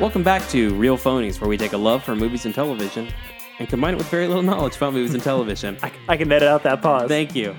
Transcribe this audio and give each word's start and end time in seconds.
Welcome 0.00 0.22
back 0.22 0.46
to 0.50 0.72
Real 0.74 0.96
Phonies, 0.96 1.40
where 1.40 1.48
we 1.50 1.56
take 1.56 1.72
a 1.72 1.76
love 1.76 2.04
for 2.04 2.14
movies 2.14 2.46
and 2.46 2.54
television 2.54 3.08
and 3.58 3.68
combine 3.68 3.94
it 3.94 3.96
with 3.96 4.08
very 4.08 4.28
little 4.28 4.44
knowledge 4.44 4.76
about 4.76 4.92
movies 4.92 5.12
and 5.12 5.20
television. 5.22 5.76
I, 5.82 5.90
I 6.08 6.16
can 6.16 6.30
edit 6.30 6.48
out 6.48 6.62
that 6.62 6.80
pause, 6.82 7.08
Thank 7.08 7.34
you. 7.34 7.56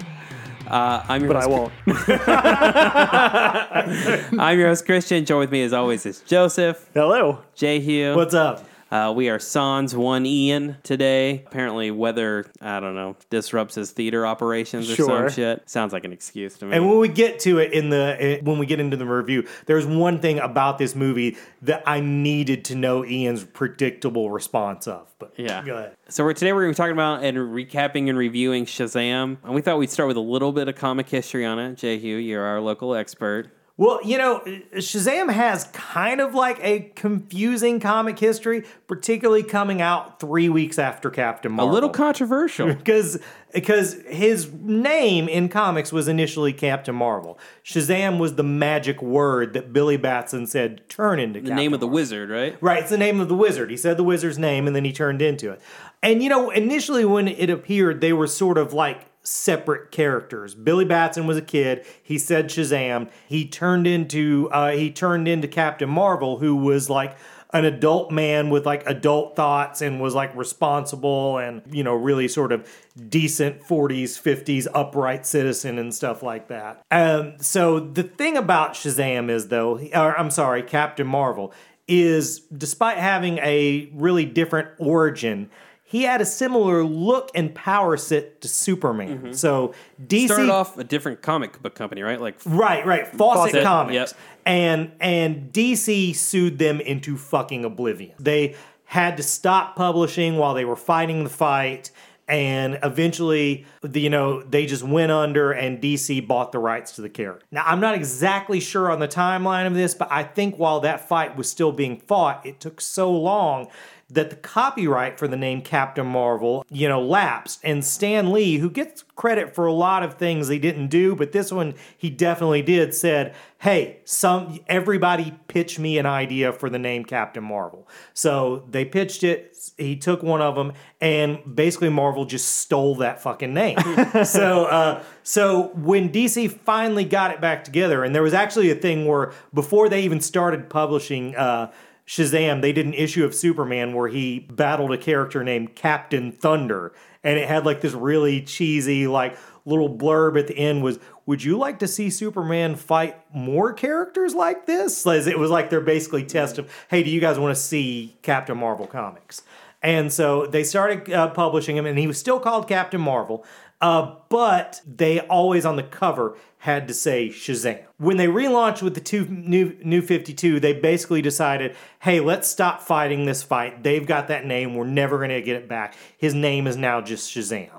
Uh, 0.65 1.03
I'm 1.09 1.23
your 1.23 1.33
but 1.33 1.43
I 1.43 1.47
won't. 1.47 1.73
I'm 4.39 4.57
your 4.57 4.69
host 4.69 4.85
Christian. 4.85 5.25
Join 5.25 5.39
with 5.39 5.51
me 5.51 5.63
as 5.63 5.73
always 5.73 6.05
is 6.05 6.21
Joseph, 6.21 6.89
Hello. 6.93 7.39
Jehu. 7.55 8.15
What's 8.15 8.33
up? 8.35 8.63
Uh, 8.91 9.13
we 9.15 9.29
are 9.29 9.37
Sans 9.37 9.95
One 9.95 10.25
Ian 10.25 10.77
today. 10.81 11.43
Apparently, 11.45 11.91
weather 11.91 12.45
I 12.59 12.79
don't 12.79 12.95
know 12.95 13.15
disrupts 13.29 13.75
his 13.75 13.91
theater 13.91 14.25
operations 14.25 14.89
or 14.89 14.95
some 14.95 15.29
shit. 15.29 15.69
Sounds 15.69 15.93
like 15.93 16.05
an 16.05 16.11
excuse 16.11 16.57
to 16.57 16.65
me. 16.65 16.75
And 16.75 16.89
when 16.89 16.97
we 16.97 17.07
get 17.07 17.39
to 17.41 17.59
it 17.59 17.71
in 17.71 17.89
the 17.89 18.39
when 18.41 18.57
we 18.57 18.65
get 18.65 18.79
into 18.79 18.97
the 18.97 19.05
review, 19.05 19.47
there's 19.67 19.85
one 19.85 20.19
thing 20.19 20.39
about 20.39 20.79
this 20.79 20.95
movie 20.95 21.37
that 21.61 21.83
I 21.85 21.99
needed 21.99 22.65
to 22.65 22.75
know 22.75 23.05
Ian's 23.05 23.43
predictable 23.43 24.31
response 24.31 24.87
of. 24.87 25.07
But 25.19 25.33
Yeah. 25.37 25.63
go 25.63 25.77
ahead. 25.77 25.95
So 26.07 26.23
we're, 26.23 26.33
today 26.33 26.53
we're 26.53 26.63
going 26.63 26.73
to 26.73 26.77
be 26.77 26.83
talking 26.83 26.93
about 26.93 27.23
and 27.23 27.37
recapping 27.37 28.09
and 28.09 28.17
reviewing 28.17 28.65
Shazam. 28.65 29.37
And 29.43 29.53
we 29.53 29.61
thought 29.61 29.77
we'd 29.77 29.91
start 29.91 30.07
with 30.07 30.17
a 30.17 30.21
little 30.21 30.51
bit 30.51 30.67
of 30.67 30.75
comic 30.75 31.09
history 31.09 31.45
on 31.45 31.59
it. 31.59 31.75
Jehu, 31.75 32.15
you're 32.15 32.43
our 32.43 32.59
local 32.59 32.95
expert. 32.95 33.51
Well, 33.79 34.01
you 34.03 34.17
know, 34.17 34.41
Shazam 34.73 35.31
has 35.31 35.63
kind 35.71 36.19
of 36.19 36.35
like 36.35 36.59
a 36.61 36.91
confusing 36.97 37.79
comic 37.79 38.19
history, 38.19 38.65
particularly 38.87 39.41
coming 39.41 39.81
out 39.81 40.19
three 40.19 40.49
weeks 40.49 40.77
after 40.77 41.09
Captain 41.09 41.53
Marvel. 41.53 41.71
A 41.71 41.73
little 41.73 41.89
controversial. 41.89 42.73
because 42.75 43.21
because 43.53 43.93
his 44.03 44.51
name 44.51 45.29
in 45.29 45.47
comics 45.47 45.93
was 45.93 46.09
initially 46.09 46.51
Captain 46.51 46.93
Marvel. 46.93 47.39
Shazam 47.63 48.19
was 48.19 48.35
the 48.35 48.43
magic 48.43 49.01
word 49.01 49.53
that 49.53 49.71
Billy 49.71 49.95
Batson 49.95 50.45
said 50.45 50.81
turn 50.89 51.17
into 51.17 51.39
the 51.39 51.55
name 51.55 51.73
of 51.73 51.79
the 51.79 51.87
wizard, 51.87 52.29
right? 52.29 52.57
Right, 52.61 52.81
it's 52.81 52.89
the 52.89 52.97
name 52.97 53.21
of 53.21 53.29
the 53.29 53.35
wizard. 53.35 53.71
He 53.71 53.77
said 53.77 53.95
the 53.95 54.03
wizard's 54.03 54.37
name 54.37 54.67
and 54.67 54.75
then 54.75 54.83
he 54.83 54.91
turned 54.91 55.21
into 55.21 55.51
it. 55.51 55.61
And 56.03 56.21
you 56.21 56.27
know, 56.27 56.49
initially 56.49 57.05
when 57.05 57.29
it 57.29 57.49
appeared, 57.49 58.01
they 58.01 58.11
were 58.11 58.27
sort 58.27 58.57
of 58.57 58.73
like 58.73 59.08
separate 59.23 59.91
characters. 59.91 60.55
Billy 60.55 60.85
Batson 60.85 61.27
was 61.27 61.37
a 61.37 61.41
kid. 61.41 61.85
He 62.01 62.17
said 62.17 62.47
Shazam. 62.47 63.09
He 63.27 63.47
turned 63.47 63.87
into 63.87 64.49
uh, 64.51 64.71
he 64.71 64.91
turned 64.91 65.27
into 65.27 65.47
Captain 65.47 65.89
Marvel, 65.89 66.37
who 66.37 66.55
was 66.55 66.89
like 66.89 67.17
an 67.51 67.65
adult 67.65 68.11
man 68.11 68.51
with 68.51 68.65
like 68.65 68.85
adult 68.85 69.35
thoughts 69.35 69.81
and 69.81 69.99
was 69.99 70.13
like 70.13 70.35
responsible 70.35 71.39
and 71.39 71.63
you 71.71 71.83
know 71.83 71.95
really 71.95 72.27
sort 72.27 72.51
of 72.51 72.69
decent 73.09 73.59
40s 73.63 74.21
50s 74.21 74.67
upright 74.75 75.25
citizen 75.25 75.79
and 75.79 75.91
stuff 75.91 76.21
like 76.21 76.47
that 76.49 76.79
um, 76.91 77.33
so 77.39 77.79
the 77.79 78.03
thing 78.03 78.37
about 78.37 78.73
shazam 78.73 79.31
is 79.31 79.47
though 79.47 79.79
or 79.95 80.15
i'm 80.15 80.29
sorry 80.29 80.61
captain 80.61 81.07
marvel 81.07 81.51
is 81.89 82.41
despite 82.55 82.97
having 82.97 83.39
a 83.39 83.89
really 83.93 84.23
different 84.23 84.69
origin, 84.77 85.49
he 85.89 86.03
had 86.03 86.21
a 86.21 86.25
similar 86.25 86.83
look 86.83 87.31
and 87.33 87.55
power 87.55 87.97
set 87.97 88.41
to 88.41 88.47
Superman. 88.47 89.17
Mm-hmm. 89.17 89.31
So 89.31 89.73
DC 90.05 90.25
Started 90.25 90.51
off 90.51 90.77
a 90.77 90.83
different 90.83 91.23
comic 91.23 91.59
book 91.63 91.73
company, 91.73 92.03
right? 92.03 92.21
Like, 92.21 92.37
Right, 92.45 92.85
right. 92.85 93.07
Fawcett, 93.07 93.53
Fawcett, 93.53 93.63
Comics. 93.63 93.93
yep. 93.95 94.13
And 94.45 94.91
and 94.99 95.51
DC 95.51 96.15
sued 96.15 96.59
them 96.59 96.79
into 96.79 97.17
fucking 97.17 97.65
oblivion. 97.65 98.11
They 98.19 98.55
had 98.85 99.17
to 99.17 99.23
stop 99.23 99.75
publishing 99.75 100.37
while 100.37 100.53
they 100.53 100.63
were 100.63 100.75
fighting 100.75 101.23
the 101.23 101.29
fight. 101.31 101.89
And 102.27 102.77
eventually, 102.83 103.65
you 103.91 104.11
know, 104.11 104.43
they 104.43 104.67
just 104.67 104.83
went 104.83 105.11
under, 105.11 105.51
and 105.51 105.81
DC 105.81 106.27
bought 106.27 106.51
the 106.51 106.59
rights 106.59 106.91
to 106.97 107.01
the 107.01 107.09
character. 107.09 107.43
Now, 107.49 107.63
I'm 107.65 107.79
not 107.79 107.95
exactly 107.95 108.59
sure 108.59 108.91
on 108.91 108.99
the 108.99 109.07
timeline 109.07 109.65
of 109.65 109.73
this, 109.73 109.95
but 109.95 110.09
I 110.11 110.21
think 110.21 110.59
while 110.59 110.81
that 110.81 111.09
fight 111.09 111.35
was 111.35 111.49
still 111.49 111.71
being 111.71 111.97
fought, 111.99 112.45
it 112.45 112.59
took 112.59 112.79
so 112.81 113.11
long 113.11 113.69
that 114.11 114.31
the 114.31 114.35
copyright 114.35 115.19
for 115.19 115.27
the 115.27 115.37
name 115.37 115.61
Captain 115.61 116.05
Marvel, 116.05 116.65
you 116.71 116.89
know, 116.89 117.01
lapsed. 117.01 117.59
And 117.63 117.85
Stan 117.85 118.31
Lee, 118.31 118.57
who 118.57 118.69
gets 118.69 119.03
credit 119.15 119.53
for 119.53 119.67
a 119.67 119.73
lot 119.73 120.01
of 120.01 120.15
things 120.15 120.47
he 120.47 120.57
didn't 120.57 120.87
do, 120.87 121.15
but 121.15 121.31
this 121.31 121.51
one 121.51 121.75
he 121.95 122.09
definitely 122.09 122.63
did, 122.63 122.95
said, 122.95 123.35
"Hey, 123.59 123.99
some 124.05 124.59
everybody 124.67 125.35
pitch 125.47 125.77
me 125.77 125.97
an 125.99 126.07
idea 126.07 126.51
for 126.51 126.69
the 126.69 126.79
name 126.79 127.05
Captain 127.05 127.43
Marvel." 127.43 127.87
So 128.13 128.63
they 128.69 128.83
pitched 128.83 129.23
it. 129.23 129.55
He 129.77 129.95
took 129.95 130.23
one 130.23 130.41
of 130.41 130.55
them, 130.55 130.73
and 130.99 131.39
basically 131.55 131.89
Marvel 131.89 132.25
just 132.25 132.55
stole 132.57 132.95
that 132.95 133.21
fucking 133.21 133.53
name. 133.53 133.77
so, 134.23 134.65
uh, 134.65 135.03
so 135.21 135.67
when 135.75 136.11
DC 136.11 136.51
finally 136.61 137.03
got 137.03 137.31
it 137.31 137.41
back 137.41 137.63
together, 137.63 138.03
and 138.03 138.15
there 138.15 138.23
was 138.23 138.33
actually 138.33 138.71
a 138.71 138.75
thing 138.75 139.05
where 139.05 139.33
before 139.53 139.87
they 139.87 140.01
even 140.01 140.19
started 140.19 140.69
publishing. 140.69 141.35
Uh, 141.35 141.71
Shazam, 142.09 142.63
they 142.63 142.73
did 142.73 142.87
an 142.87 142.95
issue 142.95 143.23
of 143.23 143.35
Superman 143.35 143.93
where 143.93 144.07
he 144.07 144.39
battled 144.39 144.91
a 144.91 144.97
character 144.97 145.43
named 145.43 145.75
Captain 145.75 146.31
Thunder, 146.31 146.91
and 147.23 147.37
it 147.37 147.47
had 147.47 147.67
like 147.67 147.81
this 147.81 147.93
really 147.93 148.41
cheesy, 148.41 149.05
like 149.05 149.37
little 149.63 149.95
blurb 149.95 150.39
at 150.39 150.47
the 150.47 150.57
end 150.57 150.81
was, 150.81 150.97
"Would 151.27 151.43
you 151.43 151.55
like 151.55 151.77
to 151.79 151.87
see 151.87 152.09
Superman 152.09 152.75
fight 152.75 153.15
more 153.31 153.73
characters 153.73 154.33
like 154.33 154.65
this?" 154.65 155.05
As 155.05 155.27
it 155.27 155.37
was 155.37 155.51
like 155.51 155.69
their 155.69 155.81
basically 155.81 156.23
test 156.23 156.57
of, 156.57 156.67
"Hey, 156.87 157.03
do 157.03 157.11
you 157.11 157.21
guys 157.21 157.37
want 157.37 157.55
to 157.55 157.61
see 157.61 158.17
Captain 158.23 158.57
Marvel 158.57 158.87
comics?" 158.87 159.43
And 159.83 160.11
so 160.11 160.47
they 160.47 160.63
started 160.63 161.13
uh, 161.13 161.29
publishing 161.29 161.77
him, 161.77 161.85
and 161.85 161.99
he 161.99 162.07
was 162.07 162.17
still 162.17 162.39
called 162.39 162.67
Captain 162.67 162.99
Marvel. 162.99 163.45
Uh, 163.81 164.15
but 164.29 164.81
they 164.85 165.19
always 165.21 165.63
on 165.63 165.75
the 165.75 165.83
cover 165.83 166.35
had 166.59 166.89
to 166.89 166.93
say 166.93 167.29
Shazam. 167.29 167.81
When 167.97 168.17
they 168.17 168.27
relaunched 168.27 168.81
with 168.81 168.93
the 168.93 169.01
two 169.01 169.25
new 169.25 169.77
new 169.83 170.01
52, 170.01 170.59
they 170.59 170.73
basically 170.73 171.21
decided, 171.21 171.75
hey, 172.01 172.19
let's 172.19 172.49
stop 172.49 172.81
fighting 172.81 173.25
this 173.25 173.43
fight. 173.43 173.83
They've 173.83 174.05
got 174.05 174.27
that 174.27 174.45
name. 174.45 174.75
We're 174.75 174.85
never 174.85 175.17
going 175.17 175.29
to 175.29 175.41
get 175.41 175.55
it 175.55 175.69
back. 175.69 175.95
His 176.17 176.33
name 176.33 176.67
is 176.67 176.75
now 176.75 176.99
just 176.99 177.33
Shazam, 177.33 177.69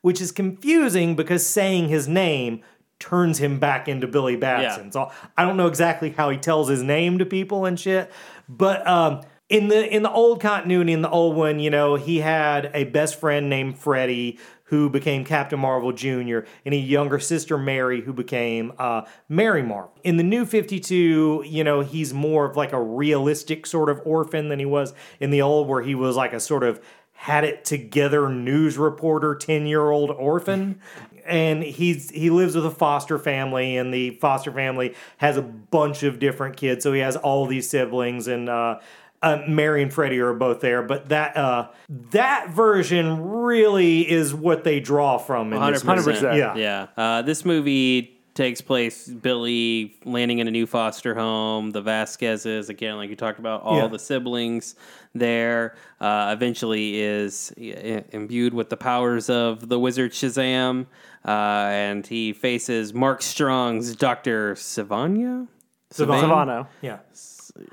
which 0.00 0.20
is 0.20 0.30
confusing 0.30 1.16
because 1.16 1.44
saying 1.44 1.88
his 1.88 2.06
name 2.06 2.62
turns 3.00 3.38
him 3.38 3.58
back 3.58 3.88
into 3.88 4.06
Billy 4.06 4.36
Batson. 4.36 4.86
Yeah. 4.86 4.90
So 4.90 5.12
I 5.36 5.44
don't 5.44 5.56
know 5.56 5.66
exactly 5.66 6.10
how 6.10 6.30
he 6.30 6.38
tells 6.38 6.68
his 6.68 6.84
name 6.84 7.18
to 7.18 7.26
people 7.26 7.64
and 7.64 7.80
shit, 7.80 8.12
but 8.48 8.86
um, 8.86 9.22
in 9.48 9.66
the 9.66 9.92
in 9.92 10.04
the 10.04 10.12
old 10.12 10.40
continuity, 10.40 10.92
in 10.92 11.02
the 11.02 11.10
old 11.10 11.34
one, 11.34 11.58
you 11.58 11.70
know, 11.70 11.96
he 11.96 12.18
had 12.18 12.70
a 12.74 12.84
best 12.84 13.18
friend 13.18 13.50
named 13.50 13.76
Freddie 13.76 14.38
who 14.70 14.88
became 14.88 15.24
Captain 15.24 15.58
Marvel 15.58 15.92
Jr. 15.92 16.40
and 16.64 16.72
a 16.72 16.76
younger 16.76 17.18
sister 17.18 17.58
Mary 17.58 18.02
who 18.02 18.12
became 18.12 18.72
uh, 18.78 19.02
Mary 19.28 19.64
Marvel. 19.64 19.92
In 20.04 20.16
the 20.16 20.22
new 20.22 20.46
52, 20.46 21.42
you 21.44 21.64
know, 21.64 21.80
he's 21.80 22.14
more 22.14 22.44
of 22.44 22.56
like 22.56 22.72
a 22.72 22.80
realistic 22.80 23.66
sort 23.66 23.88
of 23.88 24.00
orphan 24.04 24.48
than 24.48 24.60
he 24.60 24.64
was 24.64 24.94
in 25.18 25.30
the 25.30 25.42
old 25.42 25.66
where 25.66 25.82
he 25.82 25.96
was 25.96 26.14
like 26.14 26.32
a 26.32 26.38
sort 26.38 26.62
of 26.62 26.80
had 27.12 27.42
it 27.42 27.64
together 27.64 28.30
news 28.30 28.78
reporter 28.78 29.34
10 29.34 29.66
year 29.66 29.90
old 29.90 30.10
orphan 30.10 30.80
and 31.26 31.62
he's 31.62 32.08
he 32.10 32.30
lives 32.30 32.54
with 32.54 32.64
a 32.64 32.70
foster 32.70 33.18
family 33.18 33.76
and 33.76 33.92
the 33.92 34.10
foster 34.12 34.50
family 34.50 34.94
has 35.18 35.36
a 35.36 35.42
bunch 35.42 36.02
of 36.02 36.18
different 36.18 36.56
kids 36.56 36.82
so 36.82 36.94
he 36.94 37.00
has 37.00 37.16
all 37.16 37.44
these 37.44 37.68
siblings 37.68 38.26
and 38.26 38.48
uh 38.48 38.78
uh, 39.22 39.42
Mary 39.48 39.82
and 39.82 39.92
Freddie 39.92 40.18
are 40.20 40.32
both 40.32 40.60
there, 40.60 40.82
but 40.82 41.08
that 41.10 41.36
uh, 41.36 41.68
that 42.10 42.50
version 42.50 43.20
really 43.30 44.10
is 44.10 44.32
what 44.34 44.64
they 44.64 44.80
draw 44.80 45.18
from 45.18 45.52
in 45.52 45.72
this 45.72 45.82
100%. 45.82 45.96
movie. 46.06 46.12
100%. 46.20 46.36
Yeah, 46.38 46.54
yeah. 46.56 46.86
Uh, 46.96 47.22
this 47.22 47.44
movie 47.44 48.16
takes 48.32 48.60
place 48.60 49.06
Billy 49.08 49.94
landing 50.04 50.38
in 50.38 50.46
a 50.48 50.50
new 50.50 50.64
foster 50.64 51.14
home, 51.14 51.72
the 51.72 51.82
Vasquezes, 51.82 52.68
again, 52.70 52.96
like 52.96 53.10
you 53.10 53.16
talked 53.16 53.38
about, 53.40 53.62
all 53.62 53.76
Yeah. 53.78 53.88
the 53.88 53.98
siblings 53.98 54.76
there. 55.14 55.74
Uh, 56.00 56.30
eventually 56.32 57.00
is 57.00 57.52
i- 57.58 58.04
imbued 58.12 58.54
with 58.54 58.70
the 58.70 58.76
powers 58.76 59.28
of 59.28 59.68
the 59.68 59.78
wizard 59.78 60.12
Shazam, 60.12 60.86
uh, 61.26 61.30
and 61.30 62.06
he 62.06 62.32
faces 62.32 62.94
Mark 62.94 63.20
Strong's 63.20 63.94
Dr. 63.96 64.54
Savanya? 64.54 65.48
Savannah. 65.90 66.26
Savano. 66.28 66.66
Yeah. 66.82 66.98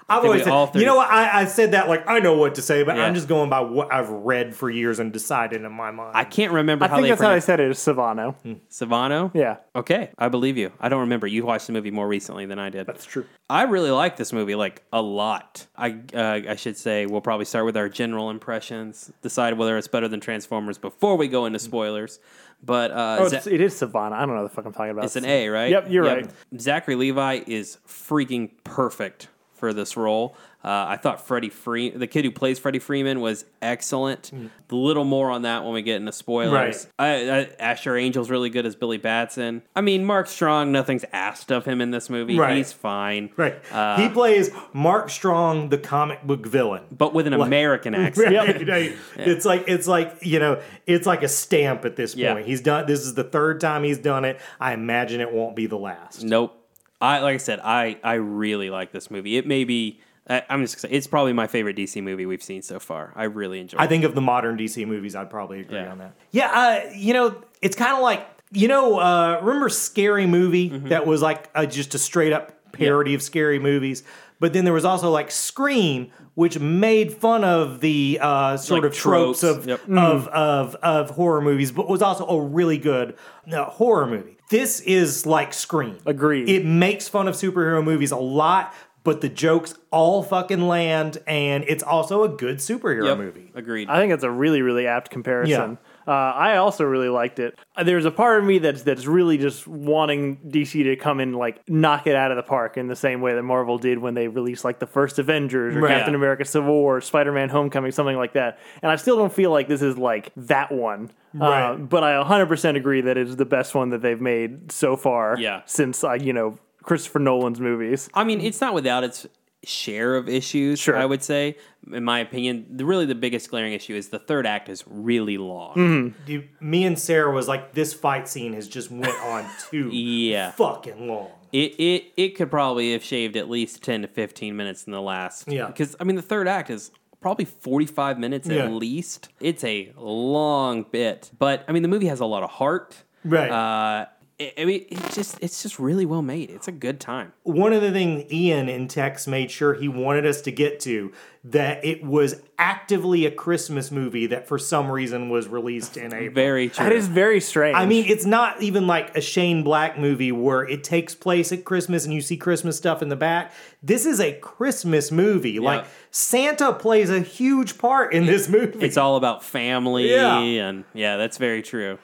I've 0.09 0.23
always 0.23 0.43
be 0.43 0.49
all 0.49 0.67
said, 0.67 0.73
three. 0.73 0.81
you 0.81 0.87
know 0.87 0.95
what? 0.95 1.09
I, 1.09 1.41
I 1.41 1.45
said 1.45 1.71
that 1.71 1.87
like 1.87 2.07
I 2.07 2.19
know 2.19 2.35
what 2.37 2.55
to 2.55 2.61
say, 2.61 2.83
but 2.83 2.95
Yeah. 2.95 3.05
I'm 3.05 3.13
just 3.15 3.27
going 3.27 3.49
by 3.49 3.59
what 3.61 3.91
I've 3.91 4.09
read 4.09 4.55
for 4.55 4.69
years 4.69 4.99
and 4.99 5.11
decided 5.13 5.63
in 5.63 5.71
my 5.71 5.91
mind. 5.91 6.11
I 6.15 6.23
can't 6.23 6.51
remember 6.51 6.85
I 6.85 6.87
how 6.87 6.95
think 6.95 7.05
they 7.05 7.09
that's 7.09 7.21
how 7.21 7.27
they 7.27 7.31
pronounce 7.41 7.45
said 7.45 7.59
it 7.59 7.69
is 7.71 7.77
Savano. 7.77 8.35
Savano. 8.71 9.31
Yeah, 9.33 9.57
Okay, 9.75 10.09
I 10.17 10.29
believe 10.29 10.57
you. 10.57 10.71
I 10.79 10.89
don't 10.89 11.01
remember. 11.01 11.27
You 11.27 11.45
watched 11.45 11.67
the 11.67 11.73
movie 11.73 11.91
more 11.91 12.07
recently 12.07 12.45
than 12.45 12.59
I 12.59 12.69
did. 12.69 12.87
That's 12.87 13.05
true. 13.05 13.25
I 13.49 13.63
really 13.63 13.91
like 13.91 14.17
this 14.17 14.33
movie, 14.33 14.55
like 14.55 14.83
a 14.91 15.01
lot. 15.01 15.67
I 15.77 15.97
uh, 16.13 16.41
I 16.49 16.55
should 16.55 16.77
say 16.77 17.05
we'll 17.05 17.21
probably 17.21 17.45
start 17.45 17.65
with 17.65 17.77
our 17.77 17.89
general 17.89 18.29
impressions, 18.29 19.11
decide 19.21 19.57
whether 19.57 19.77
it's 19.77 19.87
better 19.87 20.07
than 20.07 20.19
Transformers 20.19 20.77
before 20.77 21.15
we 21.15 21.27
go 21.27 21.45
into 21.45 21.59
spoilers. 21.59 22.19
But 22.63 22.89
uh, 22.91 23.17
oh, 23.19 23.27
Za- 23.27 23.37
it's, 23.37 23.47
it 23.47 23.61
is 23.61 23.77
Savannah. 23.77 24.15
I 24.15 24.19
don't 24.25 24.29
know 24.35 24.41
what 24.41 24.49
the 24.49 24.55
fuck 24.55 24.65
I'm 24.65 24.73
talking 24.73 24.89
about. 24.91 25.05
it's 25.05 25.15
an 25.15 25.25
A, 25.25 25.47
right? 25.49 25.69
Yep, 25.69 25.87
you're 25.91 26.03
right. 26.03 26.27
Zachary 26.59 26.95
Levi 26.95 27.41
is 27.45 27.77
freaking 27.87 28.49
perfect 28.63 29.27
for 29.57 29.73
this 29.73 29.97
role. 29.97 30.35
Uh, 30.63 30.85
I 30.89 30.97
thought 30.97 31.25
Freddie 31.25 31.49
Free, 31.49 31.91
the 31.91 32.07
kid 32.07 32.25
who 32.25 32.31
plays 32.31 32.59
Freddie 32.59 32.79
Freeman, 32.79 33.21
was 33.21 33.45
excellent. 33.61 34.31
A 34.33 34.75
little 34.75 35.05
more 35.05 35.31
on 35.31 35.43
that 35.43 35.63
when 35.63 35.73
we 35.73 35.81
get 35.81 35.95
into 35.97 36.11
spoilers. 36.11 36.87
Right. 36.99 37.29
I, 37.29 37.39
I, 37.39 37.49
Asher 37.59 37.95
Angel's 37.95 38.29
really 38.29 38.49
good 38.49 38.65
as 38.65 38.75
Billy 38.75 38.97
Batson. 38.97 39.61
I 39.75 39.81
mean, 39.81 40.03
Mark 40.03 40.27
Strong, 40.27 40.71
nothing's 40.73 41.05
asked 41.13 41.51
of 41.51 41.63
him 41.63 41.79
in 41.79 41.91
this 41.91 42.09
movie. 42.09 42.37
Right. 42.37 42.57
He's 42.57 42.73
fine. 42.73 43.29
Right. 43.37 43.55
Uh, 43.71 43.97
he 43.97 44.09
plays 44.09 44.49
Mark 44.73 45.09
Strong, 45.09 45.69
the 45.69 45.77
comic 45.77 46.23
book 46.23 46.45
villain. 46.45 46.83
but 46.91 47.13
with 47.13 47.27
an 47.27 47.33
American 47.33 47.95
accent. 47.95 48.35
Right, 48.35 48.67
right. 48.67 48.95
It's 49.17 49.45
like 49.45 49.65
it's 49.67 49.87
like 49.87 50.17
you 50.21 50.39
know 50.39 50.61
it's 50.85 51.05
like 51.05 51.21
a 51.23 51.27
stamp 51.27 51.85
at 51.85 51.95
this 51.95 52.13
point. 52.13 52.39
Yeah. 52.39 52.41
He's 52.41 52.61
done. 52.61 52.87
This 52.87 53.01
is 53.01 53.13
the 53.13 53.23
third 53.23 53.61
time 53.61 53.83
he's 53.83 53.99
done 53.99 54.25
it. 54.25 54.39
I 54.59 54.73
imagine 54.73 55.21
it 55.21 55.31
won't 55.31 55.55
be 55.55 55.67
the 55.67 55.77
last. 55.77 56.23
Nope. 56.23 56.55
I 57.01 57.19
like 57.19 57.35
I 57.35 57.37
said, 57.37 57.59
I 57.63 57.97
I 58.03 58.15
really 58.15 58.69
like 58.69 58.91
this 58.91 59.09
movie. 59.11 59.37
It 59.37 59.45
may 59.47 59.63
be. 59.63 60.01
I, 60.29 60.43
I'm 60.49 60.61
just 60.61 60.75
gonna 60.75 60.91
say 60.91 60.97
it's 60.97 61.07
probably 61.07 61.31
my 61.33 61.47
favorite 61.47 61.77
DC 61.77 62.03
movie 62.03 62.25
we've 62.25 62.43
seen 62.43 62.61
so 62.61 62.79
far. 62.79 63.13
I 63.15 63.23
really 63.25 63.59
enjoy. 63.61 63.77
I 63.77 63.85
it. 63.85 63.87
think 63.87 64.03
of 64.03 64.13
the 64.13 64.21
modern 64.21 64.57
DC 64.57 64.85
movies, 64.85 65.15
I'd 65.15 65.29
probably 65.29 65.61
agree 65.61 65.77
Yeah. 65.77 65.91
on 65.91 65.97
that. 65.99 66.13
Yeah, 66.31 66.51
uh, 66.51 66.89
you 66.93 67.13
know, 67.13 67.41
it's 67.61 67.75
kind 67.75 67.93
of 67.95 68.01
like 68.01 68.27
you 68.51 68.67
know, 68.67 68.97
uh, 68.99 69.39
remember 69.41 69.69
Scary 69.69 70.25
Movie 70.25 70.69
Mm-hmm. 70.69 70.87
that 70.89 71.05
was 71.05 71.21
like 71.21 71.49
a, 71.55 71.65
just 71.67 71.95
a 71.95 71.99
straight 71.99 72.33
up 72.33 72.53
parody 72.73 73.13
of 73.13 73.21
scary 73.21 73.59
movies. 73.59 74.03
But 74.39 74.53
then 74.53 74.65
there 74.65 74.73
was 74.73 74.85
also 74.85 75.09
like 75.09 75.31
Scream, 75.31 76.11
which 76.35 76.59
made 76.59 77.11
fun 77.13 77.43
of 77.43 77.79
the 77.79 78.19
uh, 78.21 78.57
sort 78.57 78.83
Like 78.83 78.91
of 78.91 78.97
tropes, 78.97 79.39
tropes, 79.39 79.57
of, 79.59 79.67
yep. 79.67 79.81
of, 79.89 80.27
of 80.27 80.75
of 80.75 81.09
horror 81.11 81.41
movies, 81.41 81.71
but 81.71 81.89
was 81.89 82.01
also 82.01 82.25
a 82.27 82.41
really 82.41 82.77
good 82.77 83.15
uh, 83.51 83.65
horror 83.65 84.05
movie. 84.07 84.37
This 84.49 84.79
is 84.81 85.25
like 85.25 85.53
Scream. 85.53 85.97
Agreed. 86.05 86.47
It 86.49 86.65
makes 86.65 87.07
fun 87.07 87.27
of 87.27 87.35
superhero 87.35 87.83
movies 87.83 88.11
a 88.11 88.17
lot, 88.17 88.73
but 89.03 89.21
the 89.21 89.29
jokes 89.29 89.73
all 89.91 90.21
fucking 90.23 90.67
land, 90.67 91.17
and 91.27 91.63
it's 91.67 91.83
also 91.83 92.23
a 92.23 92.29
good 92.29 92.57
superhero 92.57 93.05
Yep. 93.07 93.17
movie. 93.17 93.51
Agreed. 93.55 93.89
I 93.89 93.99
think 93.99 94.13
it's 94.13 94.23
a 94.23 94.29
really, 94.31 94.61
really 94.61 94.85
apt 94.85 95.09
comparison. 95.09 95.77
Uh, 96.07 96.11
I 96.11 96.57
also 96.57 96.85
really 96.85 97.09
liked 97.09 97.39
it. 97.39 97.59
Uh, 97.75 97.83
There's 97.83 98.05
a 98.05 98.11
part 98.11 98.39
of 98.39 98.45
me 98.45 98.59
that's 98.59 98.83
that's 98.83 99.05
really 99.05 99.37
just 99.37 99.67
wanting 99.67 100.37
DC 100.47 100.83
to 100.83 100.95
come 100.95 101.19
and 101.19 101.35
like 101.35 101.61
knock 101.67 102.07
it 102.07 102.15
out 102.15 102.31
of 102.31 102.37
the 102.37 102.43
park 102.43 102.77
in 102.77 102.87
the 102.87 102.95
same 102.95 103.19
way 103.19 103.33
that 103.35 103.43
Marvel 103.43 103.77
did 103.77 103.97
when 103.99 104.13
they 104.13 104.27
released 104.27 104.63
like 104.63 104.79
the 104.79 104.87
first 104.87 105.19
Avengers 105.19 105.75
or 105.75 105.81
Right. 105.81 105.89
Captain 105.97 106.15
America: 106.15 106.45
Civil 106.45 106.71
War, 106.73 107.01
Spider-Man: 107.01 107.49
Homecoming, 107.49 107.91
something 107.91 108.15
like 108.15 108.33
that. 108.33 108.59
And 108.81 108.91
I 108.91 108.95
still 108.95 109.17
don't 109.17 109.33
feel 109.33 109.51
like 109.51 109.67
this 109.67 109.81
is 109.81 109.97
like 109.97 110.31
that 110.37 110.71
one. 110.71 111.11
Right. 111.33 111.71
Uh, 111.71 111.75
but 111.75 112.03
I 112.03 112.13
100% 112.23 112.77
agree 112.77 113.01
that 113.01 113.17
it's 113.17 113.35
the 113.35 113.45
best 113.45 113.75
one 113.75 113.89
that 113.89 114.01
they've 114.01 114.21
made 114.21 114.71
so 114.71 114.95
far. 114.95 115.37
Yeah. 115.37 115.61
Since 115.65 116.03
uh, 116.03 116.13
you 116.13 116.31
know 116.31 116.57
Christopher 116.83 117.19
Nolan's 117.19 117.59
movies. 117.59 118.09
I 118.13 118.23
mean, 118.23 118.39
it's 118.39 118.61
not 118.61 118.73
without 118.73 119.03
its 119.03 119.27
share 119.63 120.15
of 120.15 120.29
issues. 120.29 120.79
Sure. 120.79 120.95
I 120.97 121.05
would 121.05 121.23
say, 121.23 121.57
in 121.91 122.03
my 122.03 122.19
opinion, 122.19 122.65
the, 122.69 122.85
really 122.85 123.05
the 123.05 123.15
biggest 123.15 123.49
glaring 123.49 123.73
issue 123.73 123.95
is 123.95 124.09
the 124.09 124.19
third 124.19 124.45
act 124.45 124.69
is 124.69 124.83
really 124.87 125.37
long. 125.37 125.75
Mm-hmm. 125.75 126.25
Dude, 126.25 126.49
me 126.61 126.85
and 126.85 126.97
Sarah 126.97 127.31
was 127.31 127.47
like, 127.47 127.73
this 127.73 127.93
fight 127.93 128.27
scene 128.27 128.53
has 128.53 128.67
just 128.67 128.91
went 128.91 129.13
on 129.23 129.45
too 129.71 129.89
Yeah. 129.89 130.51
fucking 130.51 131.07
long. 131.07 131.31
It, 131.53 131.79
it 131.79 132.03
it 132.17 132.29
could 132.35 132.51
probably 132.51 132.91
have 132.91 133.03
shaved 133.03 133.37
at 133.37 133.49
least 133.49 133.81
ten 133.81 134.01
to 134.01 134.07
fifteen 134.09 134.57
minutes 134.57 134.83
in 134.83 134.91
the 134.91 135.01
last. 135.01 135.47
Yeah. 135.47 135.67
Because 135.67 135.95
I 135.97 136.03
mean, 136.03 136.17
the 136.17 136.21
third 136.21 136.45
act 136.45 136.69
is 136.69 136.91
probably 137.21 137.45
forty 137.45 137.85
five 137.85 138.19
minutes 138.19 138.49
Yeah. 138.49 138.65
at 138.65 138.71
least. 138.73 139.29
It's 139.39 139.63
a 139.63 139.93
long 139.95 140.83
bit, 140.91 141.31
but 141.39 141.63
I 141.67 141.71
mean, 141.71 141.83
the 141.83 141.87
movie 141.87 142.07
has 142.07 142.19
a 142.19 142.25
lot 142.25 142.43
of 142.43 142.49
heart. 142.49 142.97
Right. 143.23 143.49
Uh, 143.49 144.07
I 144.39 144.53
I 144.59 144.65
mean, 144.65 144.85
it's 144.89 145.15
just 145.15 145.37
it's 145.41 145.63
just 145.63 145.79
really 145.79 146.05
well 146.05 146.21
made. 146.21 146.49
It's 146.49 146.67
a 146.67 146.71
good 146.71 146.99
time. 146.99 147.33
One 147.43 147.73
of 147.73 147.81
the 147.81 147.91
things 147.91 148.31
Ian 148.31 148.69
in 148.69 148.87
text 148.87 149.27
made 149.27 149.49
sure 149.51 149.73
he 149.73 149.87
wanted 149.87 150.25
us 150.25 150.41
to 150.41 150.51
get 150.51 150.79
to 150.81 151.11
that 151.43 151.83
it 151.85 152.03
was 152.03 152.41
actively 152.59 153.25
a 153.25 153.31
Christmas 153.31 153.89
movie 153.89 154.27
that 154.27 154.47
for 154.47 154.59
some 154.59 154.91
reason 154.91 155.29
was 155.29 155.47
released 155.47 155.95
in 155.95 156.13
April. 156.13 156.31
Very 156.33 156.67
true. 156.69 156.83
That 156.83 156.91
is 156.91 157.07
very 157.07 157.39
strange. 157.39 157.77
I 157.77 157.85
mean, 157.85 158.05
it's 158.07 158.25
not 158.25 158.61
even 158.61 158.85
like 158.85 159.15
a 159.15 159.21
Shane 159.21 159.63
Black 159.63 159.97
movie 159.97 160.31
where 160.33 160.63
it 160.67 160.83
takes 160.83 161.15
place 161.15 161.51
at 161.53 161.63
Christmas 161.63 162.03
and 162.05 162.13
you 162.13 162.19
see 162.21 162.35
Christmas 162.37 162.75
stuff 162.77 163.01
in 163.01 163.07
the 163.09 163.15
back. 163.15 163.53
This 163.81 164.05
is 164.05 164.19
a 164.19 164.33
Christmas 164.33 165.11
movie. 165.11 165.59
Like 165.59 165.85
Santa 166.11 166.73
plays 166.73 167.09
a 167.09 167.21
huge 167.21 167.77
part 167.77 168.13
in 168.13 168.25
this 168.25 168.49
movie. 168.49 168.79
it's 168.85 168.97
all 168.97 169.15
about 169.15 169.43
family 169.43 170.11
Yeah. 170.11 170.39
and 170.39 170.83
yeah, 170.93 171.15
that's 171.17 171.37
very 171.37 171.61
true. 171.61 171.97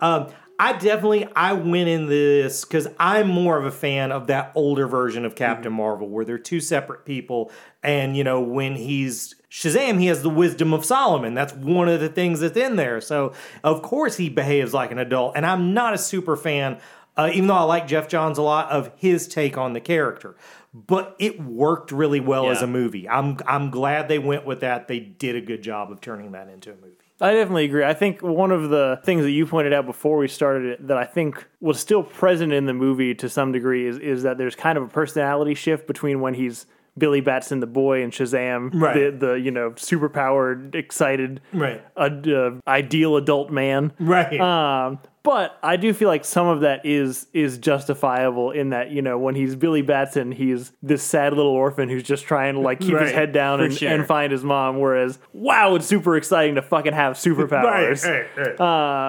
Um, 0.00 0.28
I 0.60 0.74
definitely 0.74 1.26
I 1.34 1.54
went 1.54 1.88
in 1.88 2.06
this 2.06 2.66
because 2.66 2.86
I'm 2.98 3.28
more 3.28 3.56
of 3.56 3.64
a 3.64 3.70
fan 3.70 4.12
of 4.12 4.26
that 4.26 4.52
older 4.54 4.86
version 4.86 5.24
of 5.24 5.34
Captain 5.34 5.72
Marvel 5.72 6.06
where 6.06 6.22
they're 6.26 6.36
two 6.36 6.60
separate 6.60 7.06
people, 7.06 7.50
and 7.82 8.14
you 8.14 8.24
know 8.24 8.42
when 8.42 8.76
he's 8.76 9.36
Shazam, 9.50 9.98
he 9.98 10.06
has 10.08 10.22
the 10.22 10.28
wisdom 10.28 10.74
of 10.74 10.84
Solomon. 10.84 11.32
That's 11.32 11.54
one 11.54 11.88
of 11.88 12.00
the 12.00 12.10
things 12.10 12.40
that's 12.40 12.58
in 12.58 12.76
there. 12.76 13.00
So 13.00 13.32
of 13.64 13.80
course 13.80 14.18
he 14.18 14.28
behaves 14.28 14.74
like 14.74 14.92
an 14.92 14.98
adult, 14.98 15.32
and 15.34 15.46
I'm 15.46 15.72
not 15.72 15.94
a 15.94 15.98
super 15.98 16.36
fan. 16.36 16.78
Uh, 17.16 17.30
even 17.32 17.46
though 17.46 17.54
I 17.54 17.62
like 17.62 17.86
Geoff 17.86 18.08
Johns 18.08 18.36
a 18.36 18.42
lot 18.42 18.70
of 18.70 18.92
his 18.96 19.28
take 19.28 19.56
on 19.56 19.72
the 19.72 19.80
character, 19.80 20.36
but 20.74 21.16
it 21.18 21.42
worked 21.42 21.90
really 21.90 22.20
well 22.20 22.50
as 22.50 22.60
a 22.60 22.66
movie. 22.66 23.08
I'm 23.08 23.38
I'm 23.46 23.70
glad 23.70 24.08
they 24.08 24.18
went 24.18 24.44
with 24.44 24.60
that. 24.60 24.88
They 24.88 25.00
did 25.00 25.36
a 25.36 25.40
good 25.40 25.62
job 25.62 25.90
of 25.90 26.02
turning 26.02 26.32
that 26.32 26.50
into 26.50 26.70
a 26.70 26.76
movie. 26.76 26.99
I 27.20 27.32
definitely 27.34 27.64
agree. 27.66 27.84
I 27.84 27.94
think 27.94 28.22
one 28.22 28.50
of 28.50 28.70
the 28.70 29.00
things 29.04 29.22
that 29.24 29.30
you 29.30 29.46
pointed 29.46 29.72
out 29.72 29.84
before 29.86 30.16
we 30.16 30.26
started 30.28 30.66
it 30.72 30.86
that 30.88 30.96
I 30.96 31.04
think 31.04 31.46
was 31.60 31.78
still 31.78 32.02
present 32.02 32.52
in 32.52 32.66
the 32.66 32.72
movie 32.74 33.14
to 33.16 33.28
some 33.28 33.52
degree 33.52 33.86
is 33.86 33.98
is 33.98 34.22
that 34.22 34.38
there's 34.38 34.56
kind 34.56 34.78
of 34.78 34.84
a 34.84 34.88
personality 34.88 35.54
shift 35.54 35.86
between 35.86 36.20
when 36.20 36.34
he's 36.34 36.66
Billy 36.98 37.20
Batson 37.20 37.60
the 37.60 37.66
boy 37.66 38.02
and 38.02 38.12
Shazam 38.12 38.70
Right. 38.74 38.94
the 39.12 39.26
the 39.28 39.32
you 39.34 39.50
know 39.50 39.70
superpowered 39.72 40.74
excited 40.74 41.40
Right. 41.52 41.82
uh, 41.96 42.00
uh, 42.30 42.50
ideal 42.66 43.16
adult 43.16 43.50
man 43.50 43.92
Right. 44.00 44.40
um, 44.40 44.98
but 45.22 45.58
I 45.62 45.76
do 45.76 45.92
feel 45.92 46.08
like 46.08 46.24
some 46.24 46.46
of 46.46 46.60
that 46.60 46.86
is 46.86 47.26
is 47.34 47.58
justifiable 47.58 48.52
in 48.52 48.70
that 48.70 48.90
you 48.90 49.02
know 49.02 49.18
when 49.18 49.34
he's 49.34 49.54
Billy 49.54 49.82
Batson, 49.82 50.32
he's 50.32 50.72
this 50.82 51.02
sad 51.02 51.34
little 51.34 51.52
orphan 51.52 51.90
who's 51.90 52.02
just 52.02 52.24
trying 52.24 52.54
to 52.54 52.60
like 52.60 52.80
keep 52.80 52.96
his 52.96 53.12
head 53.12 53.32
down 53.32 53.60
and, 53.60 53.74
sure. 53.74 53.90
and 53.90 54.06
find 54.06 54.32
his 54.32 54.42
mom. 54.42 54.78
Whereas, 54.78 55.18
wow, 55.34 55.74
it's 55.74 55.86
super 55.86 56.16
exciting 56.16 56.54
to 56.54 56.62
fucking 56.62 56.94
have 56.94 57.14
superpowers. 57.14 58.04
right, 58.36 58.58
right. 58.58 58.60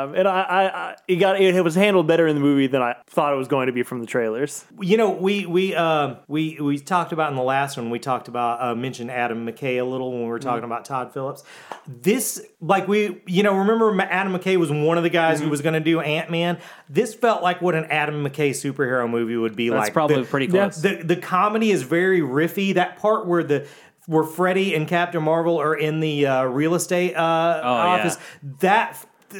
Um, 0.03 0.15
and 0.15 0.27
I, 0.27 0.41
I, 0.41 0.63
I 0.65 0.95
it 1.07 1.15
got 1.15 1.39
it 1.39 1.63
was 1.63 1.75
handled 1.75 2.07
better 2.07 2.27
in 2.27 2.35
the 2.35 2.41
movie 2.41 2.67
than 2.67 2.81
I 2.81 2.95
thought 3.07 3.31
it 3.31 3.37
was 3.37 3.47
going 3.47 3.67
to 3.67 3.73
be 3.73 3.83
from 3.83 4.01
the 4.01 4.07
trailers. 4.07 4.65
You 4.81 4.97
know, 4.97 5.11
we 5.11 5.45
we 5.45 5.75
um 5.75 6.17
we 6.27 6.59
we 6.59 6.77
talked 6.77 7.13
about 7.13 7.29
in 7.31 7.37
the 7.37 7.43
last 7.43 7.77
one. 7.77 7.89
We 7.89 7.99
talked 7.99 8.27
about 8.27 8.61
uh, 8.61 8.75
mentioned 8.75 9.11
Adam 9.11 9.47
McKay 9.47 9.79
a 9.79 9.85
little 9.85 10.11
when 10.11 10.23
we 10.23 10.27
were 10.27 10.39
talking 10.39 10.65
about 10.65 10.83
Todd 10.83 11.13
Phillips. 11.13 11.43
This 11.87 12.45
like 12.59 12.89
we 12.89 13.21
you 13.27 13.43
know 13.43 13.55
remember 13.55 13.97
Adam 14.01 14.33
McKay 14.33 14.57
was 14.57 14.71
one 14.71 14.97
of 14.97 15.03
the 15.03 15.09
guys 15.09 15.39
who 15.39 15.47
was 15.47 15.61
going 15.61 15.73
to 15.73 15.79
do 15.79 16.00
Ant 16.01 16.29
Man. 16.29 16.57
This 16.89 17.13
felt 17.13 17.41
like 17.43 17.61
what 17.61 17.75
an 17.75 17.85
Adam 17.85 18.23
McKay 18.23 18.51
superhero 18.51 19.09
movie 19.09 19.37
would 19.37 19.55
be 19.55 19.69
That's 19.69 19.85
like. 19.87 19.93
probably 19.93 20.17
The- 20.21 20.27
pretty 20.27 20.47
close. 20.47 20.81
the 20.81 20.95
the 21.03 21.15
comedy 21.15 21.71
is 21.71 21.83
very 21.83 22.21
riffy. 22.21 22.73
That 22.73 22.97
part 22.97 23.25
where 23.27 23.43
the 23.43 23.67
where 24.07 24.23
Freddy 24.23 24.73
and 24.75 24.87
Captain 24.87 25.21
Marvel 25.23 25.57
are 25.59 25.75
in 25.75 25.99
the 25.99 26.25
uh, 26.25 26.43
real 26.45 26.73
estate 26.75 27.15
uh, 27.15 27.61
Oh, 27.63 27.67
office. 27.67 28.17
That 28.59 28.97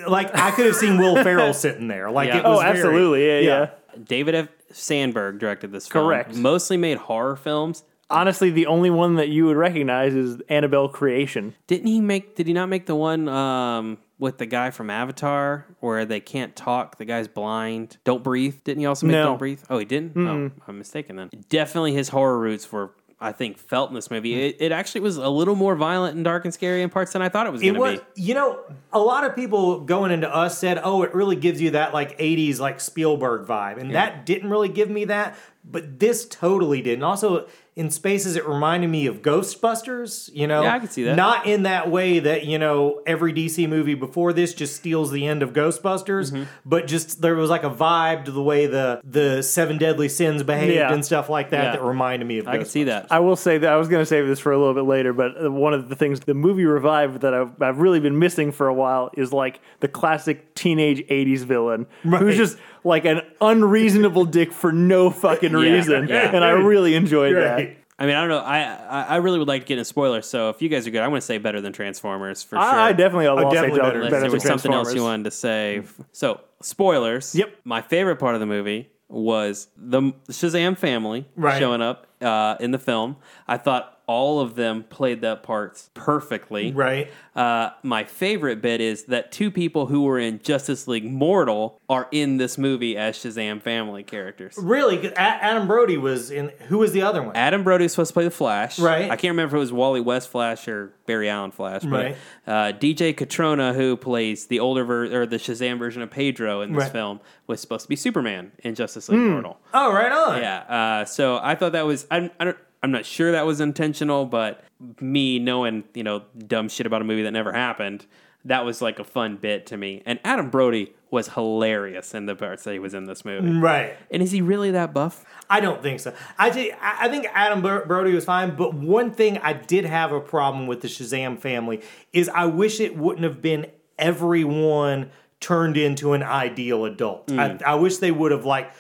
like 0.07 0.33
I 0.35 0.51
could 0.51 0.67
have 0.67 0.75
seen 0.75 0.97
Will 0.97 1.15
Ferrell 1.23 1.53
sitting 1.53 1.87
there. 1.87 2.09
Like 2.11 2.29
Yeah. 2.29 2.37
it 2.37 2.43
was 2.43 2.59
Oh, 2.59 2.61
very- 2.61 2.77
absolutely, 2.77 3.27
yeah, 3.27 3.39
yeah. 3.39 3.69
David 4.03 4.35
F. 4.35 4.47
Sandberg 4.71 5.39
directed 5.39 5.71
this 5.73 5.87
film. 5.87 6.05
Correct. 6.05 6.33
Mostly 6.35 6.77
made 6.77 6.97
horror 6.97 7.35
films. 7.35 7.83
Honestly, 8.11 8.49
the 8.51 8.67
only 8.67 8.89
one 8.89 9.15
that 9.15 9.29
you 9.29 9.45
would 9.45 9.57
recognize 9.57 10.13
is 10.13 10.41
Annabelle 10.49 10.89
Creation. 10.89 11.55
Didn't 11.67 11.87
he 11.87 12.01
make? 12.01 12.35
Did 12.35 12.47
he 12.47 12.53
not 12.53 12.67
make 12.69 12.85
the 12.85 12.95
one 12.95 13.27
um, 13.29 13.97
with 14.19 14.37
the 14.37 14.45
guy 14.45 14.69
from 14.71 14.89
Avatar 14.89 15.65
where 15.79 16.05
they 16.05 16.19
can't 16.19 16.55
talk? 16.55 16.97
The 16.97 17.05
guy's 17.05 17.27
blind. 17.27 17.97
Don't 18.03 18.23
breathe. 18.23 18.55
Didn't 18.63 18.79
he 18.81 18.85
also 18.85 19.07
make 19.07 19.13
No. 19.13 19.23
Don't 19.25 19.37
Breathe? 19.37 19.61
Oh, 19.69 19.77
he 19.79 19.85
didn't. 19.85 20.17
Oh, 20.17 20.51
I'm 20.67 20.77
mistaken 20.77 21.15
then. 21.15 21.29
Definitely, 21.49 21.93
his 21.93 22.09
horror 22.09 22.37
roots 22.39 22.71
were. 22.71 22.91
I 23.23 23.33
think 23.33 23.59
felt 23.59 23.89
in 23.91 23.93
this 23.93 24.09
movie. 24.09 24.33
It, 24.33 24.55
it 24.59 24.71
actually 24.71 25.01
was 25.01 25.17
a 25.17 25.29
little 25.29 25.53
more 25.53 25.75
violent 25.75 26.15
and 26.15 26.25
dark 26.25 26.43
and 26.43 26.51
scary 26.51 26.81
in 26.81 26.89
parts 26.89 27.13
than 27.13 27.21
I 27.21 27.29
thought 27.29 27.45
it 27.45 27.51
was 27.53 27.61
It 27.61 27.67
going 27.75 27.79
was, 27.79 27.99
to 27.99 28.05
be. 28.15 28.21
you 28.23 28.33
know, 28.33 28.59
a 28.91 28.97
lot 28.99 29.23
of 29.23 29.35
people 29.35 29.81
going 29.81 30.09
into 30.11 30.27
us 30.27 30.57
said, 30.57 30.81
"Oh, 30.83 31.03
it 31.03 31.13
really 31.13 31.35
gives 31.35 31.61
you 31.61 31.69
that 31.69 31.93
like 31.93 32.17
'80s 32.17 32.57
like 32.59 32.79
Spielberg 32.81 33.45
vibe," 33.47 33.77
and 33.79 33.93
that 33.93 34.25
didn't 34.25 34.49
really 34.49 34.69
give 34.69 34.89
me 34.89 35.05
that. 35.05 35.37
But 35.63 35.99
this 35.99 36.25
totally 36.25 36.81
did. 36.81 36.95
And 36.95 37.03
also, 37.03 37.47
in 37.75 37.89
spaces, 37.89 38.35
it 38.35 38.45
reminded 38.47 38.89
me 38.89 39.05
of 39.05 39.21
Ghostbusters. 39.21 40.29
You 40.33 40.45
know, 40.47 40.63
Yeah, 40.63 40.75
I 40.75 40.79
can 40.79 40.89
see 40.89 41.03
that. 41.03 41.15
Not 41.15 41.45
in 41.45 41.63
that 41.63 41.89
way 41.89 42.19
that 42.19 42.45
you 42.45 42.59
know 42.59 43.01
every 43.05 43.33
DC 43.33 43.67
movie 43.69 43.93
before 43.93 44.33
this 44.33 44.53
just 44.53 44.75
steals 44.75 45.11
the 45.11 45.25
end 45.25 45.41
of 45.43 45.53
Ghostbusters, 45.53 46.31
Mm-hmm. 46.31 46.43
but 46.65 46.87
just 46.87 47.21
there 47.21 47.35
was 47.35 47.49
like 47.49 47.63
a 47.63 47.69
vibe 47.69 48.25
to 48.25 48.31
the 48.31 48.41
way 48.43 48.65
the 48.67 48.99
the 49.03 49.41
Seven 49.41 49.77
Deadly 49.77 50.09
Sins 50.09 50.43
behaved 50.43 50.73
Yeah. 50.75 50.91
and 50.93 51.05
stuff 51.05 51.29
like 51.29 51.51
that 51.51 51.63
Yeah. 51.63 51.71
that 51.73 51.83
reminded 51.83 52.25
me 52.27 52.39
of. 52.39 52.47
I 52.47 52.57
can 52.57 52.65
see 52.65 52.83
that. 52.85 53.07
I 53.09 53.19
will 53.19 53.35
say 53.37 53.57
that 53.57 53.71
I 53.71 53.77
was 53.77 53.87
going 53.87 54.01
to 54.01 54.05
save 54.05 54.27
this 54.27 54.39
for 54.39 54.51
a 54.51 54.57
little 54.57 54.73
bit 54.73 54.83
later, 54.83 55.13
but 55.13 55.41
uh, 55.45 55.51
one 55.51 55.73
of 55.73 55.87
the 55.89 55.95
things 55.95 56.19
the 56.21 56.33
movie 56.33 56.65
revived 56.65 57.21
that 57.21 57.33
I've, 57.33 57.61
I've 57.61 57.79
really 57.79 57.99
been 57.99 58.19
missing 58.19 58.51
for 58.51 58.67
a 58.67 58.73
while 58.73 59.11
is 59.15 59.31
like 59.31 59.59
the 59.79 59.87
classic 59.87 60.53
teenage 60.55 61.05
80s 61.07 61.39
villain 61.45 61.87
Right. 62.03 62.21
who's 62.21 62.35
just 62.37 62.57
like 62.83 63.05
an 63.05 63.21
unreasonable 63.39 64.25
dick 64.25 64.51
for 64.51 64.71
no 64.71 65.09
fucking 65.09 65.53
reason. 65.67 66.07
yeah. 66.07 66.31
And 66.35 66.43
I 66.43 66.49
really 66.51 66.95
enjoyed 66.95 67.35
Right. 67.35 67.41
that. 67.43 67.70
I 68.01 68.05
mean, 68.07 68.15
I 68.15 68.19
don't 68.21 68.29
know. 68.29 68.39
I, 68.39 68.59
I 68.63 69.01
I 69.03 69.15
really 69.17 69.37
would 69.39 69.47
like 69.47 69.61
to 69.61 69.67
get 69.67 69.75
into 69.75 69.85
spoilers. 69.85 70.27
So 70.27 70.49
if 70.49 70.61
you 70.61 70.69
guys 70.69 70.87
are 70.87 70.91
good, 70.91 71.01
I 71.01 71.07
want 71.07 71.21
to 71.21 71.25
say 71.25 71.37
better 71.37 71.61
than 71.61 71.71
Transformers 71.71 72.41
for 72.41 72.55
sure. 72.55 72.59
I, 72.59 72.89
I 72.89 72.93
definitely 72.93 73.27
will 73.27 73.49
definitely 73.51 73.79
better, 73.79 73.81
better 73.81 73.97
Unless 73.99 74.11
better 74.11 74.21
there 74.21 74.29
than 74.29 74.31
was 74.33 74.43
something 74.43 74.73
else 74.73 74.87
Transformers. 74.91 74.95
you 74.95 75.03
wanted 75.03 75.23
to 75.25 75.31
say. 75.31 75.83
So 76.11 76.41
spoilers. 76.61 77.35
Yep. 77.35 77.55
My 77.63 77.81
favorite 77.81 78.17
part 78.17 78.33
of 78.33 78.39
the 78.39 78.47
movie 78.47 78.89
was 79.07 79.67
the 79.77 80.01
Shazam 80.29 80.77
family 80.77 81.27
Right. 81.35 81.59
showing 81.59 81.81
up 81.81 82.07
uh, 82.21 82.55
in 82.59 82.71
the 82.71 82.79
film. 82.79 83.17
I 83.47 83.57
thought 83.57 83.99
all 84.07 84.39
of 84.39 84.55
them 84.55 84.83
played 84.83 85.21
that 85.21 85.43
part 85.43 85.81
perfectly. 85.93 86.71
Right. 86.71 87.11
Uh, 87.35 87.69
my 87.83 88.03
favorite 88.03 88.61
bit 88.61 88.81
is 88.81 89.05
that 89.05 89.31
two 89.31 89.49
people 89.51 89.85
who 89.85 90.03
were 90.03 90.19
in 90.19 90.39
Justice 90.41 90.87
League 90.87 91.05
Mortal 91.09 91.79
are 91.89 92.07
in 92.11 92.37
this 92.37 92.57
movie 92.57 92.97
as 92.97 93.15
Shazam 93.17 93.61
family 93.61 94.03
characters. 94.03 94.55
Really? 94.61 95.07
A- 95.07 95.17
Adam 95.19 95.67
Brody 95.67 95.97
was 95.97 96.29
in. 96.31 96.49
Who 96.67 96.79
was 96.79 96.91
the 96.91 97.01
other 97.03 97.23
one? 97.23 97.35
Adam 97.35 97.63
Brody 97.63 97.83
was 97.85 97.93
supposed 97.93 98.09
to 98.09 98.13
play 98.13 98.23
the 98.25 98.31
Flash. 98.31 98.79
Right. 98.79 99.05
I 99.09 99.15
can't 99.15 99.31
remember 99.31 99.55
if 99.55 99.57
it 99.57 99.59
was 99.59 99.71
Wally 99.73 100.01
West 100.01 100.29
Flash 100.29 100.67
or 100.67 100.93
Barry 101.05 101.29
Allen 101.29 101.51
Flash. 101.51 101.83
But 101.83 101.91
Right. 101.91 102.17
uh, 102.47 102.71
DJ 102.73 103.13
Cotrona, 103.13 103.73
who 103.73 103.95
plays 103.95 104.47
the 104.47 104.59
older 104.59 104.83
ver- 104.83 105.21
or 105.21 105.25
the 105.25 105.37
Shazam 105.37 105.79
version 105.79 106.01
of 106.01 106.09
Pedro 106.11 106.61
in 106.61 106.73
this 106.73 106.83
Right. 106.83 106.91
Film, 106.91 107.19
was 107.47 107.61
supposed 107.61 107.83
to 107.83 107.89
be 107.89 107.95
Superman 107.95 108.51
in 108.59 108.75
Justice 108.75 109.07
League 109.09 109.19
Mortal. 109.19 109.57
oh, 109.73 109.93
right 109.93 110.11
on. 110.11 110.41
Yeah. 110.41 110.57
Uh, 111.01 111.05
so 111.05 111.39
I 111.41 111.55
thought 111.55 111.71
that 111.73 111.85
was 111.85 112.07
I'm 112.11 112.29
I 112.39 112.45
don't, 112.45 112.57
I'm 112.83 112.91
not 112.91 113.05
sure 113.05 113.31
that 113.31 113.45
was 113.45 113.61
intentional, 113.61 114.25
but 114.25 114.63
me 114.99 115.39
knowing 115.39 115.83
you 115.93 116.03
know 116.03 116.23
dumb 116.47 116.69
shit 116.69 116.85
about 116.85 117.01
a 117.01 117.05
movie 117.05 117.23
that 117.23 117.31
never 117.31 117.53
happened, 117.53 118.05
that 118.45 118.65
was 118.65 118.81
like 118.81 118.99
a 118.99 119.03
fun 119.03 119.37
bit 119.37 119.65
to 119.67 119.77
me. 119.77 120.01
And 120.05 120.19
Adam 120.23 120.49
Brody 120.49 120.93
was 121.11 121.27
hilarious 121.29 122.13
in 122.13 122.25
the 122.25 122.35
parts 122.35 122.63
that 122.63 122.71
he 122.71 122.79
was 122.79 122.93
in 122.93 123.05
this 123.05 123.25
movie. 123.25 123.47
Mm, 123.47 123.61
right. 123.61 123.97
And 124.09 124.23
is 124.23 124.31
he 124.31 124.41
really 124.41 124.71
that 124.71 124.93
buff? 124.93 125.25
I 125.49 125.59
don't 125.59 125.81
think 125.83 125.99
so. 125.99 126.13
I, 126.39 126.49
thi- 126.49 126.71
I 126.81 127.09
think 127.09 127.27
Adam 127.33 127.61
Bro- 127.61 127.85
Brody 127.85 128.13
was 128.13 128.23
fine, 128.23 128.55
but 128.55 128.73
one 128.73 129.11
thing 129.11 129.37
I 129.39 129.51
did 129.51 129.83
have 129.83 130.13
a 130.13 130.21
problem 130.21 130.67
with 130.67 130.81
the 130.81 130.87
Shazam 130.87 131.37
family 131.37 131.81
is 132.13 132.29
I 132.29 132.45
wish 132.45 132.79
it 132.79 132.97
wouldn't 132.97 133.25
have 133.25 133.41
been 133.41 133.67
everyone 133.99 135.11
turned 135.41 135.75
into 135.75 136.13
an 136.13 136.23
ideal 136.23 136.85
adult. 136.85 137.29
I, 137.31 137.49
mm. 137.49 137.63
I 137.63 137.75
wish 137.75 137.97
they 137.97 138.11
would 138.11 138.31
have 138.31 138.45
like 138.45 138.71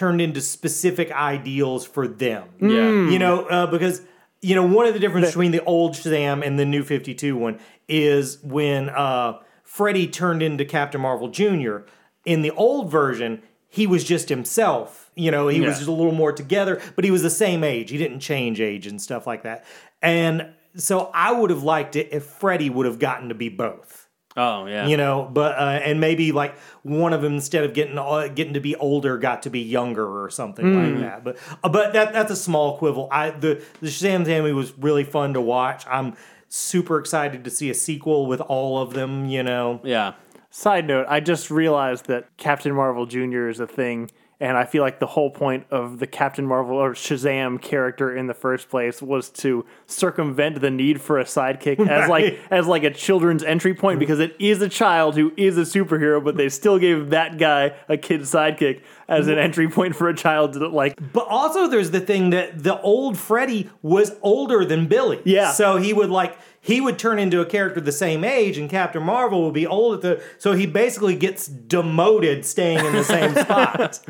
turned 0.00 0.20
into 0.22 0.40
specific 0.40 1.12
ideals 1.12 1.86
for 1.86 2.08
them. 2.08 2.48
Yeah. 2.58 2.90
You 3.10 3.18
know, 3.18 3.44
uh, 3.44 3.66
because 3.66 4.00
you 4.40 4.54
know 4.54 4.64
one 4.66 4.86
of 4.86 4.94
the 4.94 4.98
difference 5.00 5.26
between 5.26 5.50
the 5.52 5.62
old 5.64 5.92
Shazam 5.92 6.42
and 6.44 6.58
the 6.58 6.64
new 6.64 6.82
Fifty 6.82 7.14
Two 7.14 7.36
one 7.36 7.60
is 7.86 8.42
when 8.42 8.88
uh, 8.88 9.38
Freddy 9.62 10.06
turned 10.06 10.42
into 10.42 10.64
Captain 10.64 11.02
Marvel 11.02 11.28
Jr. 11.28 11.80
In 12.24 12.40
the 12.40 12.50
old 12.52 12.90
version, 12.90 13.42
he 13.68 13.86
was 13.86 14.02
just 14.02 14.30
himself. 14.30 15.10
You 15.14 15.30
know, 15.30 15.48
he 15.48 15.60
Yeah. 15.60 15.68
was 15.68 15.76
just 15.76 15.88
a 15.88 15.92
little 15.92 16.12
more 16.14 16.32
together, 16.32 16.80
but 16.96 17.04
he 17.04 17.10
was 17.10 17.22
the 17.22 17.28
same 17.30 17.62
age. 17.62 17.90
He 17.90 17.98
didn't 17.98 18.20
change 18.20 18.58
age 18.58 18.86
and 18.86 19.02
stuff 19.02 19.26
like 19.26 19.42
that. 19.42 19.66
And 20.00 20.54
so 20.76 21.10
I 21.12 21.32
would 21.32 21.50
have 21.50 21.62
liked 21.62 21.94
it 21.96 22.08
if 22.10 22.24
Freddy 22.24 22.70
would 22.70 22.86
have 22.86 22.98
gotten 22.98 23.28
to 23.28 23.34
be 23.34 23.50
both 23.50 23.99
Oh 24.36 24.66
yeah. 24.66 24.86
you 24.86 24.96
know 24.96 25.28
but 25.32 25.58
uh, 25.58 25.80
and 25.82 26.00
maybe 26.00 26.30
like 26.30 26.56
one 26.82 27.12
of 27.12 27.20
them 27.20 27.34
instead 27.34 27.64
of 27.64 27.74
getting 27.74 27.98
uh, 27.98 28.28
getting 28.28 28.54
to 28.54 28.60
be 28.60 28.76
older 28.76 29.18
got 29.18 29.42
to 29.42 29.50
be 29.50 29.60
younger 29.60 30.06
or 30.06 30.30
something 30.30 30.72
like 30.72 31.00
that 31.00 31.24
but 31.24 31.36
uh, 31.64 31.68
but 31.68 31.92
that 31.94 32.12
that's 32.12 32.30
a 32.30 32.36
small 32.36 32.78
quibble 32.78 33.08
i 33.10 33.30
the 33.30 33.60
the 33.80 33.88
shazam 33.88 34.24
family 34.24 34.52
was 34.52 34.72
really 34.78 35.02
fun 35.02 35.34
to 35.34 35.40
watch 35.40 35.84
i'm 35.88 36.16
super 36.48 36.98
excited 36.98 37.42
to 37.42 37.50
see 37.50 37.70
a 37.70 37.74
sequel 37.74 38.26
with 38.26 38.40
all 38.42 38.78
of 38.80 38.94
them 38.94 39.26
you 39.26 39.42
know 39.42 39.80
yeah. 39.82 40.14
Side 40.52 40.88
note, 40.88 41.06
I 41.08 41.20
just 41.20 41.48
realized 41.48 42.06
that 42.06 42.36
Captain 42.36 42.74
Marvel 42.74 43.06
Jr. 43.06 43.46
is 43.48 43.60
a 43.60 43.68
thing, 43.68 44.10
and 44.40 44.56
I 44.56 44.64
feel 44.64 44.82
like 44.82 45.00
the 45.00 45.06
whole 45.06 45.30
point 45.30 45.66
of 45.70 45.98
the 45.98 46.06
Captain 46.06 46.46
Marvel 46.46 46.78
or 46.78 46.94
Shazam 46.94 47.60
character 47.60 48.16
in 48.16 48.26
the 48.26 48.34
first 48.34 48.70
place 48.70 49.02
was 49.02 49.28
to 49.30 49.66
circumvent 49.86 50.62
the 50.62 50.70
need 50.70 51.00
for 51.00 51.20
a 51.20 51.24
sidekick 51.24 51.86
as 51.86 52.08
like 52.08 52.38
as 52.50 52.66
like 52.66 52.82
a 52.82 52.90
children's 52.90 53.44
entry 53.44 53.74
point 53.74 53.96
mm-hmm. 53.96 54.00
because 54.00 54.18
it 54.18 54.34
is 54.38 54.62
a 54.62 54.68
child 54.68 55.14
who 55.14 55.32
is 55.36 55.58
a 55.58 55.62
superhero, 55.62 56.24
but 56.24 56.38
they 56.38 56.48
still 56.48 56.78
gave 56.78 57.10
that 57.10 57.36
guy 57.36 57.74
a 57.88 57.98
kid 57.98 58.22
sidekick 58.22 58.80
as 59.08 59.26
an 59.26 59.34
mm-hmm. 59.34 59.42
entry 59.42 59.68
point 59.68 59.94
for 59.94 60.08
a 60.08 60.16
child 60.16 60.54
to 60.54 60.68
like 60.68 60.98
but 61.12 61.26
also 61.28 61.66
there's 61.66 61.90
the 61.90 62.00
thing 62.00 62.30
that 62.30 62.62
the 62.62 62.80
old 62.80 63.18
freddy 63.18 63.68
was 63.82 64.16
older 64.22 64.64
than 64.64 64.86
billy. 64.86 65.20
Yeah. 65.24 65.52
so 65.52 65.76
he 65.76 65.92
would 65.92 66.10
like 66.10 66.38
he 66.60 66.80
would 66.80 66.98
turn 66.98 67.18
into 67.18 67.40
a 67.40 67.46
character 67.46 67.80
the 67.80 67.92
same 67.92 68.24
age 68.24 68.56
and 68.56 68.70
captain 68.70 69.02
marvel 69.02 69.44
would 69.44 69.54
be 69.54 69.66
old 69.66 69.96
at 69.96 70.00
the 70.02 70.22
so 70.38 70.52
he 70.52 70.66
basically 70.66 71.16
gets 71.16 71.46
demoted 71.46 72.44
staying 72.44 72.84
in 72.84 72.92
the 72.92 73.04
same 73.04 73.34
spot 73.44 74.00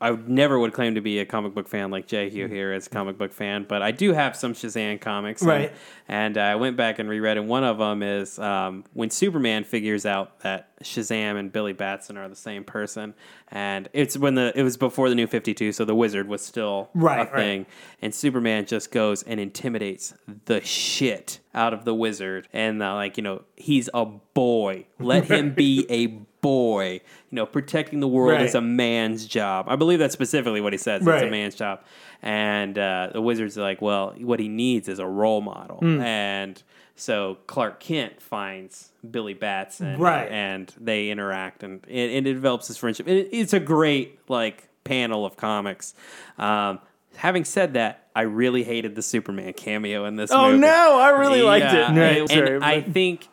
I 0.00 0.10
would 0.10 0.28
never 0.28 0.58
would 0.58 0.72
claim 0.72 0.96
to 0.96 1.00
be 1.00 1.18
a 1.20 1.24
comic 1.26 1.54
book 1.54 1.68
fan 1.68 1.90
like 1.90 2.06
Jay 2.06 2.28
Hugh 2.28 2.46
here 2.48 2.72
as 2.72 2.86
a 2.86 2.90
comic 2.90 3.16
book 3.16 3.32
fan, 3.32 3.64
but 3.68 3.80
I 3.80 3.90
do 3.90 4.12
have 4.12 4.36
some 4.36 4.52
Shazam 4.52 5.00
comics. 5.00 5.40
and- 5.40 5.48
Right. 5.48 5.72
And, 6.06 6.36
I 6.36 6.56
went 6.56 6.76
back 6.76 6.98
and 6.98 7.08
reread, 7.08 7.38
and 7.38 7.48
one 7.48 7.64
of 7.64 7.78
them 7.78 8.02
is 8.02 8.38
um, 8.38 8.84
when 8.92 9.08
Superman 9.08 9.64
figures 9.64 10.04
out 10.04 10.40
that 10.40 10.68
Shazam 10.82 11.38
and 11.38 11.50
Billy 11.50 11.72
Batson 11.72 12.18
are 12.18 12.28
the 12.28 12.36
same 12.36 12.62
person, 12.64 13.14
and 13.50 13.88
it's 13.94 14.18
when 14.18 14.34
the 14.34 14.52
it 14.54 14.62
was 14.62 14.76
before 14.76 15.08
the 15.08 15.14
New 15.14 15.26
Fifty 15.26 15.54
Two, 15.54 15.72
so 15.72 15.86
the 15.86 15.94
Wizard 15.94 16.28
was 16.28 16.42
still 16.44 16.90
Right, 16.92 17.20
a 17.20 17.24
right. 17.24 17.32
thing, 17.34 17.66
and 18.02 18.14
Superman 18.14 18.66
just 18.66 18.90
goes 18.90 19.22
and 19.22 19.40
intimidates 19.40 20.12
the 20.44 20.60
shit 20.60 21.38
out 21.54 21.72
of 21.72 21.86
the 21.86 21.94
Wizard, 21.94 22.48
and 22.52 22.82
uh, 22.82 22.92
like 22.94 23.16
you 23.16 23.22
know 23.22 23.44
he's 23.56 23.88
a 23.94 24.04
boy, 24.04 24.84
let 24.98 25.24
him 25.24 25.54
be 25.54 25.86
a 25.88 26.20
boy. 26.44 27.00
You 27.30 27.36
know, 27.36 27.46
protecting 27.46 28.00
the 28.00 28.06
world 28.08 28.32
Right. 28.38 28.42
is 28.46 28.54
a 28.54 28.60
man's 28.60 29.26
job. 29.26 29.66
I 29.68 29.76
believe 29.76 29.98
that's 29.98 30.12
specifically 30.12 30.60
what 30.60 30.72
he 30.72 30.78
says. 30.78 31.00
It's 31.00 31.08
a 31.08 31.10
Right. 31.10 31.30
man's 31.30 31.54
job. 31.54 31.80
And 32.22 32.78
uh, 32.78 33.10
the 33.12 33.20
wizard's 33.22 33.58
are 33.58 33.62
like, 33.62 33.80
well, 33.82 34.14
what 34.20 34.38
he 34.40 34.48
needs 34.48 34.88
is 34.88 34.98
a 34.98 35.06
role 35.06 35.40
model. 35.40 35.78
Hmm. 35.78 36.00
And 36.00 36.62
so 36.96 37.38
Clark 37.46 37.80
Kent 37.80 38.20
finds 38.22 38.90
Billy 39.10 39.34
Batson, 39.34 39.98
Right. 39.98 40.30
And 40.30 40.72
they 40.80 41.10
interact, 41.10 41.62
and 41.64 41.84
it, 41.88 42.10
and 42.16 42.26
it 42.26 42.34
develops 42.34 42.68
this 42.68 42.76
friendship. 42.76 43.08
It, 43.08 43.28
it's 43.32 43.52
a 43.52 43.60
great 43.60 44.18
like 44.28 44.68
panel 44.84 45.24
of 45.26 45.36
comics. 45.36 45.94
Um, 46.38 46.78
having 47.16 47.44
said 47.44 47.74
that, 47.74 48.08
I 48.14 48.22
really 48.22 48.62
hated 48.62 48.94
the 48.94 49.02
Superman 49.02 49.52
cameo 49.54 50.04
in 50.04 50.16
this. 50.16 50.30
Oh 50.30 50.48
movie. 50.48 50.58
no, 50.60 50.98
I 51.00 51.10
really 51.10 51.42
liked 51.42 51.66
it. 51.66 51.74
Yeah, 51.74 52.00
Right, 52.00 52.18
and, 52.20 52.30
sorry, 52.30 52.54
and 52.56 52.64
I 52.64 52.80
think 52.80 53.28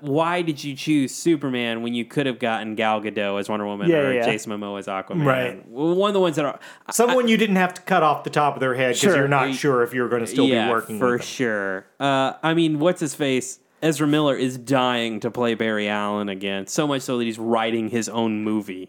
why 0.00 0.42
did 0.42 0.64
you 0.64 0.74
choose 0.74 1.14
Superman 1.14 1.82
when 1.82 1.94
you 1.94 2.04
could 2.04 2.26
have 2.26 2.40
gotten 2.40 2.74
Gal 2.74 3.00
Gadot 3.00 3.38
as 3.38 3.48
Wonder 3.48 3.66
Woman 3.66 3.88
Yeah, 3.88 3.98
or 3.98 4.12
yeah, 4.12 4.20
yeah. 4.20 4.24
Jason 4.32 4.50
Momoa 4.52 4.80
as 4.80 4.86
Aquaman? 4.86 5.24
Right. 5.24 5.68
One 5.68 6.08
of 6.08 6.14
the 6.14 6.20
ones 6.20 6.36
that 6.36 6.44
are 6.44 6.58
Someone 6.90 7.28
you 7.28 7.36
didn't 7.36 7.56
have 7.56 7.74
to 7.74 7.82
cut 7.82 8.02
off 8.02 8.24
the 8.24 8.30
top 8.30 8.54
of 8.54 8.60
their 8.60 8.74
head 8.74 8.88
because 8.94 9.00
Sure. 9.00 9.16
you're 9.16 9.28
not 9.28 9.54
sure 9.54 9.82
if 9.82 9.94
you're 9.94 10.08
going 10.08 10.22
to 10.22 10.26
still 10.26 10.46
yeah, 10.46 10.66
be 10.66 10.72
working 10.72 10.98
for 10.98 11.18
sure. 11.20 11.86
Uh, 12.00 12.32
I 12.42 12.54
mean, 12.54 12.80
what's 12.80 13.00
his 13.00 13.14
face? 13.14 13.60
Ezra 13.80 14.06
Miller 14.06 14.34
is 14.34 14.56
dying 14.56 15.20
to 15.20 15.30
play 15.30 15.54
Barry 15.54 15.88
Allen 15.88 16.30
again, 16.30 16.66
so 16.66 16.86
much 16.88 17.02
so 17.02 17.18
that 17.18 17.24
he's 17.24 17.38
writing 17.38 17.90
his 17.90 18.08
own 18.08 18.42
movie. 18.42 18.88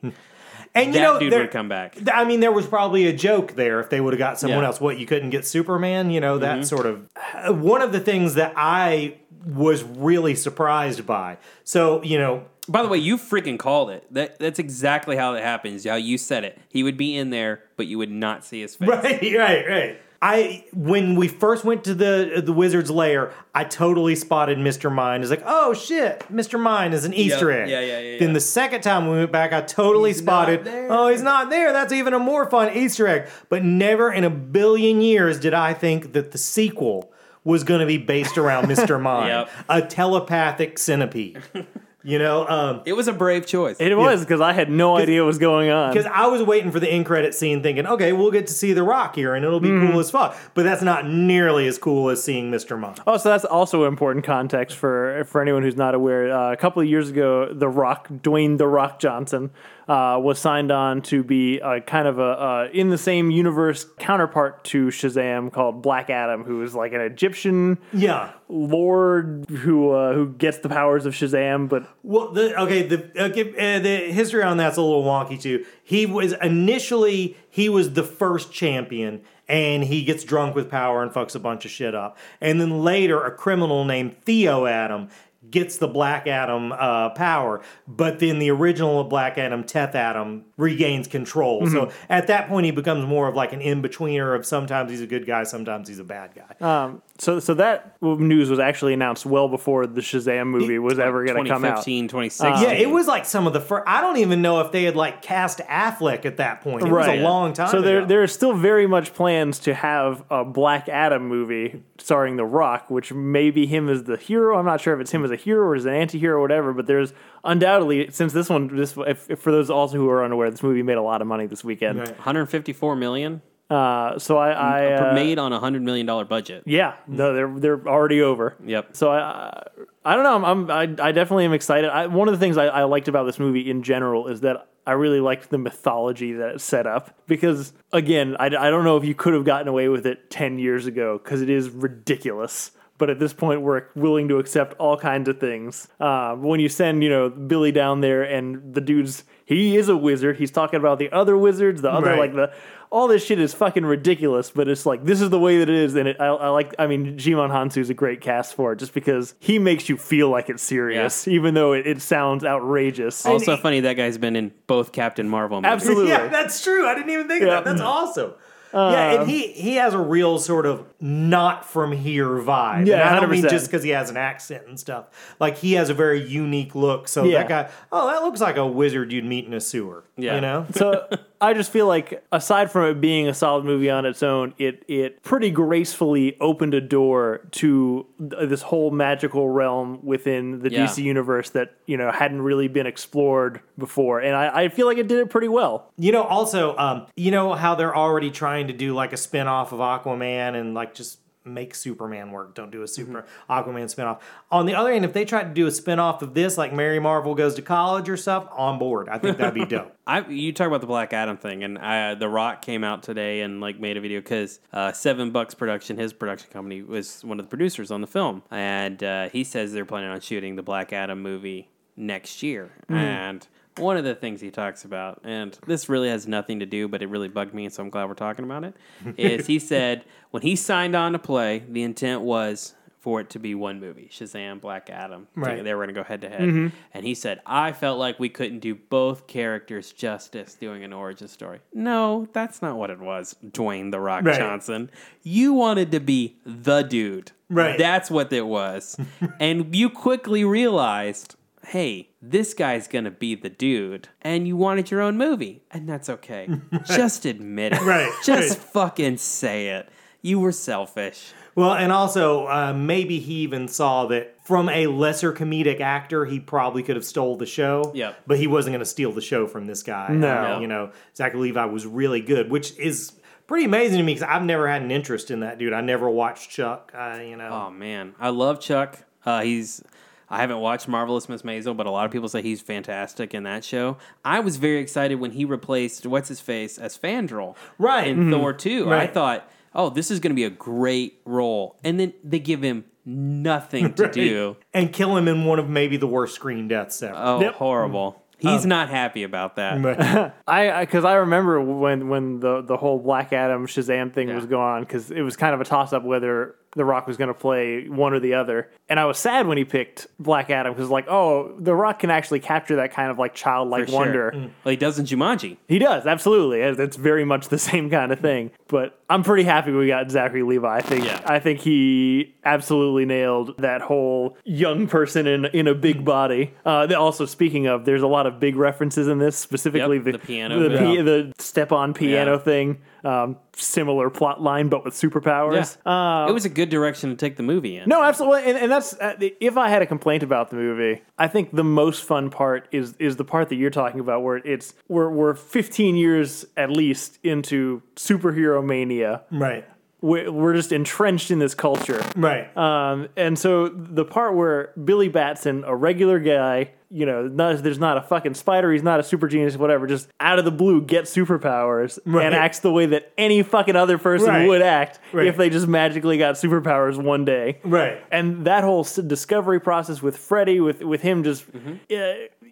And 0.75 0.87
you 0.87 0.93
that 0.93 1.01
know, 1.01 1.19
dude 1.19 1.31
there- 1.33 1.39
would 1.41 1.51
come 1.51 1.69
back. 1.69 1.97
I 2.13 2.25
mean, 2.25 2.41
there 2.41 2.51
was 2.51 2.67
probably 2.67 3.07
a 3.07 3.13
joke 3.13 3.53
there 3.53 3.79
if 3.79 3.89
they 3.89 4.01
would 4.01 4.13
have 4.13 4.19
got 4.19 4.39
someone 4.39 4.59
Yeah. 4.61 4.67
else. 4.67 4.81
What 4.81 4.99
you 4.99 5.05
couldn't 5.05 5.29
get 5.31 5.45
Superman, 5.47 6.11
you 6.11 6.19
know, 6.19 6.33
Mm-hmm. 6.37 6.59
that 6.61 6.67
sort 6.67 6.85
of. 6.85 7.07
Uh, 7.33 7.53
One 7.53 7.81
of 7.81 7.91
the 7.93 7.99
things 7.99 8.35
that 8.35 8.53
I 8.57 9.15
was 9.47 9.83
really 9.83 10.35
surprised 10.35 11.05
by. 11.05 11.37
So 11.63 12.03
you 12.03 12.17
know, 12.17 12.43
By 12.67 12.81
the 12.81 12.89
way, 12.89 12.97
you 12.97 13.17
freaking 13.17 13.59
called 13.59 13.91
it. 13.91 14.05
That 14.11 14.39
that's 14.39 14.57
exactly 14.57 15.15
how 15.17 15.35
it 15.35 15.43
happens. 15.43 15.85
How 15.85 15.95
you 15.97 16.17
said 16.17 16.43
it. 16.43 16.57
He 16.69 16.81
would 16.81 16.97
be 16.97 17.15
in 17.15 17.29
there, 17.29 17.61
but 17.77 17.85
you 17.85 17.99
would 17.99 18.09
not 18.09 18.43
see 18.43 18.61
his 18.61 18.75
face. 18.75 18.89
right, 18.89 19.21
right, 19.37 19.67
right. 19.69 20.01
I 20.27 20.65
when 20.73 21.15
we 21.15 21.27
first 21.27 21.63
went 21.63 21.83
to 21.83 21.93
the 21.93 22.41
the 22.43 22.51
wizard's 22.51 22.89
lair, 22.89 23.31
I 23.53 23.63
totally 23.63 24.15
spotted 24.15 24.57
Mr. 24.57 24.91
Mind. 24.91 25.21
It's 25.23 25.29
like, 25.29 25.43
oh 25.45 25.75
shit, 25.75 26.21
Mr. 26.31 26.59
Mind 26.59 26.95
is 26.95 27.05
an 27.05 27.13
Easter 27.13 27.51
egg. 27.51 27.69
yeah, 27.69 27.79
yeah, 27.81 27.99
yeah, 27.99 28.17
Then 28.17 28.29
yeah. 28.29 28.33
the 28.33 28.39
second 28.39 28.81
time 28.81 29.07
we 29.07 29.17
went 29.17 29.31
back, 29.31 29.53
I 29.53 29.61
totally 29.61 30.09
He's 30.09 30.17
spotted. 30.17 30.67
Oh, 30.67 31.09
he's 31.09 31.21
not 31.21 31.51
there. 31.51 31.71
That's 31.71 31.93
even 31.93 32.15
a 32.15 32.19
more 32.19 32.49
fun 32.49 32.73
Easter 32.75 33.07
egg. 33.07 33.29
But 33.49 33.63
never 33.63 34.11
in 34.11 34.23
a 34.23 34.31
billion 34.31 34.99
years 34.99 35.39
did 35.39 35.53
I 35.53 35.75
think 35.75 36.13
that 36.13 36.31
the 36.31 36.39
sequel 36.39 37.11
was 37.43 37.63
going 37.63 37.81
to 37.81 37.85
be 37.85 37.99
based 37.99 38.39
around 38.39 38.65
Mr. 38.65 38.99
Mind, 39.09 39.27
Yep. 39.27 39.49
a 39.69 39.81
telepathic 39.83 40.79
centipede. 40.79 41.39
You 42.05 42.19
know, 42.19 42.47
um, 42.47 42.81
It 42.85 42.93
was 42.93 43.07
a 43.07 43.13
brave 43.13 43.47
choice. 43.47 43.77
It 43.79 43.97
was 43.97 44.19
because 44.21 44.39
I 44.39 44.53
had 44.53 44.69
no 44.69 44.95
idea 44.95 45.21
what 45.23 45.27
was 45.27 45.39
going 45.39 45.71
on. 45.71 45.91
because 45.91 46.05
I 46.05 46.27
was 46.27 46.43
waiting 46.43 46.71
for 46.71 46.79
the 46.79 46.87
end 46.87 47.05
credit 47.07 47.33
scene, 47.33 47.63
thinking, 47.63 47.87
okay, 47.87 48.13
we'll 48.13 48.29
get 48.31 48.45
to 48.47 48.53
see 48.53 48.73
The 48.73 48.83
Rock 48.83 49.15
here, 49.15 49.33
and 49.33 49.43
it'll 49.43 49.59
be 49.59 49.69
cool 49.69 49.99
as 49.99 50.11
fuck. 50.11 50.37
But 50.53 50.63
that's 50.63 50.83
not 50.83 51.07
nearly 51.07 51.65
as 51.67 51.79
cool 51.79 52.09
as 52.09 52.23
seeing 52.23 52.51
Mr. 52.51 52.79
Mind. 52.79 52.99
Oh, 53.07 53.17
so 53.17 53.29
that's 53.29 53.43
also 53.45 53.85
important 53.85 54.23
context 54.23 54.77
for 54.77 55.23
for 55.27 55.41
anyone 55.41 55.63
who's 55.63 55.75
not 55.77 55.95
aware. 55.95 56.31
Uh, 56.31 56.51
a 56.51 56.57
couple 56.57 56.81
of 56.81 56.87
years 56.87 57.09
ago, 57.09 57.51
The 57.51 57.67
Rock, 57.67 58.07
Dwayne 58.09 58.59
The 58.59 58.67
Rock 58.67 58.99
Johnson, 58.99 59.49
uh, 59.87 60.19
was 60.21 60.39
signed 60.39 60.71
on 60.71 61.01
to 61.03 61.23
be 61.23 61.59
a 61.59 61.79
kind 61.81 62.07
of 62.07 62.17
a 62.19 62.23
uh, 62.23 62.69
in 62.73 62.89
the 62.89 62.97
same 62.97 63.29
universe 63.31 63.85
counterpart 63.99 64.63
to 64.65 64.87
Shazam 64.87 65.51
called 65.51 65.81
Black 65.81 66.09
Adam, 66.09 66.43
who 66.43 66.63
is 66.63 66.73
like 66.73 66.93
an 66.93 67.01
Egyptian 67.01 67.77
Yeah. 67.93 68.31
lord 68.49 69.45
who 69.49 69.91
uh, 69.91 70.13
who 70.13 70.29
gets 70.29 70.57
the 70.59 70.69
powers 70.69 71.05
of 71.05 71.13
Shazam, 71.13 71.69
but 71.69 71.87
Well, 72.03 72.31
the 72.31 72.59
okay, 72.61 72.83
the 72.83 73.09
okay, 73.25 73.75
uh, 73.75 73.79
the 73.79 74.11
history 74.11 74.43
on 74.43 74.57
that's 74.57 74.77
a 74.77 74.81
little 74.81 75.03
wonky 75.03 75.39
too. 75.41 75.65
He 75.83 76.05
was 76.05 76.33
initially 76.41 77.37
he 77.49 77.69
was 77.69 77.93
the 77.93 78.03
first 78.03 78.51
champion, 78.51 79.21
and 79.47 79.83
he 79.83 80.03
gets 80.03 80.23
drunk 80.23 80.55
with 80.55 80.69
power 80.69 81.03
and 81.03 81.11
fucks 81.11 81.35
a 81.35 81.39
bunch 81.39 81.63
of 81.63 81.71
shit 81.71 81.93
up. 81.95 82.17
And 82.41 82.59
then 82.59 82.83
later, 82.83 83.23
a 83.23 83.31
criminal 83.31 83.85
named 83.85 84.17
Theo 84.23 84.65
Adam 84.65 85.09
gets 85.51 85.77
the 85.77 85.87
Black 85.87 86.27
Adam 86.27 86.71
uh, 86.71 87.09
power, 87.09 87.61
but 87.87 88.19
then 88.19 88.39
the 88.39 88.51
original 88.51 89.03
Black 89.03 89.37
Adam, 89.37 89.63
Teth 89.63 89.95
Adam, 89.95 90.45
regains 90.57 91.07
control. 91.07 91.67
So 91.67 91.91
at 92.09 92.27
that 92.27 92.47
point, 92.47 92.65
he 92.65 92.71
becomes 92.71 93.05
more 93.05 93.27
of 93.27 93.35
like 93.35 93.53
an 93.53 93.61
in 93.61 93.81
betweener 93.81 94.35
of 94.35 94.45
sometimes 94.45 94.91
he's 94.91 95.01
a 95.01 95.07
good 95.07 95.25
guy, 95.25 95.43
sometimes 95.43 95.87
he's 95.87 95.99
a 95.99 96.03
bad 96.03 96.31
guy. 96.35 96.65
um, 96.65 97.01
so 97.17 97.39
so 97.39 97.53
that 97.53 97.95
news 98.01 98.49
was 98.49 98.59
actually 98.59 98.93
announced 98.93 99.25
well 99.25 99.47
before 99.47 99.87
the 99.87 100.01
Shazam 100.01 100.47
movie 100.47 100.79
was 100.79 100.99
ever 100.99 101.23
going 101.23 101.45
to 101.45 101.49
come 101.49 101.63
out. 101.63 101.85
2015, 101.85 102.07
2016. 102.09 102.63
yeah, 102.63 102.71
it 102.73 102.89
was 102.89 103.07
like 103.07 103.25
some 103.25 103.47
of 103.47 103.53
the 103.53 103.61
first. 103.61 103.83
I 103.87 104.01
don't 104.01 104.17
even 104.17 104.41
know 104.41 104.59
if 104.59 104.71
they 104.71 104.83
had 104.83 104.95
like 104.95 105.21
cast 105.21 105.59
Affleck 105.59 106.25
at 106.25 106.37
that 106.37 106.61
point. 106.61 106.85
It 106.85 106.91
was 106.91 107.07
a 107.07 107.21
long 107.21 107.53
time. 107.53 107.69
So 107.69 107.81
there, 107.81 107.99
ago. 107.99 108.07
there 108.07 108.23
are 108.23 108.27
still 108.27 108.53
very 108.53 108.87
much 108.87 109.13
plans 109.13 109.59
to 109.59 109.73
have 109.73 110.23
a 110.29 110.43
Black 110.43 110.89
Adam 110.89 111.27
movie 111.27 111.83
starring 111.97 112.35
The 112.35 112.45
Rock, 112.45 112.89
which 112.89 113.13
may 113.13 113.49
be 113.49 113.65
him 113.65 113.89
as 113.89 114.03
the 114.03 114.17
hero. 114.17 114.57
I'm 114.57 114.65
not 114.65 114.81
sure 114.81 114.93
if 114.93 114.99
it's 114.99 115.11
him 115.11 115.23
as 115.23 115.31
a 115.31 115.34
hero 115.35 115.67
or 115.67 115.75
as 115.75 115.85
an 115.85 115.93
anti-hero 115.93 116.37
or 116.37 116.41
whatever. 116.41 116.73
But 116.73 116.87
there's 116.87 117.13
undoubtedly 117.43 118.09
since 118.11 118.33
this 118.33 118.49
one, 118.49 118.75
this 118.75 118.95
if, 118.97 119.29
if 119.29 119.39
for 119.39 119.51
those 119.51 119.69
also 119.69 119.97
who 119.97 120.09
are 120.09 120.23
unaware, 120.23 120.49
this 120.51 120.63
movie 120.63 120.83
made 120.83 120.97
a 120.97 121.01
lot 121.01 121.21
of 121.21 121.27
money 121.27 121.45
this 121.47 121.63
weekend. 121.63 121.99
Right. 121.99 122.09
154 122.09 122.95
million 122.95 123.41
Uh, 123.69 124.19
so 124.19 124.37
I, 124.37 124.51
I 124.51 124.93
uh, 124.93 125.13
made 125.13 125.39
on 125.39 125.51
a 125.51 125.59
hundred 125.59 125.81
million 125.81 126.05
dollar 126.05 126.23
budget. 126.25 126.63
yeah, 126.67 126.95
no, 127.07 127.33
they're 127.33 127.59
they're 127.59 127.87
already 127.87 128.21
over. 128.21 128.55
Yep. 128.63 128.95
So 128.95 129.11
I, 129.11 129.63
I 130.03 130.13
don't 130.15 130.23
know. 130.23 130.35
I'm, 130.35 130.69
I'm 130.69 130.99
I, 130.99 131.07
I 131.07 131.11
definitely 131.11 131.45
am 131.45 131.53
excited. 131.53 131.89
I, 131.89 132.05
one 132.07 132.27
of 132.27 132.33
the 132.33 132.39
things 132.39 132.57
I, 132.57 132.65
I 132.65 132.83
liked 132.83 133.07
about 133.07 133.23
this 133.23 133.39
movie 133.39 133.67
in 133.69 133.81
general 133.81 134.27
is 134.27 134.41
that 134.41 134.67
I 134.85 134.91
really 134.91 135.19
liked 135.19 135.49
the 135.49 135.57
mythology 135.57 136.33
that 136.33 136.49
it 136.55 136.61
set 136.61 136.85
up 136.85 137.17
because 137.25 137.73
again, 137.91 138.35
I, 138.39 138.45
I 138.45 138.69
don't 138.69 138.83
know 138.83 138.97
if 138.97 139.03
you 139.03 139.15
could 139.15 139.33
have 139.33 139.45
gotten 139.45 139.67
away 139.67 139.89
with 139.89 140.05
it 140.05 140.29
ten 140.29 140.59
years 140.59 140.85
ago 140.85 141.17
because 141.17 141.41
it 141.41 141.49
is 141.49 141.69
ridiculous. 141.71 142.69
But 142.97 143.09
at 143.09 143.19
this 143.19 143.33
point, 143.33 143.61
we're 143.61 143.83
willing 143.95 144.29
to 144.29 144.37
accept 144.37 144.73
all 144.79 144.95
kinds 144.95 145.27
of 145.27 145.37
things. 145.39 145.89
Uh, 145.99 146.33
when 146.35 146.61
you 146.61 146.69
send, 146.69 147.03
you 147.03 147.09
know, 147.09 147.29
Billy 147.29 147.73
down 147.73 147.99
there, 147.99 148.23
and 148.23 148.73
the 148.73 148.79
dude's 148.79 149.25
he 149.43 149.75
is 149.75 149.89
a 149.89 149.97
wizard. 149.97 150.37
He's 150.37 150.49
talking 150.49 150.79
about 150.79 150.97
the 150.97 151.11
other 151.11 151.37
wizards, 151.37 151.81
the 151.81 151.91
other 151.91 152.11
Right. 152.11 152.19
like 152.19 152.33
the 152.33 152.53
all 152.91 153.09
this 153.09 153.25
shit 153.25 153.37
is 153.39 153.53
fucking 153.53 153.85
ridiculous, 153.85 154.49
but 154.51 154.69
it's 154.69 154.85
like 154.85 155.03
this 155.03 155.19
is 155.19 155.29
the 155.29 155.39
way 155.39 155.57
that 155.59 155.67
it 155.69 155.75
is, 155.75 155.95
and 155.95 156.07
it, 156.07 156.17
I, 156.21 156.27
I 156.27 156.47
like. 156.49 156.73
I 156.79 156.87
mean, 156.87 157.17
Djimon 157.17 157.49
Hounsou 157.49 157.79
is 157.79 157.89
a 157.89 157.93
great 157.93 158.21
cast 158.21 158.55
for 158.55 158.71
it, 158.71 158.77
just 158.79 158.93
because 158.93 159.35
he 159.39 159.59
makes 159.59 159.89
you 159.89 159.97
feel 159.97 160.29
like 160.29 160.49
it's 160.49 160.63
serious, 160.63 161.27
even 161.27 161.53
though 161.53 161.73
it, 161.73 161.85
it 161.85 162.01
sounds 162.01 162.45
outrageous. 162.45 163.25
Also 163.25 163.57
funny 163.57 163.81
that 163.81 163.95
guy's 163.95 164.17
been 164.17 164.37
in 164.37 164.53
both 164.67 164.93
Captain 164.93 165.27
Marvel 165.27 165.61
movies. 165.61 165.73
Absolutely. 165.73 166.11
Yeah, 166.11 166.27
that's 166.27 166.63
true. 166.63 166.87
I 166.87 166.95
didn't 166.95 167.09
even 167.11 167.27
think 167.27 167.41
Yeah. 167.43 167.57
of 167.57 167.65
that. 167.65 167.71
That's 167.71 167.81
awesome. 167.81 168.33
Yeah, 168.75 169.11
and 169.11 169.21
um, 169.23 169.27
he 169.27 169.47
he 169.53 169.75
has 169.75 169.93
a 169.93 169.99
real 169.99 170.37
sort 170.37 170.65
of 170.65 170.85
not 170.99 171.65
from 171.65 171.91
here 171.93 172.27
vibe. 172.27 172.85
Yeah, 172.87 173.07
and 173.07 173.15
I 173.15 173.19
don't 173.19 173.29
mean 173.31 173.43
100%. 173.43 173.49
just 173.49 173.67
because 173.67 173.83
he 173.83 173.91
has 173.91 174.09
an 174.09 174.17
accent 174.17 174.67
and 174.67 174.79
stuff. 174.79 175.05
Like 175.39 175.57
he 175.57 175.73
has 175.73 175.89
a 175.89 175.93
very 175.93 176.21
unique 176.21 176.75
look. 176.75 177.07
So 177.07 177.23
Yeah. 177.23 177.39
that 177.39 177.47
guy, 177.49 177.69
oh, 177.91 178.07
that 178.11 178.23
looks 178.23 178.41
like 178.41 178.57
a 178.57 178.67
wizard 178.67 179.11
you'd 179.11 179.25
meet 179.25 179.45
in 179.45 179.53
a 179.53 179.61
sewer. 179.61 180.03
Yeah. 180.17 180.35
you 180.35 180.41
know. 180.41 180.65
so 180.71 181.07
I 181.41 181.53
just 181.53 181.71
feel 181.71 181.87
like 181.87 182.23
aside 182.31 182.71
from 182.71 182.85
it 182.85 183.01
being 183.01 183.27
a 183.27 183.33
solid 183.33 183.65
movie 183.65 183.89
on 183.89 184.05
its 184.05 184.23
own, 184.23 184.53
it 184.57 184.83
it 184.87 185.21
pretty 185.23 185.51
gracefully 185.51 186.37
opened 186.39 186.73
a 186.73 186.81
door 186.81 187.41
to 187.51 188.05
th- 188.19 188.49
this 188.49 188.61
whole 188.61 188.91
magical 188.91 189.49
realm 189.49 189.99
within 190.03 190.59
the 190.59 190.71
Yeah. 190.71 190.85
DC 190.85 191.03
universe 191.03 191.49
that 191.51 191.73
you 191.85 191.97
know 191.97 192.11
hadn't 192.11 192.41
really 192.41 192.67
been 192.67 192.85
explored 192.87 193.59
before, 193.77 194.19
and 194.19 194.35
I, 194.35 194.63
I 194.63 194.69
feel 194.69 194.87
like 194.87 194.97
it 194.97 195.07
did 195.07 195.19
it 195.19 195.29
pretty 195.29 195.47
well. 195.49 195.91
You 195.97 196.11
know, 196.11 196.23
also, 196.23 196.75
um, 196.77 197.07
you 197.15 197.31
know 197.31 197.53
how 197.53 197.75
they're 197.75 197.95
already 197.95 198.31
trying 198.31 198.67
to 198.67 198.73
do 198.73 198.93
like 198.93 199.13
a 199.13 199.17
spin 199.17 199.47
off 199.47 199.71
of 199.73 199.79
Aquaman 199.79 200.55
and 200.59 200.73
like 200.73 200.93
just 200.95 201.19
make 201.45 201.75
Superman 201.75 202.31
work. 202.31 202.55
Don't 202.55 202.71
do 202.71 202.81
a 202.81 202.87
Super 202.87 203.25
Aquaman 203.49 203.85
spinoff. 203.85 204.19
On 204.51 204.65
the 204.65 204.73
other 204.75 204.91
hand, 204.91 205.05
if 205.05 205.13
they 205.13 205.25
tried 205.25 205.43
to 205.43 205.53
do 205.53 205.67
a 205.67 205.69
spinoff 205.69 206.21
of 206.21 206.33
this, 206.33 206.57
like 206.57 206.73
Mary 206.73 206.99
Marvel 206.99 207.35
goes 207.35 207.55
to 207.55 207.61
college 207.61 208.09
or 208.09 208.17
stuff, 208.17 208.47
on 208.51 208.79
board. 208.79 209.09
I 209.09 209.17
think 209.17 209.37
that'd 209.37 209.53
be 209.53 209.65
dope. 209.75 209.95
I 210.07 210.27
you 210.27 210.53
talk 210.53 210.67
about 210.67 210.81
the 210.81 210.87
Black 210.87 211.13
Adam 211.13 211.37
thing, 211.37 211.63
and 211.63 211.77
I, 211.77 212.15
The 212.15 212.29
Rock 212.29 212.61
came 212.61 212.83
out 212.83 213.03
today 213.03 213.41
and 213.41 213.61
like 213.61 213.79
made 213.79 213.97
a 213.97 214.01
video 214.01 214.19
because 214.19 214.59
uh, 214.73 214.91
Seven 214.91 215.31
Bucks 215.31 215.53
Production, 215.53 215.97
his 215.97 216.13
production 216.13 216.49
company, 216.51 216.81
was 216.81 217.23
one 217.23 217.39
of 217.39 217.45
the 217.45 217.49
producers 217.49 217.91
on 217.91 218.01
the 218.01 218.07
film, 218.07 218.43
and 218.51 219.03
uh, 219.03 219.29
he 219.29 219.43
says 219.43 219.73
they're 219.73 219.85
planning 219.85 220.09
on 220.09 220.19
shooting 220.19 220.55
the 220.55 220.63
Black 220.63 220.93
Adam 220.93 221.21
movie 221.21 221.69
next 221.97 222.43
year. 222.43 222.71
And 222.89 223.47
one 223.77 223.97
of 223.97 224.03
the 224.03 224.15
things 224.15 224.41
he 224.41 224.51
talks 224.51 224.85
about, 224.85 225.21
and 225.23 225.57
this 225.67 225.89
really 225.89 226.09
has 226.09 226.27
nothing 226.27 226.59
to 226.59 226.65
do, 226.65 226.87
but 226.87 227.01
it 227.01 227.09
really 227.09 227.27
bugged 227.27 227.53
me, 227.53 227.65
and 227.65 227.73
so 227.73 227.83
I'm 227.83 227.89
glad 227.89 228.07
we're 228.07 228.13
talking 228.13 228.45
about 228.45 228.63
it, 228.63 228.75
is 229.17 229.47
he 229.47 229.59
said 229.71 230.05
when 230.31 230.43
he 230.43 230.55
signed 230.55 230.95
on 230.95 231.13
to 231.13 231.19
play, 231.19 231.63
the 231.69 231.83
intent 231.83 232.21
was 232.21 232.73
for 233.05 233.21
it 233.21 233.29
to 233.29 233.37
be 233.37 233.53
one 233.53 233.79
movie 233.79 234.09
Shazam, 234.11 234.59
Black 234.59 234.89
Adam. 234.89 235.27
Right. 235.35 235.63
They 235.63 235.75
were 235.75 235.85
going 235.85 235.93
to 235.93 236.01
go 236.01 236.03
head 236.03 236.21
to 236.21 236.29
head. 236.29 236.41
Mm-hmm. 236.41 236.75
And 236.91 237.05
he 237.05 237.13
said, 237.13 237.39
I 237.45 237.71
felt 237.71 237.99
like 237.99 238.19
we 238.19 238.29
couldn't 238.29 238.61
do 238.61 238.73
both 238.73 239.27
characters 239.27 239.91
justice 239.91 240.55
doing 240.55 240.83
an 240.83 240.91
origin 240.91 241.27
story. 241.27 241.59
No, 241.71 242.27
that's 242.33 242.63
not 242.63 242.77
what 242.77 242.89
it 242.89 242.99
was, 242.99 243.35
Dwayne 243.45 243.91
The 243.91 243.99
Rock 243.99 244.25
Right. 244.25 244.39
Johnson. 244.39 244.89
You 245.21 245.53
wanted 245.53 245.91
to 245.91 245.99
be 245.99 246.37
the 246.47 246.81
dude. 246.81 247.31
Right. 247.47 247.77
That's 247.77 248.09
what 248.09 248.33
it 248.33 248.47
was. 248.47 248.97
and 249.39 249.75
you 249.75 249.91
quickly 249.91 250.43
realized, 250.43 251.35
hey, 251.67 252.09
this 252.21 252.53
guy's 252.53 252.87
going 252.87 253.05
to 253.05 253.11
be 253.11 253.35
the 253.35 253.49
dude. 253.49 254.09
And 254.21 254.47
you 254.47 254.55
wanted 254.57 254.91
your 254.91 255.01
own 255.01 255.17
movie. 255.17 255.63
And 255.71 255.87
that's 255.87 256.09
okay. 256.09 256.49
Just 256.85 257.25
admit 257.25 257.73
it. 257.73 257.81
Right, 257.81 258.11
Just 258.23 258.57
right. 258.57 258.69
fucking 258.69 259.17
say 259.17 259.69
it. 259.69 259.89
You 260.21 260.39
were 260.39 260.51
selfish. 260.51 261.33
Well, 261.55 261.73
and 261.73 261.91
also 261.91 262.47
uh, 262.47 262.73
maybe 262.73 263.19
he 263.19 263.35
even 263.35 263.67
saw 263.67 264.07
that 264.07 264.35
from 264.45 264.69
a 264.69 264.87
lesser 264.87 265.31
comedic 265.31 265.79
actor, 265.79 266.25
he 266.25 266.39
probably 266.39 266.83
could 266.83 266.95
have 266.95 267.05
stole 267.05 267.37
the 267.37 267.45
show. 267.45 267.91
Yep. 267.95 268.23
But 268.27 268.39
he 268.39 268.47
wasn't 268.47 268.73
going 268.73 268.79
to 268.79 268.85
steal 268.85 269.11
the 269.11 269.21
show 269.21 269.47
from 269.47 269.65
this 269.65 269.83
guy. 269.83 270.09
No. 270.09 270.55
Uh, 270.55 270.59
you 270.59 270.67
know, 270.67 270.91
Zachary 271.15 271.41
Levi 271.41 271.65
was 271.65 271.85
really 271.85 272.21
good, 272.21 272.49
which 272.51 272.77
is 272.77 273.13
pretty 273.47 273.65
amazing 273.65 273.97
to 273.97 274.03
me 274.03 274.15
because 274.15 274.27
I've 274.27 274.43
never 274.43 274.67
had 274.67 274.81
an 274.81 274.91
interest 274.91 275.31
in 275.31 275.41
that 275.41 275.57
dude. 275.57 275.73
I 275.73 275.81
never 275.81 276.09
watched 276.09 276.49
Chuck. 276.49 276.91
Uh, 276.93 277.19
you 277.21 277.37
know. 277.37 277.49
Oh 277.49 277.71
man, 277.71 278.15
I 278.19 278.29
love 278.29 278.59
Chuck. 278.59 278.99
Uh, 279.25 279.41
he's 279.41 279.81
I 280.29 280.41
haven't 280.41 280.59
watched 280.59 280.87
Marvelous 280.87 281.29
Miss 281.29 281.43
Maisel, 281.43 281.75
but 281.77 281.85
a 281.85 281.91
lot 281.91 282.05
of 282.05 282.11
people 282.11 282.27
say 282.29 282.41
he's 282.41 282.61
fantastic 282.61 283.33
in 283.33 283.43
that 283.43 283.63
show. 283.63 283.97
I 284.23 284.39
was 284.39 284.57
very 284.57 284.79
excited 284.79 285.19
when 285.19 285.31
he 285.31 285.45
replaced 285.45 286.05
what's 286.05 286.29
his 286.29 286.39
face 286.41 286.77
as 286.77 286.97
Fandral, 286.97 287.55
Right. 287.77 288.07
in 288.07 288.17
mm-hmm. 288.17 288.31
Thor 288.31 288.53
Two. 288.53 288.91
I 288.93 289.07
thought, 289.07 289.49
oh, 289.73 289.89
this 289.89 290.09
is 290.09 290.19
going 290.19 290.31
to 290.31 290.35
be 290.35 290.45
a 290.45 290.49
great 290.49 291.21
role, 291.25 291.77
and 291.83 291.99
then 291.99 292.13
they 292.23 292.39
give 292.39 292.61
him 292.63 292.85
nothing 293.05 293.93
to 293.93 294.07
do. 294.11 294.57
And 294.73 294.91
kill 294.91 295.15
him 295.15 295.27
in 295.27 295.45
one 295.45 295.59
of 295.59 295.69
maybe 295.69 295.97
the 295.97 296.07
worst 296.07 296.33
screen 296.35 296.67
deaths 296.67 297.03
ever. 297.03 297.13
Oh, 297.15 297.39
Yep. 297.41 297.53
horrible. 297.55 298.11
Mm-hmm. 298.11 298.21
He's 298.49 298.65
oh. 298.65 298.69
not 298.69 298.89
happy 298.89 299.23
about 299.23 299.55
that. 299.55 300.33
I 300.47 300.81
because 300.83 301.05
I, 301.05 301.15
remember 301.15 301.61
when 301.61 302.09
when 302.09 302.39
the 302.41 302.61
the 302.61 302.75
whole 302.77 302.99
Black 302.99 303.31
Adam 303.31 303.65
Shazam 303.65 304.13
thing 304.13 304.33
was 304.33 304.43
Yeah. 304.43 304.49
going 304.49 304.61
on 304.69 304.81
because 304.81 305.09
it 305.09 305.21
was 305.21 305.37
kind 305.37 305.53
of 305.53 305.61
a 305.61 305.65
toss 305.65 305.93
up 305.93 306.03
whether 306.03 306.55
The 306.75 306.85
Rock 306.85 307.07
was 307.07 307.17
going 307.17 307.29
to 307.29 307.33
play 307.33 307.87
one 307.87 308.13
or 308.13 308.19
the 308.19 308.33
other, 308.33 308.69
and 308.89 308.99
I 308.99 309.05
was 309.05 309.17
sad 309.17 309.47
when 309.47 309.57
he 309.57 309.63
picked 309.65 310.07
Black 310.19 310.49
Adam 310.49 310.73
because 310.73 310.89
like 310.89 311.07
oh 311.07 311.55
The 311.59 311.73
Rock 311.75 311.99
can 311.99 312.09
actually 312.09 312.39
capture 312.41 312.75
that 312.77 312.91
kind 312.93 313.09
of 313.11 313.17
like 313.17 313.33
childlike 313.33 313.87
sure. 313.87 313.97
wonder. 313.97 314.31
Well, 314.63 314.71
he 314.71 314.75
does 314.75 314.99
in 314.99 315.05
Jumanji. 315.05 315.57
He 315.67 315.79
does 315.79 316.05
absolutely. 316.05 316.61
It's 316.61 316.97
very 316.97 317.25
much 317.25 317.47
the 317.49 317.57
same 317.71 317.89
kind 317.89 318.11
of 318.11 318.19
thing. 318.19 318.51
But 318.67 318.99
I'm 319.09 319.23
pretty 319.23 319.43
happy 319.43 319.71
we 319.71 319.87
got 319.87 320.09
Zachary 320.11 320.43
Levi. 320.43 320.75
I 320.77 320.81
think 320.81 321.05
Yeah. 321.05 321.21
I 321.25 321.39
think 321.39 321.59
he 321.61 322.35
absolutely 322.43 323.05
nailed 323.05 323.57
that 323.59 323.81
whole 323.81 324.37
young 324.43 324.87
person 324.87 325.27
in 325.27 325.45
in 325.45 325.67
a 325.67 325.75
big 325.75 326.03
body. 326.05 326.53
Uh, 326.65 326.87
also, 326.97 327.25
speaking 327.25 327.67
of, 327.67 327.85
there's 327.85 328.01
a 328.01 328.07
lot 328.07 328.25
of 328.27 328.39
big 328.39 328.55
references 328.55 329.07
in 329.07 329.19
this, 329.19 329.37
specifically 329.37 329.97
Yep, 329.97 330.05
the 330.05 330.11
the 330.13 330.19
piano 330.19 330.59
the, 330.69 330.77
pi- 330.77 331.01
the 331.01 331.33
step 331.39 331.71
on 331.71 331.93
piano 331.93 332.33
Yeah. 332.33 332.37
thing. 332.39 332.77
Um, 333.05 333.37
similar 333.55 334.09
plot 334.09 334.41
line, 334.41 334.67
but 334.67 334.83
with 334.83 334.95
superpowers. 334.95 335.77
Uh, 335.85 336.27
it 336.27 336.33
was 336.33 336.45
a 336.45 336.49
good 336.49 336.69
direction 336.69 337.11
to 337.11 337.15
take 337.15 337.37
the 337.37 337.43
movie 337.43 337.77
in. 337.77 337.87
no, 337.87 338.03
absolutely, 338.03 338.49
and, 338.49 338.57
and 338.57 338.71
that's 338.71 338.93
uh, 338.95 339.13
if 339.19 339.57
I 339.57 339.69
had 339.69 339.83
a 339.83 339.85
complaint 339.85 340.23
about 340.23 340.49
the 340.49 340.55
movie, 340.55 341.03
I 341.17 341.27
think 341.27 341.51
the 341.51 341.63
most 341.63 342.03
fun 342.03 342.31
part 342.31 342.67
is 342.71 342.95
is 342.97 343.15
the 343.17 343.23
part 343.23 343.49
that 343.49 343.55
you're 343.55 343.69
talking 343.69 343.99
about, 343.99 344.23
where 344.23 344.37
it's 344.37 344.73
we're 344.87 345.09
we're 345.09 345.35
15 345.35 345.95
years 345.95 346.45
at 346.57 346.71
least 346.71 347.19
into 347.23 347.83
superhero 347.95 348.65
mania, 348.65 349.21
right. 349.31 349.65
We- 350.05 350.29
we're 350.29 350.53
just 350.53 350.71
entrenched 350.71 351.31
in 351.31 351.39
this 351.39 351.53
culture. 351.55 352.01
Right. 352.15 352.55
Um, 352.55 353.07
and 353.17 353.37
so 353.39 353.67
the 353.69 354.05
part 354.05 354.35
where 354.35 354.71
Billy 354.83 355.07
Batson, 355.09 355.63
a 355.65 355.75
regular 355.75 356.19
guy, 356.19 356.71
you 356.91 357.05
know, 357.05 357.27
not, 357.27 357.63
there's 357.63 357.79
not 357.79 357.97
a 357.97 358.01
fucking 358.01 358.35
spider, 358.35 358.71
he's 358.71 358.83
not 358.83 358.99
a 358.99 359.03
super 359.03 359.27
genius, 359.27 359.57
whatever, 359.57 359.87
just 359.87 360.07
out 360.19 360.37
of 360.37 360.45
the 360.45 360.51
blue 360.51 360.81
gets 360.81 361.13
superpowers 361.13 361.97
Right. 362.05 362.25
and 362.27 362.35
acts 362.35 362.59
the 362.59 362.71
way 362.71 362.85
that 362.85 363.11
any 363.17 363.41
fucking 363.41 363.75
other 363.75 363.97
person 363.97 364.29
Right. 364.29 364.47
would 364.47 364.61
act 364.61 364.99
Right. 365.11 365.25
if 365.27 365.35
they 365.37 365.49
just 365.49 365.67
magically 365.67 366.17
got 366.17 366.35
superpowers 366.35 367.01
one 367.01 367.25
day. 367.25 367.57
Right. 367.63 367.97
And 368.11 368.45
that 368.45 368.63
whole 368.63 368.83
discovery 368.83 369.59
process 369.59 370.01
with 370.03 370.15
Freddy, 370.17 370.59
with 370.59 370.83
with 370.83 371.01
him 371.01 371.23
just, 371.23 371.43
uh, 371.91 371.95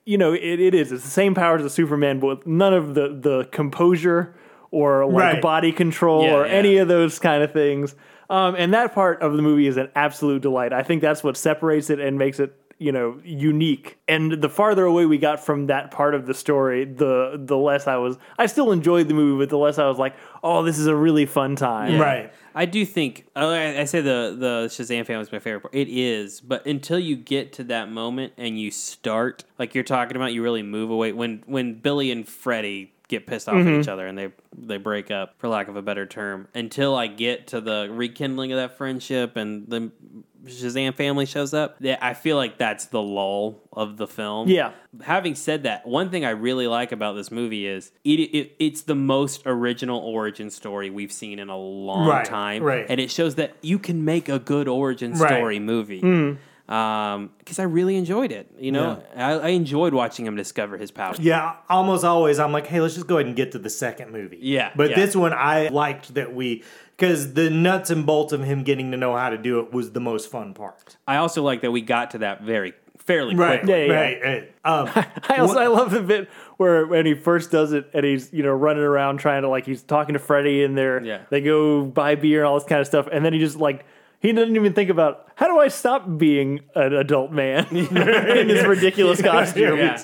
you 0.06 0.18
know, 0.18 0.34
it, 0.34 0.60
it 0.60 0.74
is. 0.74 0.92
It's 0.92 1.04
the 1.04 1.10
same 1.10 1.36
powers 1.36 1.64
as 1.64 1.72
Superman, 1.74 2.20
but 2.20 2.28
with 2.28 2.48
none 2.48 2.74
of 2.74 2.96
the, 2.96 3.10
the 3.22 3.48
composure 3.52 4.34
or 4.74 5.06
like 5.06 5.34
Right. 5.34 5.42
body 5.42 5.72
control 5.72 6.24
Yeah, 6.24 6.34
or 6.36 6.46
yeah. 6.48 6.52
any 6.54 6.78
of 6.78 6.88
those 6.88 7.20
kind 7.20 7.44
of 7.44 7.54
things. 7.54 7.96
Um, 8.30 8.56
and 8.58 8.74
that 8.74 8.94
part 8.94 9.22
of 9.22 9.34
the 9.36 9.42
movie 9.44 9.68
is 9.68 9.78
an 9.78 9.90
absolute 9.96 10.42
delight. 10.42 10.74
I 10.74 10.82
think 10.84 11.02
that's 11.02 11.24
what 11.24 11.38
separates 11.38 11.90
it 11.92 12.00
and 12.00 12.18
makes 12.18 12.40
it, 12.40 12.56
you 12.80 12.92
know, 12.92 13.20
unique. 13.24 14.00
And 14.08 14.32
the 14.42 14.50
farther 14.50 14.86
away 14.86 15.06
we 15.06 15.18
got 15.20 15.40
from 15.40 15.68
that 15.68 15.92
part 15.92 16.16
of 16.16 16.26
the 16.26 16.34
story, 16.34 16.86
the 16.86 17.40
the 17.42 17.58
less 17.58 17.86
I 17.86 17.98
was. 17.98 18.18
I 18.40 18.48
still 18.48 18.72
enjoyed 18.72 19.08
the 19.08 19.14
movie, 19.14 19.38
but 19.44 19.50
the 19.50 19.58
less 19.60 19.78
I 19.78 19.88
was 19.88 20.00
like, 20.00 20.16
oh, 20.44 20.64
this 20.64 20.80
is 20.80 20.88
a 20.88 20.96
really 20.96 21.26
fun 21.28 21.56
time. 21.56 22.00
Right. 22.00 22.34
I 22.56 22.66
do 22.66 22.86
think 22.86 23.26
uh, 23.36 23.48
I, 23.50 23.82
I 23.82 23.86
say 23.86 24.02
the 24.02 24.36
the 24.40 24.68
Shazam 24.70 25.06
family 25.06 25.22
is 25.22 25.32
my 25.32 25.40
favorite 25.40 25.62
part. 25.62 25.76
It 25.76 25.90
is, 25.90 26.42
but 26.42 26.66
until 26.66 26.98
you 27.00 27.16
get 27.16 27.54
to 27.54 27.64
that 27.66 27.92
moment 27.92 28.34
and 28.38 28.60
you 28.60 28.72
start, 28.72 29.44
like 29.60 29.76
you're 29.76 29.84
talking 29.84 30.16
about, 30.16 30.34
you 30.34 30.42
really 30.42 30.64
move 30.64 30.90
away. 30.90 31.12
When 31.14 31.44
when 31.46 31.76
Billy 31.76 32.10
and 32.12 32.28
Freddy 32.28 32.93
get 33.08 33.28
pissed 33.28 33.48
off 33.50 33.56
at 33.58 33.68
each 33.68 33.88
other 33.88 34.08
and 34.08 34.18
they 34.18 34.32
they 34.58 34.78
break 34.78 35.12
up, 35.12 35.36
for 35.38 35.48
lack 35.48 35.68
of 35.68 35.76
a 35.76 35.82
better 35.82 36.06
term, 36.06 36.48
until 36.54 36.96
I 36.96 37.08
get 37.08 37.48
to 37.48 37.62
the 37.62 37.90
rekindling 37.92 38.52
of 38.52 38.58
that 38.58 38.78
friendship 38.78 39.36
and 39.36 39.68
the 39.68 39.92
Shazam 40.46 40.94
family 40.94 41.26
shows 41.26 41.54
up, 41.54 41.80
that 41.80 42.04
I 42.04 42.14
feel 42.14 42.36
like 42.36 42.58
that's 42.58 42.86
the 42.86 43.02
lull 43.02 43.62
of 43.72 43.96
the 43.98 44.08
film. 44.08 44.50
Yeah. 44.50 44.72
Having 45.02 45.36
said 45.36 45.64
that, 45.64 45.86
one 45.88 46.10
thing 46.12 46.26
I 46.26 46.32
really 46.32 46.68
like 46.68 46.92
about 46.92 47.14
this 47.14 47.32
movie 47.32 47.66
is 47.66 47.92
it, 48.04 48.20
it 48.20 48.56
it's 48.60 48.82
the 48.82 48.96
most 48.96 49.44
original 49.46 50.00
origin 50.00 50.50
story 50.50 50.90
we've 50.90 51.14
seen 51.14 51.40
in 51.40 51.48
a 51.50 51.58
long 51.58 52.08
Right, 52.10 52.26
time, 52.26 52.62
right. 52.62 52.86
and 52.90 53.00
it 53.00 53.10
shows 53.10 53.36
that 53.36 53.56
you 53.62 53.80
can 53.80 54.04
make 54.04 54.28
a 54.28 54.38
good 54.40 54.68
origin 54.68 55.14
Right. 55.14 55.30
story 55.30 55.60
movie. 55.60 56.02
Um, 56.04 56.40
because 56.66 57.60
I 57.60 57.64
really 57.64 57.96
enjoyed 57.96 58.32
it. 58.32 58.50
You 58.58 58.72
know, 58.72 59.04
I, 59.16 59.34
I 59.34 59.48
enjoyed 59.50 59.94
watching 59.94 60.26
him 60.26 60.36
discover 60.36 60.78
his 60.78 60.92
power. 60.92 61.14
Yeah, 61.20 61.56
almost 61.70 62.04
always 62.04 62.40
I'm 62.40 62.52
like, 62.52 62.68
hey, 62.68 62.80
let's 62.80 62.96
just 62.96 63.08
go 63.08 63.18
ahead 63.18 63.28
and 63.28 63.36
get 63.36 63.52
to 63.54 63.60
the 63.60 63.70
second 63.70 64.12
movie. 64.12 64.40
Yeah, 64.42 64.72
But 64.76 64.92
yeah. 64.92 64.96
this 64.96 65.16
one 65.16 65.34
I 65.34 65.68
liked 65.70 66.14
that 66.16 66.34
we 66.34 66.64
because 66.98 67.34
the 67.34 67.50
nuts 67.50 67.90
and 67.90 68.06
bolts 68.06 68.34
of 68.34 68.44
him 68.44 68.64
getting 68.64 68.92
to 68.92 68.98
know 68.98 69.16
how 69.16 69.30
to 69.30 69.38
do 69.38 69.60
it 69.60 69.74
was 69.74 69.92
the 69.92 70.00
most 70.00 70.32
fun 70.32 70.54
part. 70.54 70.98
I 71.08 71.18
also 71.18 71.42
like 71.44 71.62
that 71.62 71.72
we 71.72 71.82
got 71.82 72.12
to 72.12 72.20
that 72.20 72.44
very 72.44 72.74
fairly 73.00 73.36
Right. 73.36 73.60
quickly. 73.60 73.88
Yeah, 73.88 73.94
yeah. 73.94 74.00
Right. 74.00 74.24
right. 74.24 74.54
Um, 74.64 74.90
I 75.30 75.38
also 75.40 75.60
I 75.60 75.68
love 75.68 75.92
the 75.92 76.02
bit 76.02 76.30
where 76.58 76.86
when 76.88 77.06
he 77.06 77.14
first 77.16 77.52
does 77.52 77.74
it 77.74 77.90
and 77.94 78.06
he's 78.06 78.32
you 78.32 78.44
know 78.44 78.52
running 78.54 78.84
around 78.84 79.18
trying 79.18 79.42
to 79.42 79.50
like 79.50 79.66
he's 79.66 79.84
talking 79.84 80.14
to 80.14 80.20
Freddy 80.20 80.64
and 80.64 80.78
they're 80.78 81.04
Yeah. 81.04 81.22
they 81.30 81.42
go 81.42 81.84
buy 81.84 82.16
beer 82.16 82.40
and 82.40 82.48
all 82.48 82.58
this 82.58 82.68
kind 82.68 82.80
of 82.80 82.88
stuff 82.88 83.10
and 83.12 83.26
then 83.26 83.34
he 83.34 83.40
just 83.40 83.58
like 83.58 83.86
he 84.24 84.32
doesn't 84.32 84.56
even 84.56 84.74
think 84.74 84.90
about 84.90 85.28
how 85.36 85.46
do 85.48 85.60
I 85.60 85.68
stop 85.68 86.18
being 86.18 86.62
an 86.74 86.94
adult 86.94 87.32
man 87.32 87.68
in 87.76 88.48
this 88.48 88.66
ridiculous 88.66 89.22
costume. 89.22 89.78
Yeah. 89.78 90.04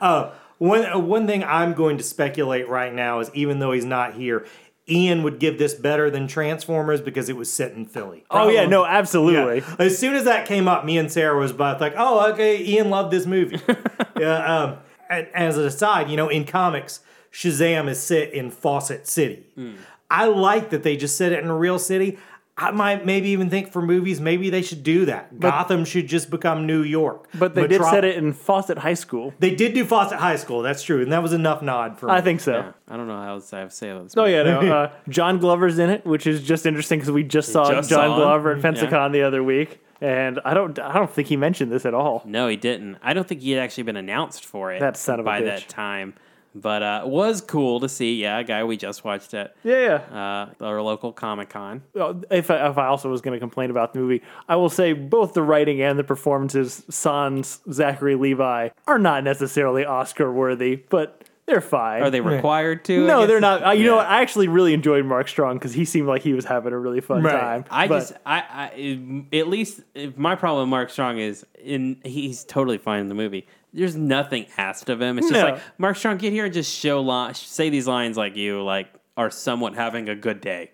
Uh, 0.00 0.30
one 0.58 0.84
uh, 0.84 0.98
one 0.98 1.26
thing 1.26 1.42
I'm 1.42 1.72
going 1.72 1.96
to 1.96 2.04
speculate 2.04 2.68
right 2.68 2.92
now 2.92 3.20
is 3.20 3.30
even 3.32 3.60
though 3.60 3.72
he's 3.72 3.84
not 3.86 4.14
here, 4.14 4.46
Ian 4.88 5.22
would 5.22 5.38
give 5.38 5.58
this 5.58 5.72
better 5.74 6.10
than 6.10 6.26
Transformers 6.26 7.00
because 7.00 7.28
it 7.28 7.36
was 7.36 7.50
set 7.50 7.72
in 7.72 7.86
Philly. 7.86 8.24
Oh 8.30 8.48
yeah, 8.48 8.66
no, 8.66 8.84
Yeah. 8.84 8.98
absolutely. 8.98 9.62
As 9.78 9.96
soon 9.96 10.14
as 10.14 10.24
that 10.24 10.46
came 10.46 10.68
up, 10.68 10.84
me 10.84 10.98
and 10.98 11.10
Sarah 11.10 11.38
was 11.38 11.52
both 11.52 11.80
like, 11.80 11.94
"Oh, 11.96 12.30
okay." 12.32 12.62
Ian 12.62 12.90
loved 12.90 13.10
this 13.10 13.24
movie. 13.24 13.60
yeah. 14.18 14.56
Um, 14.62 14.76
and 15.08 15.28
as 15.34 15.56
an 15.56 15.64
aside, 15.64 16.10
you 16.10 16.16
know, 16.16 16.28
in 16.28 16.44
comics, 16.44 17.00
Shazam 17.32 17.88
is 17.88 18.00
set 18.00 18.32
in 18.32 18.50
Fawcett 18.50 19.06
City. 19.06 19.46
Hmm. 19.54 19.72
I 20.10 20.26
like 20.26 20.70
that 20.70 20.82
they 20.82 20.96
just 20.96 21.16
set 21.16 21.30
it 21.32 21.38
in 21.42 21.48
a 21.48 21.56
real 21.56 21.78
city. 21.78 22.18
I 22.60 22.70
might 22.72 23.06
maybe 23.06 23.30
even 23.30 23.48
think 23.48 23.72
for 23.72 23.80
movies, 23.80 24.20
maybe 24.20 24.50
they 24.50 24.60
should 24.62 24.82
do 24.82 25.06
that. 25.06 25.40
Gotham 25.40 25.84
should 25.86 26.06
just 26.08 26.30
become 26.30 26.66
New 26.66 26.82
York. 26.82 27.28
But 27.34 27.54
they 27.54 27.66
did 27.66 27.82
set 27.82 28.04
it 28.04 28.16
in 28.16 28.32
Fawcett 28.34 28.78
High 28.78 28.94
School. 28.94 29.32
They 29.38 29.54
did 29.54 29.72
do 29.72 29.84
Fawcett 29.84 30.18
High 30.18 30.36
School. 30.36 30.60
That's 30.62 30.82
true, 30.82 31.02
and 31.02 31.10
that 31.12 31.22
was 31.22 31.32
enough 31.32 31.62
nod 31.62 31.98
for 31.98 32.06
me. 32.06 32.12
I 32.12 32.20
think 32.20 32.40
so. 32.40 32.52
Yeah. 32.52 32.72
I 32.88 32.96
don't 32.98 33.08
know 33.08 33.16
how 33.16 33.30
else 33.34 33.52
I 33.52 33.60
have 33.60 33.70
to 33.70 33.74
say 33.76 33.88
about 33.90 34.04
this. 34.04 34.14
Oh 34.16 34.26
yeah, 34.26 34.42
no. 34.42 34.60
Uh, 34.70 34.90
John 35.08 35.38
Glover's 35.38 35.78
in 35.78 35.88
it, 35.90 36.04
which 36.04 36.26
is 36.26 36.42
just 36.42 36.66
interesting 36.66 36.98
because 36.98 37.10
we 37.10 37.22
just 37.24 37.50
saw 37.50 37.70
Just 37.70 37.88
John 37.88 38.10
saw. 38.10 38.16
Glover 38.16 38.52
at 38.52 38.58
Yeah. 38.62 38.70
Pensacon 38.70 39.12
the 39.12 39.22
other 39.22 39.42
week, 39.42 39.80
and 40.02 40.38
I 40.44 40.52
don't, 40.54 40.78
I 40.78 40.92
don't 40.92 41.10
think 41.10 41.28
he 41.28 41.36
mentioned 41.36 41.72
this 41.72 41.86
at 41.86 41.94
all. 41.94 42.22
No, 42.26 42.46
he 42.46 42.56
didn't. 42.56 42.98
I 43.02 43.14
don't 43.14 43.26
think 43.26 43.40
he 43.40 43.52
had 43.52 43.62
actually 43.62 43.84
been 43.84 43.96
announced 43.96 44.44
for 44.44 44.72
it 44.72 44.80
That 44.80 44.96
son 44.98 45.18
of 45.18 45.24
a 45.24 45.26
by 45.26 45.40
bitch. 45.40 45.44
that 45.46 45.68
time. 45.68 46.14
But 46.54 46.82
uh, 46.82 47.02
it 47.04 47.08
was 47.08 47.40
cool 47.40 47.78
to 47.80 47.88
see. 47.88 48.16
Yeah, 48.20 48.38
a 48.38 48.44
guy 48.44 48.64
we 48.64 48.76
just 48.76 49.04
watched 49.04 49.34
at 49.34 49.54
Yeah, 49.62 50.02
yeah. 50.10 50.48
uh, 50.60 50.64
our 50.64 50.82
local 50.82 51.12
Comic 51.12 51.48
Con. 51.50 51.82
If 51.94 52.50
I, 52.50 52.68
if 52.68 52.76
I 52.78 52.86
also 52.86 53.08
was 53.08 53.20
going 53.20 53.34
to 53.34 53.40
complain 53.40 53.70
about 53.70 53.92
the 53.92 54.00
movie, 54.00 54.22
I 54.48 54.56
will 54.56 54.68
say 54.70 54.92
both 54.92 55.32
the 55.34 55.42
writing 55.42 55.80
and 55.80 55.98
the 55.98 56.04
performances, 56.04 56.82
Sans 56.90 57.60
Zachary 57.72 58.16
Levi, 58.16 58.70
are 58.88 58.98
not 58.98 59.22
necessarily 59.22 59.84
Oscar 59.84 60.32
worthy, 60.32 60.74
but 60.76 61.22
they're 61.46 61.60
fine. 61.60 62.02
Are 62.02 62.10
they 62.10 62.20
required 62.20 62.84
to? 62.86 63.06
No, 63.06 63.26
they're 63.26 63.40
not. 63.40 63.64
Uh, 63.66 63.70
you 63.70 63.84
know 63.84 63.92
Yeah. 63.92 63.96
what? 63.98 64.06
I 64.06 64.20
actually 64.22 64.46
really 64.48 64.72
enjoyed 64.74 65.04
Mark 65.04 65.26
Strong 65.28 65.56
because 65.58 65.72
he 65.72 65.84
seemed 65.84 66.06
like 66.08 66.22
he 66.22 66.32
was 66.32 66.44
having 66.44 66.72
a 66.72 66.78
really 66.78 67.00
fun 67.00 67.22
Right. 67.22 67.32
time. 67.40 67.64
I 67.70 67.88
But- 67.88 67.98
just, 68.00 68.12
I, 68.26 68.38
I, 68.72 69.36
at 69.36 69.48
least 69.48 69.80
if 69.94 70.16
my 70.16 70.34
problem 70.36 70.68
with 70.68 70.70
Mark 70.70 70.90
Strong 70.90 71.18
is, 71.18 71.44
in 71.62 72.00
he's 72.04 72.44
totally 72.44 72.78
fine 72.78 73.00
in 73.00 73.08
the 73.08 73.14
movie. 73.14 73.46
There's 73.72 73.96
nothing 73.96 74.46
asked 74.58 74.88
of 74.88 75.00
him. 75.00 75.18
It's 75.18 75.28
just 75.30 75.40
No. 75.40 75.52
like 75.52 75.62
Mark 75.78 75.96
Strong, 75.96 76.18
get 76.18 76.32
here 76.32 76.44
and 76.46 76.54
just 76.54 76.76
show, 76.76 77.00
li- 77.00 77.34
say 77.34 77.70
these 77.70 77.86
lines 77.86 78.16
like 78.16 78.36
you 78.36 78.62
like 78.62 78.88
are 79.16 79.30
somewhat 79.30 79.74
having 79.74 80.08
a 80.08 80.14
good 80.16 80.40
day. 80.40 80.72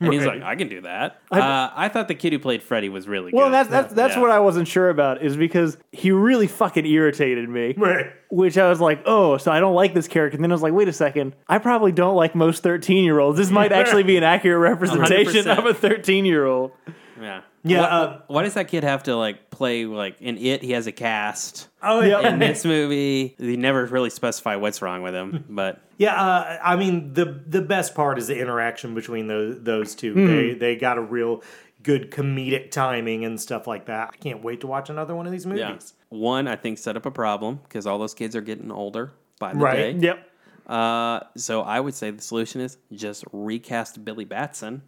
And 0.00 0.12
he's 0.12 0.26
like, 0.26 0.42
I 0.42 0.54
can 0.56 0.68
do 0.68 0.82
that. 0.82 1.20
I, 1.30 1.40
uh, 1.40 1.70
I 1.74 1.88
thought 1.88 2.08
the 2.08 2.14
kid 2.14 2.32
who 2.34 2.38
played 2.38 2.62
Freddy 2.62 2.88
was 2.90 3.08
really 3.08 3.30
Well, 3.32 3.46
good. 3.46 3.52
that's 3.54 3.68
that's 3.70 3.94
that's 3.94 4.14
Yeah. 4.16 4.20
what 4.22 4.30
I 4.30 4.38
wasn't 4.40 4.68
sure 4.68 4.90
about 4.90 5.22
is 5.22 5.36
because 5.36 5.78
he 5.92 6.10
really 6.10 6.46
fucking 6.46 6.84
irritated 6.84 7.48
me. 7.48 7.74
Right. 7.76 8.06
Which 8.28 8.58
I 8.58 8.68
was 8.68 8.80
like, 8.80 9.02
oh, 9.06 9.38
so 9.38 9.50
I 9.50 9.60
don't 9.60 9.74
like 9.74 9.94
this 9.94 10.06
character. 10.06 10.36
And 10.36 10.44
then 10.44 10.50
I 10.50 10.54
was 10.54 10.62
like, 10.62 10.74
wait 10.74 10.88
a 10.88 10.92
second, 10.92 11.34
I 11.48 11.56
probably 11.58 11.92
don't 11.92 12.16
like 12.16 12.34
most 12.34 12.62
thirteen 12.62 13.04
year 13.04 13.18
olds. 13.18 13.38
This 13.38 13.50
might 13.50 13.72
actually 13.80 14.02
be 14.02 14.16
an 14.18 14.24
accurate 14.24 14.60
representation 14.60 15.44
100%. 15.46 15.58
of 15.58 15.64
a 15.66 15.72
thirteen 15.74 16.26
year 16.26 16.44
old. 16.44 16.72
Yeah. 17.20 17.42
Yeah, 17.64 17.80
Why, 17.80 17.86
uh, 17.88 18.20
why 18.28 18.42
does 18.44 18.54
that 18.54 18.68
kid 18.68 18.84
have 18.84 19.02
to 19.04 19.16
like 19.16 19.50
play 19.50 19.84
like 19.84 20.20
in 20.20 20.38
it? 20.38 20.62
He 20.62 20.72
has 20.72 20.86
a 20.86 20.92
cast. 20.92 21.68
Oh 21.82 22.00
yeah. 22.00 22.28
In 22.28 22.38
this 22.38 22.64
movie, 22.64 23.34
they 23.38 23.56
never 23.56 23.84
really 23.86 24.10
specify 24.10 24.56
what's 24.56 24.80
wrong 24.80 25.02
with 25.02 25.14
him, 25.14 25.44
but 25.50 25.80
Yeah, 25.98 26.14
uh, 26.14 26.58
I 26.62 26.76
mean 26.76 27.12
the 27.14 27.24
the 27.46 27.60
best 27.60 27.94
part 27.94 28.18
is 28.18 28.28
the 28.28 28.38
interaction 28.40 28.94
between 28.94 29.26
those 29.26 29.60
those 29.62 29.94
two. 29.94 30.12
Hmm. 30.14 30.26
They 30.26 30.54
they 30.54 30.76
got 30.76 30.98
a 30.98 31.02
real 31.02 31.42
good 31.82 32.10
comedic 32.10 32.70
timing 32.70 33.24
and 33.24 33.40
stuff 33.40 33.66
like 33.66 33.86
that. 33.86 34.10
I 34.14 34.16
can't 34.16 34.42
wait 34.42 34.60
to 34.62 34.66
watch 34.66 34.88
another 34.90 35.14
one 35.14 35.26
of 35.26 35.32
these 35.32 35.46
movies. 35.46 35.60
yeah. 35.60 35.78
One, 36.10 36.48
I 36.48 36.56
think 36.56 36.78
set 36.78 36.96
up 36.96 37.06
a 37.06 37.10
problem 37.10 37.60
because 37.64 37.86
all 37.86 37.98
those 37.98 38.14
kids 38.14 38.34
are 38.34 38.40
getting 38.40 38.70
older 38.70 39.12
by 39.38 39.52
the 39.52 39.58
Right. 39.58 39.98
day. 40.00 40.06
Yep. 40.06 40.24
Uh, 40.66 41.20
so 41.36 41.62
I 41.62 41.80
would 41.80 41.94
say 41.94 42.10
the 42.10 42.20
solution 42.22 42.60
is 42.60 42.78
just 42.92 43.24
recast 43.32 44.04
Billy 44.04 44.24
Batson. 44.24 44.82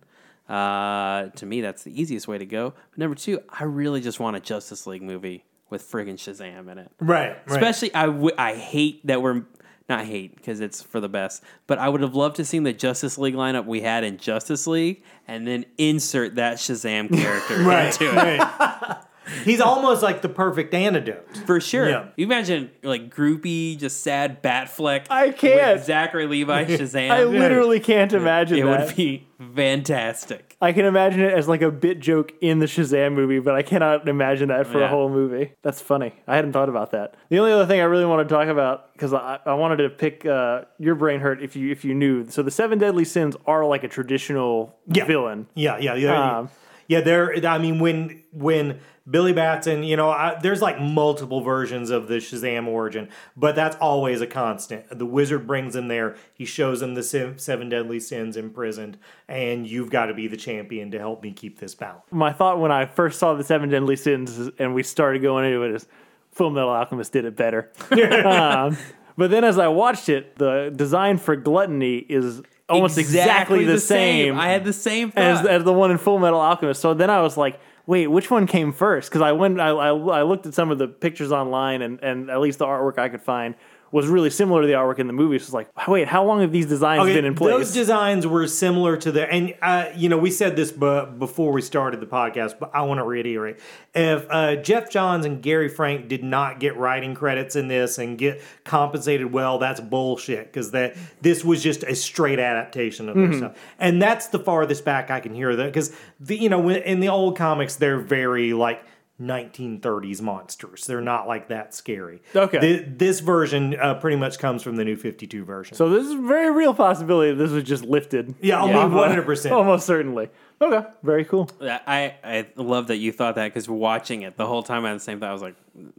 Uh, 0.51 1.29
to 1.37 1.47
me, 1.47 1.61
that's 1.61 1.85
the 1.85 2.01
easiest 2.01 2.27
way 2.27 2.37
to 2.37 2.47
go. 2.47 2.75
But 2.91 2.99
number 2.99 3.15
two, 3.15 3.41
I 3.49 3.65
really 3.65 4.01
just 4.01 4.19
want 4.19 4.37
a 4.37 4.41
Justice 4.41 4.87
League 4.87 5.03
movie 5.03 5.45
with 5.71 5.89
friggin' 5.89 6.15
Shazam 6.15 6.71
in 6.71 6.79
it. 6.79 6.91
Right, 6.99 7.29
right. 7.29 7.41
Especially, 7.47 7.95
I, 7.95 8.07
w- 8.07 8.35
I 8.37 8.55
hate 8.57 9.07
that 9.07 9.23
we're 9.23 9.45
not 9.89 10.05
hate 10.07 10.35
because 10.35 10.61
it's 10.61 10.83
for 10.83 10.99
the 11.01 11.09
best, 11.09 11.45
but 11.69 11.79
I 11.79 11.89
would 11.89 12.01
have 12.01 12.17
loved 12.17 12.37
to 12.37 12.45
seen 12.45 12.65
the 12.65 12.73
Justice 12.73 13.17
League 13.17 13.35
lineup 13.35 13.67
we 13.67 13.81
had 13.81 14.03
in 14.03 14.19
Justice 14.19 14.67
League, 14.67 15.05
and 15.29 15.47
then 15.47 15.67
insert 15.79 16.35
that 16.35 16.57
Shazam 16.57 17.17
character 17.17 17.59
right, 17.63 17.87
into 17.87 18.11
it 18.11 18.17
right. 18.17 18.97
He's 19.45 19.61
almost 19.61 20.03
like 20.03 20.23
the 20.23 20.29
perfect 20.29 20.75
antidote. 20.75 21.25
for 21.47 21.61
sure. 21.61 21.89
Yeah. 21.89 22.09
You 22.17 22.27
imagine 22.27 22.71
like 22.83 23.15
groupy, 23.15 23.79
just 23.79 24.03
sad 24.03 24.43
Batfleck. 24.43 25.07
I 25.11 25.31
can't. 25.31 25.77
with 25.79 25.85
Zachary 25.87 26.27
Levi 26.27 26.65
Shazam. 26.77 27.11
I 27.11 27.25
literally 27.25 27.81
can't 27.81 28.13
imagine 28.13 28.59
it 28.59 28.65
that. 28.65 28.87
would 28.87 28.97
be 28.97 29.27
fantastic. 29.55 30.57
I 30.61 30.73
can 30.73 30.85
imagine 30.85 31.21
it 31.21 31.33
as 31.33 31.49
like 31.49 31.63
a 31.63 31.71
bit 31.71 32.01
joke 32.01 32.33
in 32.41 32.59
the 32.59 32.67
Shazam 32.67 33.15
movie, 33.15 33.39
but 33.39 33.55
I 33.55 33.63
cannot 33.63 34.09
imagine 34.09 34.49
that 34.49 34.67
for 34.67 34.83
a 34.83 34.89
whole 34.89 35.09
movie. 35.09 35.53
That's 35.63 35.81
funny. 35.81 36.13
I 36.27 36.37
hadn't 36.37 36.53
thought 36.53 36.69
about 36.69 36.91
that. 36.91 37.15
The 37.31 37.39
only 37.39 37.53
other 37.53 37.67
thing 37.67 37.81
I 37.81 37.85
really 37.85 38.05
want 38.05 38.29
to 38.29 38.35
talk 38.35 38.49
about 38.49 38.93
because 38.93 39.15
I, 39.15 39.39
I 39.47 39.55
wanted 39.55 39.77
to 39.79 39.89
pick 39.91 40.27
uh, 40.27 40.63
your 40.79 40.95
brain 40.97 41.21
hurt 41.21 41.43
if 41.43 41.57
you 41.57 41.71
if 41.71 41.85
you 41.85 41.95
knew. 41.95 42.29
So 42.29 42.43
the 42.43 42.51
seven 42.51 42.79
deadly 42.79 43.05
sins 43.05 43.37
are 43.47 43.65
like 43.65 43.85
a 43.85 43.89
traditional 43.89 44.77
Yeah. 44.87 45.05
villain. 45.07 45.47
Yeah, 45.55 45.79
yeah, 45.79 45.95
yeah. 45.95 46.39
Um, 46.39 46.51
Yeah, 46.89 47.01
there. 47.01 47.35
I 47.47 47.59
mean, 47.59 47.79
when 47.79 48.23
when 48.33 48.81
Billy 49.11 49.33
Batson, 49.33 49.83
you 49.83 49.97
know, 49.97 50.11
I, 50.11 50.39
there's 50.41 50.63
like 50.63 50.81
multiple 50.81 51.41
versions 51.41 51.91
of 51.91 52.07
the 52.07 52.17
Shazam 52.17 52.67
origin, 52.67 53.09
but 53.37 53.57
that's 53.57 53.77
always 53.77 54.21
a 54.21 54.27
constant. 54.27 54.87
The 54.97 55.07
wizard 55.07 55.47
brings 55.47 55.75
him 55.75 55.89
there. 55.89 56.17
He 56.33 56.45
shows 56.45 56.81
him 56.81 56.95
the 56.95 57.03
seven 57.03 57.69
deadly 57.69 57.99
sins 57.99 58.37
imprisoned, 58.37 58.99
and 59.27 59.67
you've 59.67 59.91
got 59.91 60.07
to 60.07 60.15
be 60.15 60.29
the 60.29 60.37
champion 60.37 60.91
to 60.93 60.99
help 60.99 61.23
me 61.23 61.33
keep 61.33 61.59
this 61.59 61.75
balance. 61.75 62.05
My 62.11 62.33
thought 62.33 62.61
when 62.61 62.71
I 62.71 62.87
first 62.87 63.19
saw 63.19 63.35
the 63.35 63.45
Seven 63.45 63.69
Deadly 63.69 63.97
Sins 63.97 64.51
and 64.59 64.75
we 64.75 64.83
started 64.83 65.23
going 65.23 65.45
into 65.45 65.63
it 65.63 65.75
is 65.75 65.87
Full 66.33 66.51
Metal 66.51 66.71
Alchemist 66.71 67.13
did 67.13 67.25
it 67.25 67.37
better. 67.37 67.71
um, 68.25 68.77
but 69.17 69.31
then 69.31 69.45
as 69.45 69.59
I 69.59 69.69
watched 69.69 70.09
it, 70.09 70.37
the 70.37 70.73
design 70.75 71.19
for 71.19 71.37
Gluttony 71.37 71.97
is 71.99 72.43
almost 72.69 72.99
exactly, 72.99 73.65
the, 73.65 73.81
same, 73.81 74.39
I 74.39 74.49
had 74.49 74.65
the 74.65 74.73
same 74.73 75.11
thought. 75.11 75.23
as, 75.23 75.47
as 75.47 75.65
the 75.65 75.73
one 75.73 75.91
in 75.91 75.99
Full 75.99 76.19
Metal 76.19 76.41
Alchemist. 76.41 76.81
So 76.81 76.95
then 76.95 77.11
I 77.11 77.21
was 77.21 77.37
like, 77.37 77.61
wait, 77.87 78.07
which 78.07 78.31
one 78.31 78.47
came 78.47 78.73
first? 78.73 79.11
Because 79.11 79.23
I 79.23 79.33
went, 79.33 79.61
I, 79.61 79.69
I, 79.69 79.89
I 79.89 80.23
looked 80.23 80.47
at 80.47 80.55
some 80.55 80.71
of 80.71 80.79
the 80.79 80.89
pictures 80.89 81.33
online, 81.33 81.83
and, 81.83 82.03
and 82.03 82.31
at 82.31 82.41
least 82.41 82.59
the 82.59 82.67
artwork 82.67 82.99
I 82.99 83.09
could 83.09 83.23
find 83.23 83.55
was 83.93 84.07
really 84.07 84.31
similar 84.31 84.61
to 84.63 84.67
the 84.67 84.75
artwork 84.75 84.99
in 85.01 85.07
the 85.07 85.13
movie. 85.13 85.39
So 85.39 85.45
it's 85.45 85.53
like, 85.53 85.89
wait, 85.89 86.07
how 86.09 86.25
long 86.25 86.41
have 86.43 86.53
these 86.53 86.67
designs 86.67 87.05
been 87.13 87.25
in 87.25 87.35
place? 87.35 87.53
Those 87.55 87.73
designs 87.73 88.27
were 88.27 88.47
similar 88.47 88.97
to 88.99 89.11
the, 89.11 89.29
and 89.33 89.55
uh, 89.61 89.87
you 89.97 90.09
know, 90.09 90.17
we 90.19 90.31
said 90.31 90.55
this 90.57 90.71
bu- 90.71 91.07
before 91.07 91.53
we 91.53 91.61
started 91.63 92.01
the 92.01 92.07
podcast, 92.07 92.59
but 92.61 92.71
I 92.75 92.83
want 92.83 92.99
to 93.01 93.05
reiterate: 93.05 93.59
if 93.95 94.27
uh, 94.31 94.57
Geoff 94.57 94.91
Johns 94.91 95.27
and 95.27 95.43
Gary 95.43 95.69
Frank 95.69 96.09
did 96.09 96.23
not 96.23 96.61
get 96.61 96.77
writing 96.77 97.15
credits 97.15 97.57
in 97.57 97.69
this 97.69 97.99
and 97.99 98.17
get 98.17 98.41
compensated 98.65 99.33
well, 99.33 99.59
that's 99.59 99.81
bullshit. 99.81 100.47
Because 100.47 100.71
that 100.71 100.97
this 101.21 101.45
was 101.45 101.63
just 101.63 101.83
a 101.83 101.95
straight 101.97 102.39
adaptation 102.39 103.09
of 103.09 103.17
Mm-hmm. 103.17 103.31
their 103.33 103.39
stuff, 103.51 103.59
and 103.79 104.01
that's 104.01 104.29
the 104.29 104.39
farthest 104.39 104.85
back 104.85 105.11
I 105.11 105.21
can 105.21 105.35
hear 105.35 105.57
that. 105.57 105.67
Because 105.67 105.93
the 106.21 106.37
you 106.37 106.49
know, 106.49 106.69
in 106.71 107.01
the 107.01 107.09
old 107.09 107.37
comics, 107.37 107.77
they're 107.77 107.99
very 108.01 108.53
like. 108.53 108.83
1930s 109.21 110.21
monsters. 110.23 110.87
They're 110.87 111.01
not 111.01 111.29
like 111.29 111.49
that 111.49 111.75
scary. 111.75 112.23
Okay. 112.35 112.59
Th- 112.61 112.85
this 112.89 113.21
version 113.21 113.77
uh, 113.81 113.95
pretty 113.95 114.17
much 114.17 114.39
comes 114.39 114.63
from 114.63 114.77
the 114.77 114.85
new 114.85 114.97
52 114.97 115.45
version. 115.45 115.77
so 115.77 115.89
this 115.91 116.07
is 116.07 116.13
a 116.13 116.19
very 116.23 116.51
real 116.51 116.75
possibility 116.75 117.31
that 117.33 117.37
this 117.37 117.51
was 117.53 117.65
just 117.65 117.85
lifted. 117.85 118.35
Yeah, 118.41 118.63
I 118.63 118.67
mean, 118.67 118.77
off 118.77 118.91
100%. 118.91 119.51
Almost 119.53 119.87
certainly. 119.87 120.29
Okay, 120.63 120.87
very 121.03 121.25
cool. 121.25 121.51
I 121.61 122.15
I 122.25 122.47
love 122.57 122.89
that 122.89 122.97
you 122.99 123.13
thought 123.13 123.37
that 123.37 123.45
because 123.49 123.69
watching 123.69 124.23
it 124.23 124.37
the 124.37 124.47
whole 124.47 124.63
time 124.63 124.85
I 124.85 124.89
had 124.91 124.97
the 124.97 125.03
same 125.05 125.21
thought. 125.21 125.31
I 125.31 125.33
was 125.33 125.43
like, 125.43 125.57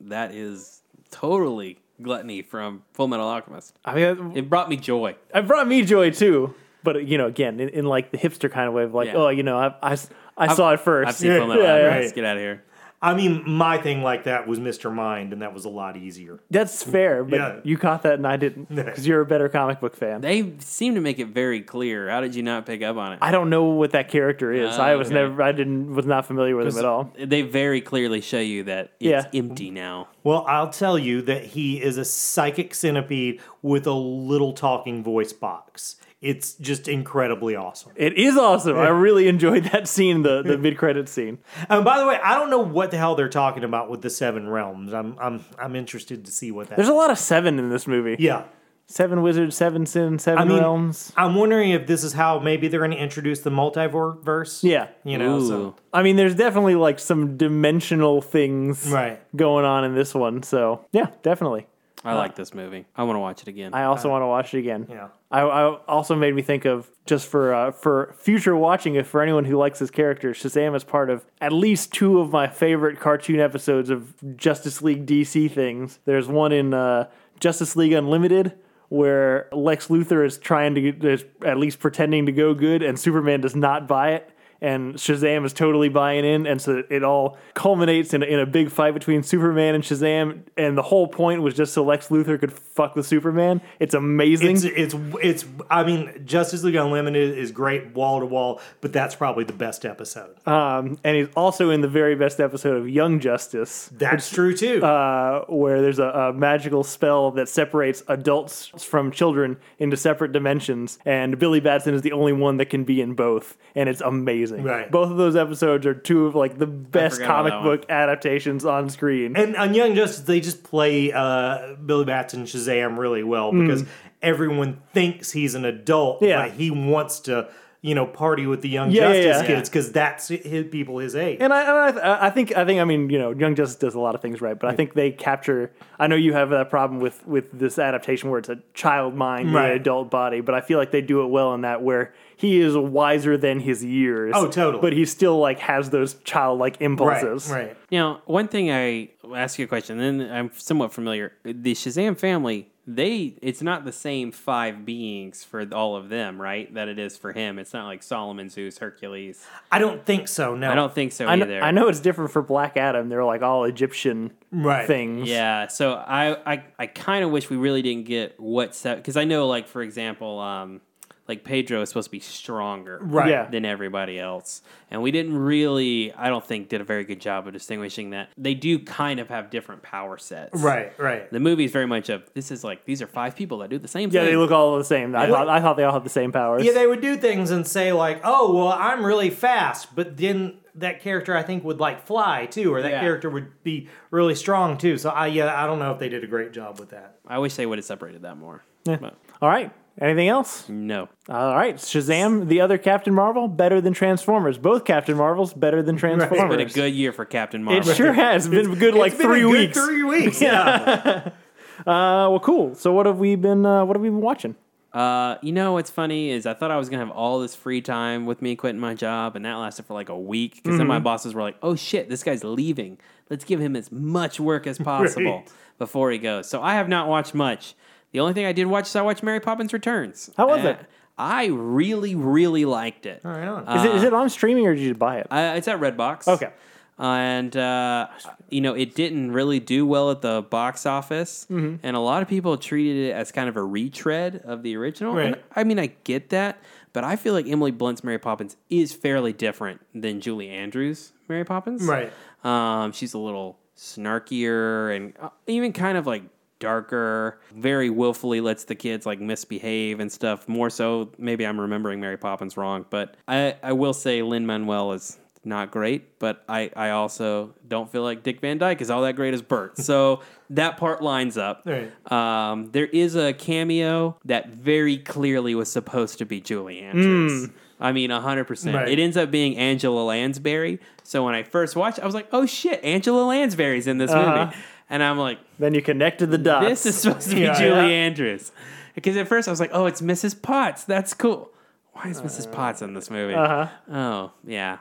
that 0.09 0.33
is 0.35 0.81
totally 1.09 1.79
gluttony 2.01 2.41
from 2.41 2.83
Full 2.93 3.07
Metal 3.07 3.27
Alchemist. 3.27 3.75
I 3.85 3.95
mean, 3.95 4.33
It 4.35 4.49
brought 4.49 4.69
me 4.69 4.77
joy. 4.77 5.15
it 5.33 5.47
brought 5.47 5.67
me 5.67 5.83
joy 5.83 6.11
too. 6.11 6.53
But 6.83 7.05
you 7.07 7.17
know, 7.17 7.27
again, 7.27 7.59
in, 7.59 7.69
in 7.69 7.85
like 7.85 8.11
the 8.11 8.17
hipster 8.17 8.51
kind 8.51 8.67
of 8.67 8.73
way 8.73 8.83
of 8.83 8.93
like, 8.93 9.07
Yeah. 9.07 9.15
oh, 9.17 9.29
you 9.29 9.43
know, 9.43 9.57
I, 9.57 9.75
I, 9.93 9.97
I 10.37 10.53
saw 10.55 10.71
it 10.73 10.79
1st 10.79 11.05
I've 11.07 11.15
seen 11.15 11.37
Full 11.37 11.47
Metal 11.47 11.61
Yeah, 11.63 11.77
yeah. 11.79 11.85
Alchemist. 11.89 12.15
Get 12.15 12.25
out 12.25 12.37
of 12.37 12.41
here. 12.41 12.63
I 13.03 13.15
mean, 13.15 13.43
my 13.49 13.79
thing 13.79 14.03
like 14.03 14.25
that 14.25 14.47
was 14.47 14.59
Mr. 14.59 14.93
Mind, 14.93 15.33
and 15.33 15.41
that 15.41 15.55
was 15.55 15.65
a 15.65 15.69
lot 15.69 15.97
easier. 15.97 16.39
That's 16.51 16.83
fair, 16.83 17.23
but 17.23 17.35
Yeah. 17.35 17.59
you 17.63 17.75
caught 17.77 18.03
that 18.03 18.13
and 18.15 18.27
I 18.27 18.37
didn't 18.37 18.69
because 18.75 19.07
you're 19.07 19.21
a 19.21 19.25
better 19.25 19.49
comic 19.49 19.79
book 19.79 19.95
fan. 19.95 20.21
They 20.21 20.53
seem 20.59 20.93
to 20.93 21.01
make 21.01 21.17
it 21.17 21.29
very 21.29 21.61
clear. 21.61 22.09
How 22.11 22.21
did 22.21 22.35
you 22.35 22.43
not 22.43 22.67
pick 22.67 22.83
up 22.83 22.97
on 22.97 23.13
it? 23.13 23.19
I 23.21 23.31
don't 23.31 23.49
know 23.49 23.63
what 23.65 23.91
that 23.91 24.09
character 24.09 24.51
is. 24.53 24.77
Oh, 24.77 24.81
I 24.81 24.95
was 24.95 25.07
oh, 25.07 25.15
okay. 25.15 25.29
never, 25.29 25.41
I 25.41 25.51
didn't, 25.51 25.95
was 25.95 26.05
not 26.05 26.27
familiar 26.27 26.55
with 26.55 26.67
him 26.67 26.77
at 26.77 26.85
all. 26.85 27.11
They 27.17 27.41
very 27.41 27.81
clearly 27.81 28.21
show 28.21 28.39
you 28.39 28.65
that 28.65 28.91
it's 28.99 29.25
Yeah. 29.33 29.39
empty 29.39 29.71
now. 29.71 30.07
Well, 30.23 30.45
I'll 30.47 30.69
tell 30.69 30.99
you 30.99 31.23
that 31.23 31.43
he 31.45 31.81
is 31.81 31.97
a 31.97 32.05
psychic 32.05 32.75
centipede 32.75 33.41
with 33.63 33.87
a 33.87 33.93
little 33.93 34.53
talking 34.53 35.03
voice 35.03 35.33
box. 35.33 35.95
It's 36.21 36.53
just 36.53 36.87
incredibly 36.87 37.55
awesome. 37.55 37.93
It 37.95 38.13
is 38.13 38.37
awesome. 38.37 38.77
I 38.77 38.89
really 38.89 39.27
enjoyed 39.27 39.63
that 39.65 39.87
scene, 39.87 40.21
the 40.21 40.43
the 40.43 40.55
mid 40.65 40.77
credit 40.77 41.09
scene. 41.09 41.39
And 41.67 41.83
by 41.83 41.97
the 41.99 42.05
way, 42.05 42.19
I 42.23 42.35
don't 42.35 42.51
know 42.51 42.59
what 42.59 42.91
the 42.91 42.97
hell 42.97 43.15
they're 43.15 43.27
talking 43.27 43.63
about 43.63 43.89
with 43.89 44.01
the 44.03 44.09
Seven 44.11 44.47
Realms. 44.47 44.93
I'm 44.93 45.17
I'm 45.19 45.43
I'm 45.57 45.75
interested 45.75 46.23
to 46.25 46.31
see 46.31 46.51
what 46.51 46.69
that. 46.69 46.75
There's 46.75 46.89
a 46.89 46.93
lot 46.93 47.09
of 47.09 47.17
seven 47.17 47.57
in 47.57 47.69
this 47.69 47.87
movie. 47.87 48.17
yeah. 48.19 48.43
Seven 48.87 49.21
wizards, 49.21 49.55
seven 49.55 49.85
sins, 49.85 50.21
seven 50.23 50.41
I 50.41 50.43
mean, 50.45 50.59
realms. 50.59 51.13
I'm 51.15 51.35
wondering 51.35 51.71
if 51.71 51.87
this 51.87 52.03
is 52.03 52.11
how 52.11 52.39
maybe 52.39 52.67
they're 52.67 52.81
going 52.81 52.91
to 52.91 52.97
introduce 52.97 53.39
the 53.39 53.49
multiverse. 53.49 54.63
Yeah. 54.63 54.89
You 55.05 55.17
know, 55.17 55.37
Ooh. 55.37 55.47
so 55.47 55.75
I 55.93 56.03
mean, 56.03 56.17
there's 56.17 56.35
definitely 56.35 56.75
like 56.75 56.99
some 56.99 57.37
dimensional 57.37 58.21
things 58.21 58.85
Right. 58.89 59.19
going 59.35 59.63
on 59.63 59.85
in 59.85 59.95
this 59.95 60.13
one. 60.13 60.43
So 60.43 60.85
yeah, 60.91 61.07
definitely. 61.23 61.67
I 62.03 62.13
like 62.13 62.35
this 62.35 62.53
movie. 62.53 62.85
I 62.95 63.03
want 63.03 63.15
to 63.15 63.19
watch 63.19 63.41
it 63.41 63.47
again. 63.47 63.73
I 63.73 63.83
also 63.83 64.09
want 64.09 64.23
to 64.23 64.27
watch 64.27 64.53
it 64.53 64.59
again. 64.59 64.87
yeah. 64.89 65.09
I, 65.29 65.41
I 65.41 65.77
also 65.87 66.15
made 66.15 66.35
me 66.35 66.41
think 66.41 66.65
of 66.65 66.89
just 67.05 67.27
for 67.27 67.53
uh, 67.53 67.71
for 67.71 68.15
future 68.17 68.55
watching, 68.55 68.95
if 68.95 69.07
for 69.07 69.21
anyone 69.21 69.45
who 69.45 69.57
likes 69.57 69.79
this 69.79 69.91
character, 69.91 70.31
Shazam 70.31 70.75
is 70.75 70.83
part 70.83 71.09
of 71.09 71.25
at 71.39 71.53
least 71.53 71.93
two 71.93 72.19
of 72.19 72.31
my 72.31 72.47
favorite 72.47 72.99
cartoon 72.99 73.39
episodes 73.39 73.89
of 73.89 74.13
Justice 74.35 74.81
League 74.81 75.05
DC 75.05 75.51
things. 75.51 75.99
There's 76.05 76.27
one 76.27 76.51
in 76.51 76.73
uh, 76.73 77.09
Justice 77.39 77.75
League 77.75 77.93
Unlimited 77.93 78.53
where 78.89 79.47
Lex 79.53 79.87
Luthor 79.87 80.25
is 80.25 80.37
trying 80.37 80.75
to 80.75 81.07
is 81.07 81.23
at 81.45 81.57
least 81.57 81.79
pretending 81.79 82.25
to 82.25 82.31
go 82.33 82.53
good, 82.53 82.83
and 82.83 82.99
Superman 82.99 83.39
does 83.39 83.55
not 83.55 83.87
buy 83.87 84.11
it. 84.11 84.29
And 84.61 84.93
Shazam 84.95 85.43
is 85.43 85.53
totally 85.53 85.89
buying 85.89 86.23
in, 86.23 86.45
and 86.45 86.61
so 86.61 86.83
it 86.89 87.03
all 87.03 87.37
culminates 87.55 88.13
in, 88.13 88.21
in 88.21 88.39
a 88.39 88.45
big 88.45 88.69
fight 88.69 88.93
between 88.93 89.23
Superman 89.23 89.73
and 89.73 89.83
Shazam. 89.83 90.43
And 90.55 90.77
the 90.77 90.83
whole 90.83 91.07
point 91.07 91.41
was 91.41 91.55
just 91.55 91.73
so 91.73 91.83
Lex 91.83 92.09
Luthor 92.09 92.39
could 92.39 92.53
fuck 92.53 92.95
with 92.95 93.07
Superman. 93.07 93.61
It's 93.79 93.95
amazing. 93.95 94.51
It's 94.57 94.63
it's 94.63 94.95
it's. 95.23 95.45
I 95.69 95.83
mean, 95.83 96.21
Justice 96.25 96.63
League 96.63 96.75
Unlimited 96.75 97.37
is 97.37 97.51
great 97.51 97.95
wall 97.95 98.19
to 98.19 98.25
wall, 98.27 98.61
but 98.81 98.93
that's 98.93 99.15
probably 99.15 99.45
the 99.45 99.53
best 99.53 99.83
episode. 99.83 100.35
Um, 100.47 100.99
and 101.03 101.15
he's 101.17 101.29
also 101.35 101.71
in 101.71 101.81
the 101.81 101.87
very 101.87 102.13
best 102.15 102.39
episode 102.39 102.77
of 102.77 102.87
Young 102.87 103.19
Justice, 103.19 103.89
That's 103.93 104.29
true 104.29 104.55
too. 104.55 104.83
uh, 104.83 105.45
where 105.45 105.81
there's 105.81 105.97
a, 105.99 106.03
a 106.03 106.33
magical 106.33 106.83
spell 106.83 107.31
that 107.31 107.49
separates 107.49 108.03
adults 108.07 108.67
from 108.77 109.11
children 109.11 109.57
into 109.79 109.97
separate 109.97 110.33
dimensions, 110.33 110.99
and 111.03 111.39
Billy 111.39 111.59
Batson 111.61 111.95
is 111.95 112.03
the 112.03 112.11
only 112.11 112.33
one 112.33 112.57
that 112.57 112.69
can 112.69 112.83
be 112.83 113.01
in 113.01 113.13
both, 113.15 113.57
and 113.73 113.89
it's 113.89 114.01
amazing. 114.01 114.50
Right. 114.59 114.89
Both 114.91 115.11
of 115.11 115.17
those 115.17 115.35
episodes 115.35 115.85
are 115.85 115.93
two 115.93 116.25
of 116.25 116.35
like 116.35 116.57
the 116.57 116.67
best 116.67 117.21
comic 117.21 117.53
one. 117.53 117.63
book 117.63 117.85
adaptations 117.89 118.65
on 118.65 118.89
screen. 118.89 119.35
and 119.37 119.55
on 119.55 119.73
Young 119.73 119.95
Justice, 119.95 120.25
they 120.25 120.39
just 120.41 120.63
play 120.63 121.11
uh, 121.13 121.75
Billy 121.75 122.05
Batson 122.05 122.43
Shazam 122.45 122.97
really 122.97 123.23
well 123.23 123.51
because 123.51 123.85
everyone 124.21 124.81
thinks 124.93 125.31
he's 125.31 125.55
an 125.55 125.65
adult. 125.65 126.21
Yeah. 126.21 126.47
but 126.47 126.51
he 126.57 126.69
wants 126.71 127.21
to, 127.21 127.49
you 127.83 127.95
know, 127.95 128.05
party 128.05 128.45
with 128.45 128.61
the 128.61 128.69
Young 128.69 128.91
Yeah, 128.91 129.11
yeah, 129.11 129.23
Justice 129.23 129.49
yeah. 129.49 129.55
kids 129.55 129.69
because 129.69 129.91
that's 129.91 130.27
his 130.27 130.67
people 130.67 130.99
his 130.99 131.15
age. 131.15 131.37
And 131.41 131.51
I, 131.51 131.89
and 131.89 131.99
I, 131.99 132.27
I 132.27 132.29
think, 132.29 132.55
I 132.55 132.63
think, 132.63 132.79
I 132.79 132.83
mean, 132.83 133.09
you 133.09 133.17
know, 133.17 133.31
Young 133.31 133.55
Justice 133.55 133.77
does 133.79 133.95
a 133.95 133.99
lot 133.99 134.13
of 134.13 134.21
things 134.21 134.39
right, 134.39 134.57
but 134.59 134.69
I 134.69 134.75
think 134.75 134.93
they 134.93 135.09
capture. 135.11 135.71
I 135.97 136.05
know 136.05 136.15
you 136.15 136.33
have 136.33 136.51
that 136.51 136.69
problem 136.69 136.99
with 136.99 137.25
with 137.25 137.45
this 137.51 137.79
adaptation 137.79 138.29
where 138.29 138.37
it's 138.39 138.49
a 138.49 138.59
child 138.75 139.15
mind 139.15 139.49
in 139.49 139.55
Right. 139.55 139.71
an 139.71 139.77
adult 139.77 140.11
body, 140.11 140.41
but 140.41 140.53
I 140.53 140.61
feel 140.61 140.77
like 140.77 140.91
they 140.91 141.01
do 141.01 141.23
it 141.23 141.27
well 141.27 141.53
in 141.55 141.61
that 141.61 141.81
where 141.81 142.13
he 142.41 142.59
is 142.59 142.75
wiser 142.75 143.37
than 143.37 143.59
his 143.59 143.85
years. 143.85 144.33
Oh, 144.35 144.47
totally. 144.47 144.81
But 144.81 144.93
he 144.93 145.05
still 145.05 145.37
like 145.37 145.59
has 145.59 145.91
those 145.91 146.15
childlike 146.23 146.77
impulses. 146.81 147.49
right. 147.49 147.77
You 147.91 147.99
know, 147.99 148.21
one 148.25 148.47
thing 148.47 148.71
I 148.71 149.09
ask 149.35 149.59
you 149.59 149.65
a 149.65 149.67
question, 149.67 149.99
and 149.99 150.19
then 150.21 150.31
I'm 150.31 150.51
somewhat 150.55 150.91
familiar. 150.91 151.33
The 151.43 151.73
Shazam 151.73 152.17
family, 152.17 152.67
they 152.87 153.35
it's 153.43 153.61
not 153.61 153.85
the 153.85 153.91
same 153.91 154.31
five 154.31 154.85
beings 154.85 155.43
for 155.43 155.67
all 155.71 155.95
of 155.95 156.09
them, 156.09 156.41
right? 156.41 156.73
That 156.73 156.87
it 156.87 156.97
is 156.97 157.15
for 157.15 157.31
him. 157.31 157.59
It's 157.59 157.73
not 157.73 157.85
like 157.85 158.01
Solomon, 158.01 158.49
Zeus, 158.49 158.79
Hercules. 158.79 159.45
I 159.71 159.77
don't 159.77 160.03
think 160.03 160.27
so. 160.27 160.55
No, 160.55 160.71
I 160.71 160.73
don't 160.73 160.93
think 160.95 161.11
so 161.11 161.27
I 161.27 161.35
know, 161.35 161.45
either. 161.45 161.61
I 161.61 161.69
know 161.69 161.89
it's 161.89 161.99
different 161.99 162.31
for 162.31 162.41
Black 162.41 162.75
Adam. 162.75 163.07
They're 163.09 163.23
like 163.23 163.43
all 163.43 163.65
Egyptian 163.65 164.31
Right. 164.51 164.87
things. 164.87 165.29
Yeah, 165.29 165.67
so 165.67 165.93
I 165.93 166.53
I, 166.53 166.63
I 166.79 166.87
kind 166.87 167.23
of 167.23 167.29
wish 167.29 167.51
we 167.51 167.57
really 167.57 167.83
didn't 167.83 168.07
get 168.07 168.39
what 168.39 168.73
set 168.73 168.97
because 168.97 169.15
I 169.15 169.25
know 169.25 169.47
like 169.47 169.67
for 169.67 169.83
example, 169.83 170.39
um, 170.39 170.81
like 171.27 171.43
Pedro 171.43 171.81
is 171.81 171.89
supposed 171.89 172.07
to 172.07 172.11
be 172.11 172.19
stronger, 172.19 172.99
Right. 173.01 173.29
Yeah. 173.29 173.45
than 173.49 173.63
everybody 173.63 174.19
else, 174.19 174.61
and 174.89 175.01
we 175.01 175.11
didn't 175.11 175.37
really, 175.37 176.11
I 176.13 176.29
don't 176.29 176.45
think, 176.45 176.67
did 176.69 176.81
a 176.81 176.83
very 176.83 177.03
good 177.05 177.21
job 177.21 177.47
of 177.47 177.53
distinguishing 177.53 178.09
that. 178.09 178.29
They 178.37 178.53
do 178.53 178.79
kind 178.79 179.19
of 179.19 179.29
have 179.29 179.49
different 179.49 179.81
power 179.83 180.17
sets, 180.17 180.61
Right, 180.61 180.91
right. 180.99 181.31
The 181.31 181.39
movie 181.39 181.63
is 181.65 181.71
very 181.71 181.85
much 181.87 182.09
of 182.09 182.29
this 182.33 182.51
is 182.51 182.63
like 182.63 182.85
these 182.85 183.01
are 183.01 183.07
five 183.07 183.35
people 183.35 183.59
that 183.59 183.69
do 183.69 183.77
the 183.77 183.87
same 183.87 184.09
Yeah, 184.11 184.21
thing. 184.21 184.31
they 184.31 184.35
look 184.37 184.51
all 184.51 184.77
the 184.77 184.83
same. 184.83 185.15
I 185.15 185.27
thought 185.27 185.47
I 185.47 185.61
thought 185.61 185.77
they 185.77 185.83
all 185.83 185.93
have 185.93 186.03
the 186.03 186.09
same 186.09 186.31
powers. 186.31 186.63
Yeah, 186.65 186.73
they 186.73 186.87
would 186.87 187.01
do 187.01 187.15
things 187.15 187.51
and 187.51 187.65
say 187.67 187.93
like, 187.93 188.21
"Oh, 188.23 188.53
well, 188.53 188.69
I'm 188.69 189.05
really 189.05 189.29
fast," 189.29 189.95
but 189.95 190.17
then 190.17 190.57
that 190.75 191.01
character 191.01 191.35
I 191.35 191.43
think 191.43 191.63
would 191.63 191.79
like 191.79 192.05
fly 192.05 192.45
too, 192.45 192.73
or 192.73 192.81
that 192.81 192.91
Yeah. 192.91 192.99
character 193.01 193.29
would 193.29 193.63
be 193.63 193.89
really 194.09 194.35
strong 194.35 194.77
too. 194.77 194.97
So 194.97 195.09
I 195.09 195.27
yeah, 195.27 195.61
I 195.61 195.67
don't 195.67 195.79
know 195.79 195.91
if 195.91 195.99
they 195.99 196.09
did 196.09 196.23
a 196.23 196.27
great 196.27 196.51
job 196.51 196.79
with 196.79 196.89
that. 196.89 197.17
I 197.27 197.39
wish 197.39 197.55
they 197.55 197.65
would 197.65 197.77
have 197.77 197.85
separated 197.85 198.23
that 198.23 198.37
more. 198.37 198.63
Yeah. 198.85 198.97
But 198.99 199.15
All 199.41 199.49
right. 199.49 199.71
Anything 199.99 200.29
else? 200.29 200.67
no, 200.69 201.09
All 201.29 201.53
right. 201.53 201.75
Shazam, 201.75 202.47
the 202.47 202.61
other 202.61 202.77
Captain 202.77 203.13
Marvel, 203.13 203.47
better 203.47 203.81
than 203.81 203.93
Transformers. 203.93 204.57
Both 204.57 204.85
Captain 204.85 205.17
Marvels 205.17 205.53
better 205.53 205.83
than 205.83 205.97
Transformers. 205.97 206.59
it's 206.61 206.73
been 206.73 206.83
a 206.83 206.87
good 206.87 206.95
year 206.95 207.11
for 207.11 207.25
Captain 207.25 207.63
Marvel. 207.63 207.89
It 207.89 207.95
sure 207.95 208.13
has. 208.13 208.45
It's 208.47 208.55
been 208.55 208.75
good 208.79 208.93
like 208.95 209.11
It's 209.11 209.21
been 209.21 209.27
three 209.27 209.39
a 209.41 209.43
good 209.43 209.51
weeks. 209.51 209.77
Three 209.77 210.03
weeks. 210.21 210.41
Yeah. 210.41 211.31
Uh, 211.81 212.29
well, 212.29 212.39
cool. 212.39 212.75
So 212.75 212.93
what 212.93 213.07
have 213.07 213.17
we 213.17 213.35
been? 213.35 213.65
Uh, 213.65 213.83
what 213.85 213.95
have 213.95 214.03
we 214.03 214.09
been 214.09 214.21
watching? 214.21 214.55
Uh, 214.93 215.37
you 215.41 215.51
know 215.51 215.73
what's 215.73 215.89
funny 215.89 216.29
is 216.29 216.45
I 216.45 216.53
thought 216.53 216.69
I 216.69 216.77
was 216.77 216.89
gonna 216.89 217.03
have 217.03 217.15
all 217.15 217.39
this 217.39 217.55
free 217.55 217.81
time 217.81 218.27
with 218.27 218.39
me 218.39 218.55
quitting 218.55 218.79
my 218.79 218.93
job, 218.93 219.35
and 219.35 219.43
that 219.45 219.55
lasted 219.55 219.87
for 219.87 219.95
like 219.95 220.09
a 220.09 220.15
week 220.19 220.57
because 220.61 220.77
then 220.77 220.85
my 220.85 220.97
Mm-hmm. 220.97 221.03
bosses 221.05 221.33
were 221.33 221.41
like, 221.41 221.55
"Oh 221.63 221.75
shit, 221.75 222.07
this 222.07 222.21
guy's 222.23 222.43
leaving. 222.43 222.99
Let's 223.31 223.45
give 223.45 223.59
him 223.59 223.75
as 223.75 223.91
much 223.91 224.39
work 224.39 224.67
as 224.67 224.77
possible 224.91 225.37
Right. 225.37 225.51
before 225.79 226.11
he 226.11 226.19
goes." 226.19 226.47
So 226.47 226.61
I 226.61 226.75
have 226.75 226.87
not 226.87 227.07
watched 227.07 227.33
much. 227.33 227.73
The 228.11 228.19
only 228.19 228.33
thing 228.33 228.45
I 228.45 228.51
did 228.51 228.65
watch 228.67 228.87
is 228.87 228.95
I 228.95 229.01
watched 229.01 229.23
Mary 229.23 229.39
Poppins 229.39 229.73
Returns. 229.73 230.29
How 230.37 230.47
was 230.47 230.63
Uh, 230.65 230.69
it? 230.69 230.79
I 231.17 231.45
really, 231.47 232.15
really 232.15 232.65
liked 232.65 233.05
it. 233.05 233.21
All 233.23 233.31
right, 233.31 233.47
on. 233.47 233.67
Is 233.77 233.83
it 233.85 233.95
is 233.95 234.03
it 234.03 234.13
on 234.13 234.29
streaming 234.29 234.65
or 234.67 234.73
did 234.73 234.81
you 234.83 234.93
buy 234.95 235.17
it? 235.19 235.27
Uh, 235.29 235.53
it's 235.55 235.67
at 235.67 235.79
Redbox. 235.79 236.27
Okay. 236.27 236.49
And, 236.97 237.55
uh, 237.57 238.07
you 238.49 238.61
know, 238.61 238.73
it 238.75 238.93
didn't 238.93 239.31
really 239.31 239.59
do 239.59 239.87
well 239.87 240.11
at 240.11 240.21
the 240.21 240.43
box 240.43 240.85
office. 240.85 241.47
Mm-hmm. 241.49 241.77
And 241.81 241.95
a 241.95 241.99
lot 241.99 242.21
of 242.21 242.27
people 242.27 242.55
treated 242.57 243.09
it 243.09 243.11
as 243.13 243.31
kind 243.31 243.49
of 243.49 243.57
a 243.57 243.63
retread 243.63 244.41
of 244.45 244.61
the 244.61 244.75
original. 244.77 245.17
And 245.17 245.35
I 245.55 245.63
mean, 245.63 245.79
I 245.79 245.93
get 246.03 246.29
that. 246.29 246.61
But 246.93 247.03
I 247.03 247.15
feel 247.15 247.33
like 247.33 247.47
Emily 247.47 247.71
Blunt's 247.71 248.03
Mary 248.03 248.19
Poppins 248.19 248.55
is 248.69 248.93
fairly 248.93 249.33
different 249.33 249.81
than 249.95 250.21
Julie 250.21 250.49
Andrews' 250.49 251.11
Mary 251.27 251.43
Poppins. 251.45 251.83
Right. 251.83 252.11
Um, 252.43 252.91
she's 252.91 253.13
a 253.15 253.17
little 253.17 253.57
snarkier 253.77 254.95
and 254.95 255.13
uh, 255.19 255.29
even 255.47 255.73
kind 255.73 255.97
of 255.97 256.05
like 256.05 256.23
darker, 256.61 257.39
very 257.53 257.89
willfully 257.89 258.39
lets 258.39 258.63
the 258.63 258.75
kids 258.75 259.05
like 259.05 259.19
misbehave 259.19 259.99
and 259.99 260.09
stuff. 260.09 260.47
More 260.47 260.69
so, 260.69 261.11
maybe 261.17 261.45
I'm 261.45 261.59
remembering 261.59 261.99
Mary 261.99 262.17
Poppins 262.17 262.55
wrong, 262.55 262.85
but 262.89 263.17
I, 263.27 263.57
I 263.61 263.73
will 263.73 263.93
say 263.93 264.21
Lin 264.21 264.45
Manuel 264.45 264.93
is 264.93 265.17
not 265.43 265.71
great, 265.71 266.19
but 266.19 266.43
I, 266.47 266.69
I 266.75 266.91
also 266.91 267.55
don't 267.67 267.91
feel 267.91 268.03
like 268.03 268.21
Dick 268.23 268.39
Van 268.41 268.57
Dyke 268.59 268.79
is 268.79 268.89
all 268.91 269.01
that 269.01 269.15
great 269.15 269.33
as 269.33 269.41
Bert. 269.41 269.77
So 269.79 270.21
that 270.51 270.77
part 270.77 271.01
lines 271.01 271.35
up. 271.37 271.63
Right. 271.65 271.91
Um, 272.11 272.69
there 272.71 272.85
is 272.85 273.15
a 273.15 273.33
cameo 273.33 274.17
that 274.25 274.49
very 274.49 274.97
clearly 274.97 275.55
was 275.55 275.71
supposed 275.71 276.19
to 276.19 276.25
be 276.25 276.39
Julie 276.41 276.79
Andrews. 276.81 277.49
I 277.79 277.91
mean, 277.91 278.11
100%. 278.11 278.71
Right. 278.75 278.87
It 278.89 278.99
ends 278.99 279.17
up 279.17 279.31
being 279.31 279.57
Angela 279.57 280.03
Lansbury. 280.03 280.79
So 281.01 281.25
when 281.25 281.33
I 281.33 281.41
first 281.41 281.75
watched, 281.75 281.97
I 281.99 282.05
was 282.05 282.13
like, 282.13 282.27
oh 282.31 282.45
shit, 282.45 282.83
Angela 282.83 283.25
Lansbury's 283.25 283.87
in 283.87 283.97
this 283.97 284.11
Uh-huh. 284.11 284.45
movie. 284.45 284.57
And 284.91 285.01
I'm 285.01 285.17
like, 285.17 285.39
Then 285.57 285.73
you 285.73 285.81
connected 285.81 286.27
the 286.31 286.37
dots. 286.37 286.67
this 286.67 286.85
is 286.85 286.97
supposed 286.99 287.29
to 287.29 287.35
be 287.35 287.41
Yeah, 287.45 287.57
Julie 287.57 287.71
yeah. 287.89 288.05
Andrews. 288.05 288.51
Because 288.93 289.15
at 289.17 289.27
first 289.27 289.47
I 289.47 289.51
was 289.51 289.59
like, 289.59 289.71
oh, 289.73 289.85
it's 289.85 290.01
Mrs. 290.01 290.39
Potts. 290.39 290.83
That's 290.83 291.13
cool. 291.13 291.49
Why 291.93 292.09
is 292.09 292.21
Mrs. 292.21 292.51
Potts 292.51 292.81
in 292.81 292.93
this 292.93 293.09
movie? 293.09 293.33
Uh-huh. 293.33 293.67
Oh, 293.89 294.31
yeah. 294.45 294.79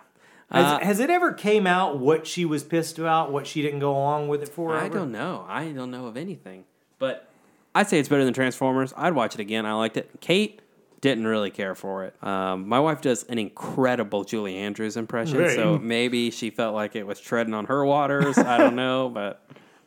Has, 0.50 0.64
Uh, 0.66 0.78
has 0.84 1.00
it 1.00 1.10
ever 1.10 1.32
came 1.32 1.66
out 1.66 1.98
what 1.98 2.26
she 2.26 2.44
was 2.44 2.64
pissed 2.64 2.98
about, 2.98 3.30
what 3.30 3.46
she 3.46 3.62
didn't 3.62 3.78
go 3.80 3.92
along 3.92 4.26
with 4.28 4.42
it 4.42 4.48
for? 4.48 4.74
I 4.76 4.86
ever? 4.86 4.98
don't 4.98 5.12
know. 5.12 5.44
I 5.48 5.68
don't 5.68 5.90
know 5.92 6.06
of 6.06 6.16
anything. 6.16 6.64
But 6.98 7.28
I'd 7.74 7.88
say 7.88 8.00
it's 8.00 8.08
better 8.08 8.24
than 8.24 8.34
Transformers. 8.34 8.92
I'd 8.96 9.14
watch 9.14 9.34
it 9.34 9.40
again. 9.40 9.64
I 9.64 9.74
liked 9.74 9.96
it. 9.96 10.10
Kate 10.20 10.60
didn't 11.00 11.26
really 11.26 11.50
care 11.50 11.76
for 11.76 12.04
it. 12.04 12.14
Um, 12.22 12.68
my 12.68 12.80
wife 12.80 13.00
does 13.00 13.22
an 13.24 13.38
incredible 13.38 14.24
Julie 14.24 14.56
Andrews 14.56 14.96
impression, 14.96 15.38
Right. 15.38 15.54
so 15.54 15.78
maybe 15.78 16.30
she 16.32 16.50
felt 16.50 16.74
like 16.74 16.96
it 16.96 17.06
was 17.06 17.20
treading 17.20 17.54
on 17.54 17.66
her 17.66 17.84
waters. 17.86 18.36
I 18.38 18.58
don't 18.58 18.74
know, 18.84 19.08
but 19.08 19.40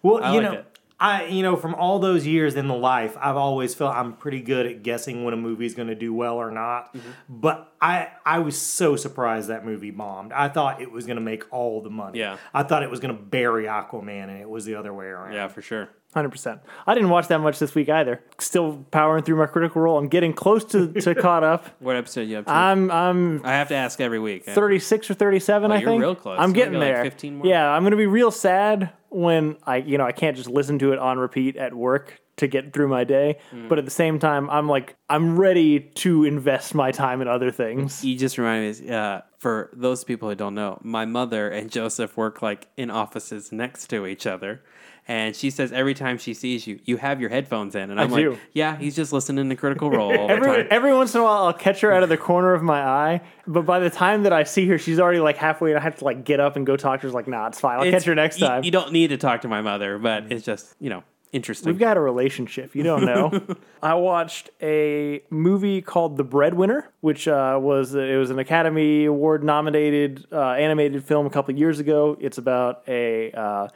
Well, 0.03 0.23
I 0.23 0.33
you 0.35 0.41
liked 0.41 0.53
know, 0.53 0.59
it. 0.59 0.67
I 0.99 1.25
you 1.25 1.41
know 1.43 1.55
from 1.57 1.73
all 1.75 1.99
those 1.99 2.25
years 2.25 2.55
in 2.55 2.67
the 2.67 2.75
life, 2.75 3.17
I've 3.19 3.35
always 3.35 3.73
felt 3.75 3.95
I'm 3.95 4.13
pretty 4.13 4.41
good 4.41 4.65
at 4.67 4.83
guessing 4.83 5.23
when 5.25 5.33
a 5.33 5.37
movie's 5.37 5.73
going 5.73 5.89
to 5.89 5.95
do 5.95 6.13
well 6.13 6.35
or 6.35 6.51
not. 6.51 6.93
Mm-hmm. 6.93 7.09
But 7.27 7.73
I 7.81 8.09
I 8.25 8.39
was 8.39 8.61
so 8.61 8.95
surprised 8.95 9.49
that 9.49 9.65
movie 9.65 9.91
bombed. 9.91 10.31
I 10.31 10.47
thought 10.49 10.81
it 10.81 10.91
was 10.91 11.05
going 11.05 11.17
to 11.17 11.21
make 11.21 11.51
all 11.51 11.81
the 11.81 11.89
money. 11.89 12.19
Yeah. 12.19 12.37
I 12.53 12.63
thought 12.63 12.83
it 12.83 12.89
was 12.91 12.99
going 13.01 13.13
to 13.15 13.21
bury 13.21 13.65
Aquaman, 13.65 14.29
and 14.29 14.39
it 14.39 14.47
was 14.49 14.63
the 14.65 14.75
other 14.75 14.93
way 14.93 15.07
around. 15.07 15.33
yeah, 15.33 15.47
for 15.47 15.61
sure. 15.61 15.89
Hundred 16.13 16.29
percent. 16.29 16.61
I 16.85 16.93
didn't 16.93 17.09
watch 17.09 17.27
that 17.29 17.39
much 17.39 17.57
this 17.57 17.73
week 17.73 17.89
either. 17.89 18.21
Still 18.37 18.85
powering 18.91 19.23
through 19.23 19.37
my 19.37 19.47
critical 19.47 19.81
role. 19.81 19.97
I'm 19.97 20.09
getting 20.09 20.31
close 20.31 20.63
to, 20.65 20.93
to 20.93 21.15
caught 21.27 21.43
up. 21.43 21.65
What 21.79 21.95
episode 21.95 22.29
you 22.29 22.37
up 22.37 22.45
to? 22.45 22.51
I'm 22.51 22.91
I'm 22.91 23.43
I 23.43 23.53
have 23.53 23.69
to 23.69 23.75
ask 23.75 23.99
every 23.99 24.19
week. 24.19 24.45
36 24.45 25.09
or 25.09 25.15
37 25.15 25.71
Oh, 25.71 25.73
i 25.73 25.79
you're 25.79 25.89
think 25.89 26.01
real 26.01 26.13
close. 26.15 26.37
i'm 26.39 26.49
You 26.49 26.55
getting 26.55 26.73
got, 26.73 26.79
like, 26.81 26.93
there 26.93 27.03
15 27.03 27.37
more? 27.37 27.47
yeah 27.47 27.67
i'm 27.71 27.81
gonna 27.83 27.95
be 27.97 28.05
real 28.05 28.29
sad 28.29 28.91
when 29.13 29.57
i 29.65 29.77
you 29.77 29.97
know 29.97 30.05
i 30.05 30.11
can't 30.11 30.35
just 30.37 30.49
listen 30.49 30.79
to 30.79 30.91
it 30.93 30.99
on 30.99 31.17
repeat 31.17 31.55
at 31.57 31.73
work 31.73 32.19
to 32.37 32.47
get 32.47 32.73
through 32.73 32.87
my 32.87 33.03
day 33.03 33.37
Mm. 33.53 33.69
but 33.69 33.77
at 33.77 33.85
the 33.85 33.91
same 33.91 34.17
time 34.19 34.49
i'm 34.49 34.67
like 34.67 34.95
i'm 35.09 35.37
ready 35.39 35.79
to 35.79 36.23
invest 36.23 36.73
my 36.73 36.91
time 36.91 37.21
in 37.21 37.27
other 37.27 37.51
things 37.51 38.03
You 38.03 38.17
just 38.17 38.37
reminded 38.37 38.79
me. 38.81 38.89
Uh, 38.89 39.21
for 39.37 39.69
those 39.73 40.03
people 40.03 40.29
who 40.29 40.35
don't 40.35 40.55
know, 40.55 40.79
my 40.83 41.05
mother 41.05 41.49
and 41.49 41.69
Joseph 41.69 42.15
work 42.17 42.41
like 42.41 42.67
in 42.77 42.89
offices 42.89 43.51
next 43.51 43.87
to 43.89 44.05
each 44.07 44.25
other, 44.25 44.61
and 45.07 45.35
she 45.35 45.49
says 45.49 45.71
every 45.71 45.93
time 45.93 46.17
she 46.17 46.33
sees 46.33 46.65
you, 46.65 46.79
you 46.85 46.97
have 46.97 47.19
your 47.19 47.29
headphones 47.29 47.75
in, 47.75 47.91
and 47.91 47.99
I'm 47.99 48.09
like, 48.11 48.23
do. 48.23 48.37
yeah, 48.53 48.77
he's 48.77 48.95
just 48.95 49.11
listening 49.13 49.49
to 49.49 49.55
Critical 49.55 49.89
Role 49.91 50.17
all 50.17 50.27
the 50.27 50.33
Every, 50.33 50.47
time. 50.63 50.67
every 50.71 50.93
once 50.93 51.13
in 51.13 51.21
a 51.21 51.23
while, 51.23 51.43
I'll 51.45 51.53
catch 51.53 51.81
her 51.81 51.91
out 51.91 52.03
of 52.03 52.09
the 52.09 52.17
corner 52.17 52.53
of 52.53 52.63
my 52.63 52.81
eye, 52.81 53.21
but 53.45 53.65
by 53.65 53.79
the 53.79 53.89
time 53.89 54.23
that 54.23 54.33
I 54.33 54.43
see 54.43 54.67
her, 54.67 54.77
she's 54.77 54.99
already 54.99 55.19
like 55.19 55.37
halfway, 55.37 55.71
and 55.71 55.79
I 55.79 55.83
have 55.83 55.95
to 55.97 56.05
like 56.05 56.23
get 56.23 56.39
up 56.39 56.55
and 56.55 56.65
go 56.65 56.77
talk 56.77 57.01
to 57.01 57.03
her. 57.03 57.09
She's 57.09 57.13
like, 57.15 57.27
nah, 57.27 57.47
it's 57.47 57.59
fine. 57.59 57.75
I'll 57.79 57.85
It's- 57.85 58.01
catch 58.03 58.07
her 58.07 58.15
next 58.15 58.39
you- 58.39 58.47
time. 58.47 58.63
You, 58.63 58.71
don't 58.71 58.91
need 58.93 59.09
to 59.09 59.17
talk 59.17 59.41
to 59.41 59.47
my 59.47 59.61
mother, 59.61 59.97
but 59.99 60.31
it's 60.31 60.45
just 60.45 60.75
you 60.79 60.89
know 60.89 61.03
interesting. 61.33 61.71
We've 61.71 61.79
got 61.79 61.97
a 61.97 61.99
relationship. 61.99 62.75
You 62.75 62.83
don't 62.83 63.05
know. 63.05 63.55
I 63.81 63.95
watched 63.95 64.51
a 64.61 65.21
movie 65.31 65.81
called 65.81 66.15
The 66.15 66.23
Breadwinner, 66.23 66.89
which 67.01 67.27
uh, 67.27 67.57
was 67.61 67.93
it 67.95 68.17
was 68.17 68.29
an 68.29 68.37
Academy 68.39 69.05
Award 69.05 69.43
nominated 69.43 70.25
uh, 70.31 70.51
animated 70.51 71.03
film 71.03 71.25
a 71.25 71.29
couple 71.31 71.53
of 71.53 71.59
years 71.59 71.79
ago. 71.79 72.15
It's 72.21 72.37
about 72.37 72.83
a 72.87 73.31
uh, 73.31 73.67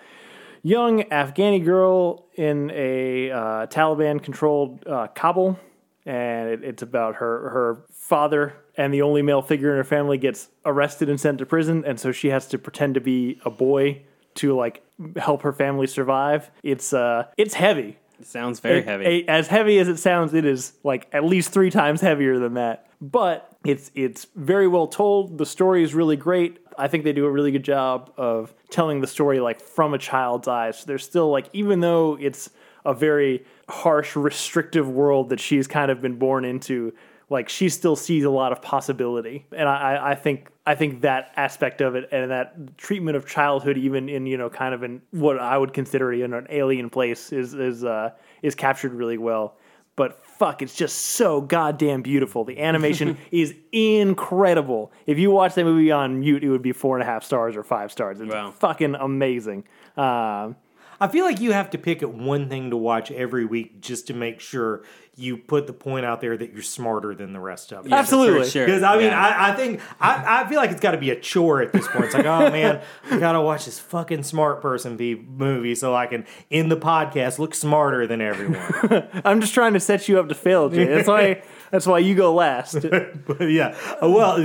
young 0.68 1.04
Afghani 1.04 1.64
girl 1.64 2.26
in 2.36 2.72
a 2.74 3.32
uh, 3.32 3.68
Taliban 3.68 4.22
controlled 4.22 4.86
uh, 4.88 5.08
Kabul, 5.08 5.58
and 6.06 6.50
it, 6.50 6.64
it's 6.64 6.82
about 6.84 7.16
her 7.16 7.50
her 7.50 7.86
father 7.92 8.54
and 8.76 8.94
the 8.94 9.02
only 9.02 9.22
male 9.22 9.42
figure 9.42 9.72
in 9.72 9.78
her 9.78 9.84
family 9.84 10.18
gets 10.18 10.50
arrested 10.66 11.10
and 11.10 11.20
sent 11.20 11.40
to 11.40 11.46
prison, 11.46 11.84
and 11.86 12.00
so 12.00 12.12
she 12.12 12.30
has 12.30 12.48
to 12.48 12.58
pretend 12.58 12.94
to 12.96 13.02
be 13.02 13.40
a 13.46 13.50
boy 13.50 14.02
to 14.36 14.56
like 14.56 14.84
help 15.16 15.42
her 15.42 15.54
family 15.54 15.88
survive. 15.88 16.52
It's 16.64 16.94
uh 16.94 17.26
it's 17.38 17.54
heavy. 17.56 17.98
it 18.20 18.26
sounds 18.28 18.60
very 18.60 18.80
It- 18.80 18.86
heavy. 18.86 19.06
it- 19.06 19.30
as 19.30 19.48
heavy 19.48 19.80
as 19.80 19.88
it 19.88 19.98
sounds, 19.98 20.34
it 20.34 20.46
is 20.46 20.74
like 20.84 21.08
at 21.14 21.24
least 21.24 21.52
three 21.52 21.72
times 21.72 22.02
heavier 22.02 22.38
than 22.40 22.54
that. 22.56 22.88
But 23.02 23.50
it's 23.66 23.90
it's 23.96 24.28
very 24.36 24.68
well 24.68 24.88
told. 24.88 25.38
The 25.38 25.46
story 25.46 25.84
is 25.84 25.94
really 25.96 26.16
great. 26.18 26.60
I 26.78 26.88
think 26.88 27.04
they 27.04 27.14
do 27.14 27.26
a 27.26 27.32
really 27.32 27.52
good 27.52 27.64
job 27.64 28.12
of 28.18 28.54
telling 28.70 29.02
the 29.02 29.08
story 29.08 29.40
like 29.40 29.62
from 29.62 29.94
a 29.94 29.98
child's 29.98 30.48
eyes. 30.48 30.80
So 30.80 30.86
There's 30.88 31.04
still 31.04 31.30
like 31.30 31.50
even 31.54 31.80
though 31.80 32.18
it's 32.20 32.50
a 32.86 32.94
very 32.94 33.44
harsh, 33.70 34.16
restrictive 34.16 34.90
world 34.90 35.30
that 35.30 35.40
she's 35.40 35.68
kind 35.68 35.92
of 35.92 36.02
been 36.02 36.16
born 36.16 36.46
into, 36.46 36.94
like 37.30 37.50
she 37.50 37.68
still 37.68 37.96
sees 37.98 38.24
a 38.24 38.30
lot 38.30 38.52
of 38.54 38.62
possibility. 38.62 39.46
And 39.52 39.68
I, 39.68 40.12
I- 40.12 40.16
think 40.16 40.50
I 40.66 40.76
think 40.76 41.02
that 41.02 41.32
aspect 41.38 41.80
of 41.80 41.96
it 41.96 42.10
and 42.12 42.30
that 42.30 42.78
treatment 42.78 43.16
of 43.16 43.26
childhood, 43.26 43.78
even 43.78 44.10
in 44.10 44.26
you 44.26 44.38
know 44.38 44.50
kind 44.50 44.74
of 44.74 44.84
in 44.84 45.02
what 45.12 45.40
I 45.40 45.58
would 45.58 45.74
consider 45.74 46.14
know, 46.28 46.38
an 46.38 46.48
alien 46.50 46.90
place, 46.90 47.32
is 47.32 47.54
is 47.54 47.84
uh, 47.84 48.12
is 48.42 48.54
captured 48.56 48.94
really 48.94 49.18
well. 49.18 49.56
But 49.98 50.24
fuck, 50.26 50.62
it's 50.62 50.76
just 50.76 50.98
so 50.98 51.42
goddamn 51.42 52.04
beautiful. 52.04 52.46
The 52.46 52.60
animation 52.60 53.18
is 53.32 53.54
incredible. 53.74 54.92
If 55.06 55.18
you 55.20 55.32
watch 55.32 55.56
that 55.56 55.66
movie 55.66 55.92
on 55.92 56.20
mute, 56.22 56.44
it 56.44 56.50
would 56.50 56.62
be 56.62 56.72
four 56.72 56.96
and 56.98 57.04
a 57.04 57.06
half 57.06 57.24
stars 57.26 57.58
or 57.58 57.64
five 57.64 57.92
stars. 57.92 58.22
It's 58.22 58.32
Wow. 58.32 58.52
fucking 58.52 58.96
amazing. 58.96 59.66
Um, 59.98 60.56
I 61.00 61.08
feel 61.08 61.26
like 61.26 61.40
you 61.40 61.52
have 61.52 61.70
to 61.72 61.78
pick 61.78 62.02
at 62.02 62.12
one 62.12 62.50
thing 62.50 62.70
to 62.72 62.78
watch 62.78 63.12
every 63.12 63.46
week 63.46 63.82
just 63.82 64.08
to 64.08 64.14
make 64.14 64.40
sure 64.40 64.84
you 65.16 65.36
put 65.36 65.66
the 65.66 65.74
point 65.74 66.06
out 66.06 66.22
there 66.22 66.38
that 66.38 66.54
you're 66.54 66.62
smarter 66.62 67.16
than 67.16 67.34
the 67.34 67.40
rest 67.40 67.74
of 67.74 67.86
it. 67.88 67.92
Absolutely. 67.92 68.44
For 68.44 68.50
sure. 68.50 68.66
Because 68.66 68.84
I 68.84 68.98
mean, 68.98 69.08
Yeah. 69.08 69.20
I, 69.20 69.52
I 69.52 69.56
think 69.56 69.82
I, 70.00 70.42
I 70.44 70.50
feel 70.50 70.58
like 70.58 70.70
it's 70.70 70.80
got 70.82 70.92
to 70.92 70.98
be 71.00 71.10
a 71.10 71.20
chore 71.20 71.62
at 71.62 71.74
this 71.74 71.88
point. 71.88 72.06
It's 72.06 72.14
like, 72.14 72.26
oh 72.26 72.50
man, 72.52 72.82
I 73.10 73.18
gotta 73.20 73.42
watch 73.42 73.66
this 73.66 73.80
fucking 73.80 74.24
smart 74.24 74.62
person 74.62 74.96
be 74.96 75.16
movie 75.16 75.74
so 75.74 75.96
I 75.96 76.06
can 76.06 76.26
in 76.52 76.70
the 76.70 76.78
podcast 76.78 77.40
look 77.40 77.56
smarter 77.56 78.06
than 78.06 78.22
everyone. 78.22 79.08
I'm 79.26 79.42
just 79.42 79.54
trying 79.56 79.74
to 79.74 79.80
set 79.80 80.08
you 80.08 80.20
up 80.20 80.30
to 80.30 80.36
fail, 80.36 80.70
Jay. 80.70 80.86
That's 80.86 81.08
why. 81.08 81.42
That's 81.72 81.86
why 81.86 82.00
you 82.00 82.16
go 82.16 82.34
last. 82.34 82.80
but 83.28 83.42
yeah, 83.42 83.76
Uh, 84.02 84.10
well, 84.10 84.38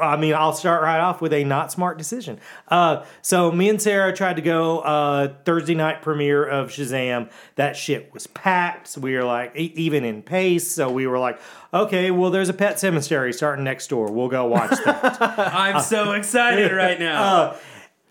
I 0.00 0.16
mean, 0.16 0.34
I'll 0.34 0.52
start 0.52 0.82
right 0.82 1.00
off 1.00 1.20
with 1.20 1.32
a 1.32 1.44
not 1.44 1.70
smart 1.72 1.98
decision. 1.98 2.40
Uh, 2.68 3.04
so 3.22 3.52
me 3.52 3.68
and 3.68 3.80
Sarah 3.80 4.14
tried 4.14 4.36
to 4.36 4.42
go 4.42 4.80
uh, 4.80 5.34
Thursday 5.44 5.74
night 5.74 6.02
premiere 6.02 6.44
of 6.44 6.70
Shazam. 6.70 7.30
That 7.56 7.76
shit 7.76 8.12
was 8.12 8.26
packed. 8.26 8.88
So 8.88 9.00
we 9.00 9.14
were 9.14 9.24
like, 9.24 9.54
e- 9.56 9.72
even 9.76 10.04
in 10.04 10.22
pace. 10.22 10.70
So 10.70 10.90
we 10.90 11.06
were 11.06 11.18
like, 11.18 11.38
okay, 11.74 12.10
well, 12.10 12.30
there's 12.30 12.48
a 12.48 12.54
Pet 12.54 12.76
Sematary 12.76 13.34
starting 13.34 13.64
next 13.64 13.88
door. 13.88 14.10
We'll 14.10 14.28
go 14.28 14.46
watch 14.46 14.70
that. 14.84 15.20
I'm 15.54 15.80
so 15.82 16.12
excited 16.12 16.72
right 16.72 16.98
now. 16.98 17.56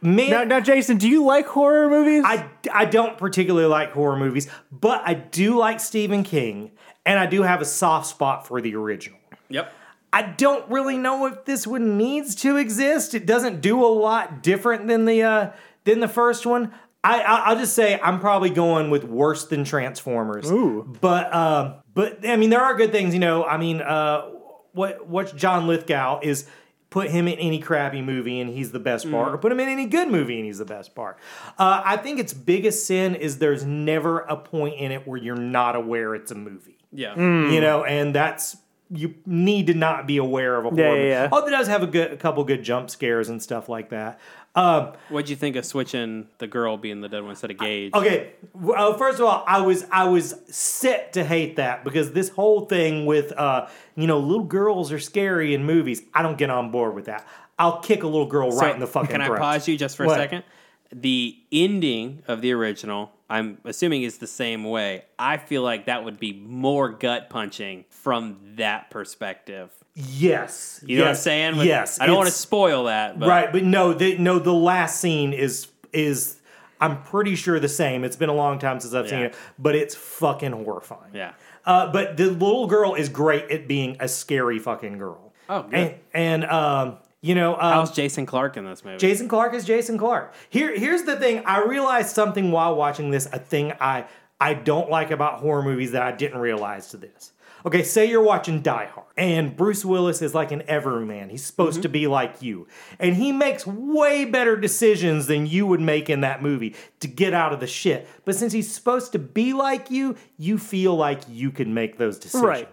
Man, 0.02 0.30
Now, 0.30 0.44
now, 0.46 0.60
Jason, 0.62 0.96
do 0.98 1.10
you 1.10 1.26
like 1.26 1.46
horror 1.46 1.90
movies? 1.90 2.24
I, 2.26 2.46
I 2.74 2.86
don't 2.86 3.18
particularly 3.18 3.68
like 3.68 3.92
horror 3.92 4.16
movies, 4.18 4.48
but 4.72 5.02
I 5.06 5.14
do 5.14 5.58
like 5.58 5.82
Stephen 5.82 6.24
King, 6.24 6.72
and 7.06 7.20
I 7.20 7.26
do 7.26 7.42
have 7.44 7.62
a 7.62 7.66
soft 7.66 8.08
spot 8.08 8.48
for 8.48 8.62
the 8.62 8.76
original. 8.76 9.20
yep. 9.50 9.74
I 10.12 10.24
don't 10.24 10.68
really 10.72 10.98
know 10.98 11.28
if 11.28 11.46
this 11.46 11.68
one 11.68 11.98
needs 11.98 12.34
to 12.36 12.58
exist. 12.58 13.14
It 13.14 13.28
doesn't 13.28 13.62
do 13.62 13.84
a 13.84 13.88
lot 13.88 14.42
different 14.42 14.88
than 14.88 15.06
the 15.06 15.22
uh, 15.22 15.52
than 15.84 16.00
the 16.00 16.08
first 16.08 16.48
one. 16.48 16.74
I, 17.04 17.22
I 17.22 17.36
I'll 17.46 17.56
just 17.56 17.74
say 17.76 18.00
I'm 18.02 18.20
probably 18.20 18.50
going 18.50 18.90
with 18.90 19.04
worse 19.04 19.46
than 19.46 19.64
Transformers. 19.64 20.52
Ooh. 20.52 20.96
But 21.00 21.34
um, 21.34 21.76
but 21.94 22.28
I 22.28 22.38
mean 22.38 22.50
there 22.50 22.62
are 22.62 22.76
good 22.76 22.92
things. 22.92 23.14
You 23.14 23.20
know, 23.20 23.46
I 23.46 23.58
mean, 23.58 23.82
uh, 23.82 24.24
what 24.72 25.08
what 25.08 25.36
John 25.36 25.68
Lithgow 25.68 26.22
is 26.24 26.48
put 26.90 27.12
him 27.12 27.28
in 27.28 27.38
any 27.38 27.60
crappy 27.60 28.02
movie 28.02 28.40
and 28.40 28.50
he's 28.50 28.72
the 28.72 28.80
best 28.80 29.10
part, 29.12 29.34
or 29.34 29.38
put 29.38 29.52
him 29.52 29.60
in 29.60 29.70
any 29.70 29.86
good 29.86 30.10
movie 30.10 30.38
and 30.38 30.46
he's 30.46 30.58
the 30.58 30.66
best 30.66 30.96
part. 30.96 31.20
Uh, 31.60 31.84
I 31.86 31.98
think 31.98 32.20
its 32.20 32.34
biggest 32.34 32.88
sin 32.88 33.14
is 33.14 33.38
there's 33.38 33.64
never 33.64 34.22
a 34.22 34.36
point 34.36 34.76
in 34.80 34.92
it 34.92 35.08
where 35.08 35.18
you're 35.18 35.36
not 35.36 35.76
aware 35.76 36.16
it's 36.16 36.32
a 36.32 36.36
movie. 36.36 36.79
Yeah. 36.92 37.16
You 37.16 37.62
know, 37.62 37.84
and 37.84 38.14
that's 38.16 38.58
you 38.92 39.14
need 39.26 39.68
to 39.68 39.76
not 39.76 40.08
be 40.08 40.18
aware 40.18 40.56
of 40.58 40.66
a 40.66 40.70
horror. 40.70 40.82
Yeah, 40.82 40.90
movie. 40.92 41.08
yeah, 41.10 41.24
yeah. 41.24 41.30
Oh, 41.32 41.46
it 41.46 41.52
does 41.52 41.68
have 41.68 41.84
a 41.84 41.88
good 41.88 42.12
a 42.14 42.18
couple 42.18 42.44
good 42.44 42.64
jump 42.64 42.90
scares 42.90 43.30
and 43.30 43.42
stuff 43.42 43.70
like 43.70 43.90
that. 43.90 44.20
Um, 44.56 44.94
What'd 45.10 45.30
you 45.30 45.36
think 45.36 45.56
of 45.56 45.64
switching 45.64 46.28
the 46.40 46.48
girl 46.48 46.76
being 46.76 47.02
the 47.02 47.08
dead 47.08 47.22
one 47.22 47.30
instead 47.30 47.52
of 47.52 47.60
Gage? 47.60 47.94
Okay, 47.94 48.32
well, 48.56 48.98
first 48.98 49.20
of 49.20 49.26
all, 49.26 49.44
I 49.46 49.62
was 49.62 49.86
I 49.92 50.06
was 50.06 50.34
set 50.48 51.14
to 51.14 51.24
hate 51.24 51.58
that 51.58 51.84
because 51.84 52.14
this 52.14 52.30
whole 52.30 52.66
thing 52.66 53.06
with 53.06 53.32
uh, 53.34 53.68
you 53.96 54.08
know 54.08 54.18
little 54.18 54.44
girls 54.46 54.92
are 54.92 55.00
scary 55.00 55.54
in 55.54 55.66
movies. 55.66 56.02
I 56.16 56.24
don't 56.24 56.38
get 56.40 56.50
on 56.50 56.72
board 56.72 56.96
with 56.96 57.06
that. 57.06 57.28
I'll 57.60 57.80
kick 57.82 58.02
a 58.02 58.08
little 58.08 58.26
girl 58.26 58.52
So, 58.52 58.62
right 58.62 58.74
in 58.74 58.80
the 58.80 58.88
fucking 58.88 59.12
Can 59.12 59.22
I 59.22 59.28
throat. 59.28 59.40
pause 59.40 59.68
you 59.68 59.78
just 59.78 59.96
for 59.98 60.08
What? 60.08 60.18
a 60.20 60.24
second? 60.24 60.44
The 60.92 61.38
ending 61.52 62.24
of 62.28 62.42
the 62.42 62.52
original, 62.54 63.12
I'm 63.30 63.60
assuming 63.64 64.04
is 64.04 64.18
the 64.18 64.28
same 64.28 64.64
way. 64.64 65.04
I 65.20 65.38
feel 65.38 65.62
like 65.62 65.86
that 65.86 66.04
would 66.04 66.20
be 66.20 66.34
more 66.34 66.90
gut 66.90 67.30
punching 67.30 67.86
from 67.90 68.38
that 68.56 68.90
perspective. 68.90 69.70
Yes, 69.96 70.84
You 70.86 70.98
know 70.98 71.04
what 71.04 71.10
I'm 71.10 71.16
saying? 71.16 71.58
With- 71.58 71.68
yes, 71.68 72.00
I 72.00 72.08
don't 72.08 72.16
want 72.16 72.28
to 72.30 72.34
spoil 72.34 72.86
that, 72.86 73.20
but 73.20 73.28
right, 73.30 73.52
but 73.52 73.64
no, 73.64 73.94
the, 73.94 74.18
no. 74.18 74.40
The 74.40 74.54
last 74.54 75.00
scene 75.00 75.34
is 75.34 75.68
is 75.92 76.38
I'm 76.82 77.04
pretty 77.04 77.36
sure 77.36 77.60
the 77.60 77.68
same. 77.68 78.04
It's 78.04 78.16
been 78.16 78.30
a 78.30 78.34
long 78.36 78.60
time 78.60 78.80
since 78.80 78.94
I've 78.94 79.10
seen 79.10 79.20
it, 79.24 79.36
but 79.58 79.76
it's 79.76 79.96
fucking 79.96 80.52
horrifying. 80.54 81.12
yeah. 81.14 81.34
Uh, 81.66 81.92
but 81.92 82.16
the 82.18 82.28
little 82.32 82.66
girl 82.68 82.96
is 82.96 83.10
great 83.10 83.52
at 83.52 83.68
being 83.68 83.98
a 84.00 84.08
scary 84.08 84.58
fucking 84.60 84.98
girl. 84.98 85.34
Oh, 85.50 85.64
good. 85.64 85.74
And, 85.74 85.96
and 86.14 86.46
um, 86.46 86.98
you 87.22 87.36
know, 87.36 87.54
um, 87.56 87.60
How's 87.60 87.92
Jason 87.92 88.26
Clarke 88.26 88.58
in 88.58 88.66
this 88.66 88.84
movie? 88.86 88.98
Jason 88.98 89.28
Clarke 89.28 89.54
is 89.54 89.66
Jason 89.66 89.98
Clarke. 89.98 90.34
Here, 90.50 90.78
here's 90.78 91.04
the 91.04 91.16
thing. 91.18 91.44
I 91.46 91.64
realized 91.64 92.10
something 92.16 92.52
while 92.52 92.76
watching 92.76 93.12
this. 93.12 93.28
A 93.32 93.40
thing 93.40 93.74
I 93.80 94.06
I 94.40 94.54
don't 94.54 94.90
like 94.90 95.12
about 95.12 95.40
horror 95.40 95.64
movies 95.64 95.92
that 95.92 96.02
I 96.02 96.12
didn't 96.12 96.40
realize 96.40 96.90
to 96.90 96.98
this. 96.98 97.34
Okay, 97.66 97.84
say 97.84 98.06
you're 98.06 98.24
watching 98.24 98.62
Die 98.62 98.86
Hard, 98.86 99.08
and 99.18 99.54
Bruce 99.54 99.84
Willis 99.84 100.22
is 100.22 100.34
like 100.34 100.54
an 100.54 100.64
everyman. 100.66 101.30
He's 101.30 101.44
supposed 101.44 101.82
to 101.82 101.90
be 101.90 102.08
like 102.08 102.42
you, 102.42 102.68
and 103.00 103.18
he 103.18 103.34
makes 103.34 103.68
way 103.68 104.24
better 104.24 104.56
decisions 104.56 105.28
than 105.28 105.46
you 105.46 105.68
would 105.68 105.82
make 105.82 106.10
in 106.10 106.22
that 106.22 106.42
movie 106.42 106.74
to 107.02 107.10
get 107.10 107.34
out 107.34 107.52
of 107.52 107.60
the 107.60 107.68
shit. 107.68 108.08
But 108.24 108.36
since 108.36 108.54
he's 108.54 108.74
supposed 108.74 109.12
to 109.12 109.20
be 109.20 109.52
like 109.52 109.92
you, 109.92 110.16
you 110.38 110.58
feel 110.58 110.96
like 110.96 111.20
you 111.28 111.52
can 111.52 111.74
make 111.74 111.98
those 111.98 112.18
decisions 112.18 112.46
Right. 112.46 112.70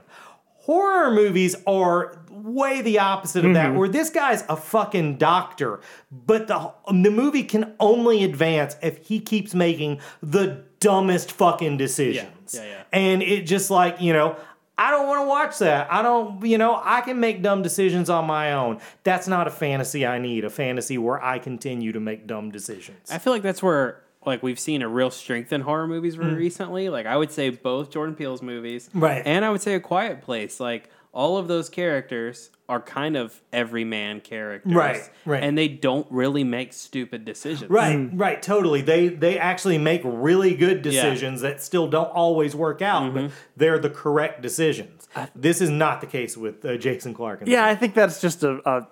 Horror 0.66 1.12
movies 1.12 1.54
are 1.64 2.18
way 2.28 2.82
the 2.82 2.98
opposite 2.98 3.44
of 3.44 3.54
that 3.54 3.68
mm-hmm. 3.68 3.78
where 3.78 3.88
this 3.88 4.10
guy's 4.10 4.44
a 4.48 4.56
fucking 4.56 5.16
doctor 5.16 5.80
but 6.10 6.48
the 6.48 6.72
the 6.88 7.10
movie 7.10 7.44
can 7.44 7.72
only 7.78 8.24
advance 8.24 8.76
if 8.82 9.06
he 9.06 9.20
keeps 9.20 9.54
making 9.54 10.00
the 10.22 10.64
dumbest 10.80 11.30
fucking 11.30 11.76
decisions 11.76 12.54
Yeah, 12.54 12.64
yeah. 12.64 12.82
and 12.92 13.22
it 13.22 13.42
just 13.42 13.70
like 13.70 14.00
you 14.00 14.12
know 14.12 14.36
I 14.78 14.90
don't 14.90 15.06
want 15.06 15.22
to 15.22 15.26
watch 15.26 15.58
that. 15.60 15.90
I 15.90 16.02
don't, 16.02 16.44
you 16.44 16.58
know, 16.58 16.78
I 16.84 17.00
can 17.00 17.18
make 17.18 17.40
dumb 17.40 17.62
decisions 17.62 18.10
on 18.10 18.26
my 18.26 18.52
own. 18.52 18.78
That's 19.04 19.26
not 19.26 19.46
a 19.46 19.50
fantasy 19.50 20.04
I 20.04 20.18
need. 20.18 20.44
A 20.44 20.50
fantasy 20.50 20.98
where 20.98 21.22
I 21.24 21.38
continue 21.38 21.92
to 21.92 22.00
make 22.00 22.26
dumb 22.26 22.50
decisions. 22.50 23.10
I 23.10 23.16
feel 23.16 23.32
like 23.32 23.40
that's 23.40 23.62
where 23.62 24.02
like 24.27 24.43
we've 24.43 24.59
seen 24.61 24.83
a 24.83 24.89
real 24.89 25.11
strength 25.11 25.53
in 25.53 25.61
horror 25.62 25.87
movies 25.87 26.16
Mm. 26.16 26.37
recently. 26.37 26.89
Like 26.89 27.07
I 27.07 27.16
would 27.16 27.31
say 27.31 27.51
both 27.51 27.91
Jordan 27.91 28.14
Peele's 28.14 28.43
movies, 28.43 28.91
Right. 28.95 29.22
and 29.24 29.45
I 29.45 29.51
would 29.51 29.62
say 29.62 29.74
A 29.74 29.81
Quiet 29.81 30.20
Place. 30.22 30.59
Like 30.61 30.91
all 31.12 31.39
of 31.39 31.49
those 31.49 31.68
characters 31.70 32.51
are 32.68 32.81
kind 32.81 33.16
of 33.16 33.41
everyman 33.53 34.20
characters, 34.20 34.72
Right, 34.74 35.11
right. 35.24 35.43
and 35.43 35.57
they 35.57 35.68
don't 35.68 36.07
really 36.11 36.43
make 36.45 36.72
stupid 36.72 37.24
decisions, 37.24 37.70
Right, 37.70 38.11
right, 38.12 38.43
totally. 38.43 38.81
They 38.83 39.07
they 39.09 39.39
actually 39.39 39.79
make 39.79 40.01
really 40.05 40.55
good 40.55 40.83
decisions 40.83 41.41
that 41.43 41.62
still 41.62 41.87
don't 41.89 42.11
always 42.11 42.55
work 42.57 42.83
out, 42.83 43.14
but 43.14 43.31
they're 43.57 43.79
the 43.79 43.89
correct 43.91 44.43
decisions. 44.43 45.09
this 45.35 45.61
is 45.62 45.70
not 45.70 46.01
the 46.03 46.07
case 46.07 46.37
with 46.37 46.62
uh, 46.64 46.77
Jason 46.77 47.14
Clarke. 47.14 47.43
and 47.43 47.49
Yeah, 47.49 47.64
I 47.64 47.74
think 47.77 47.95
that's 47.95 48.20
just 48.20 48.43
a, 48.43 48.61
a, 48.68 48.87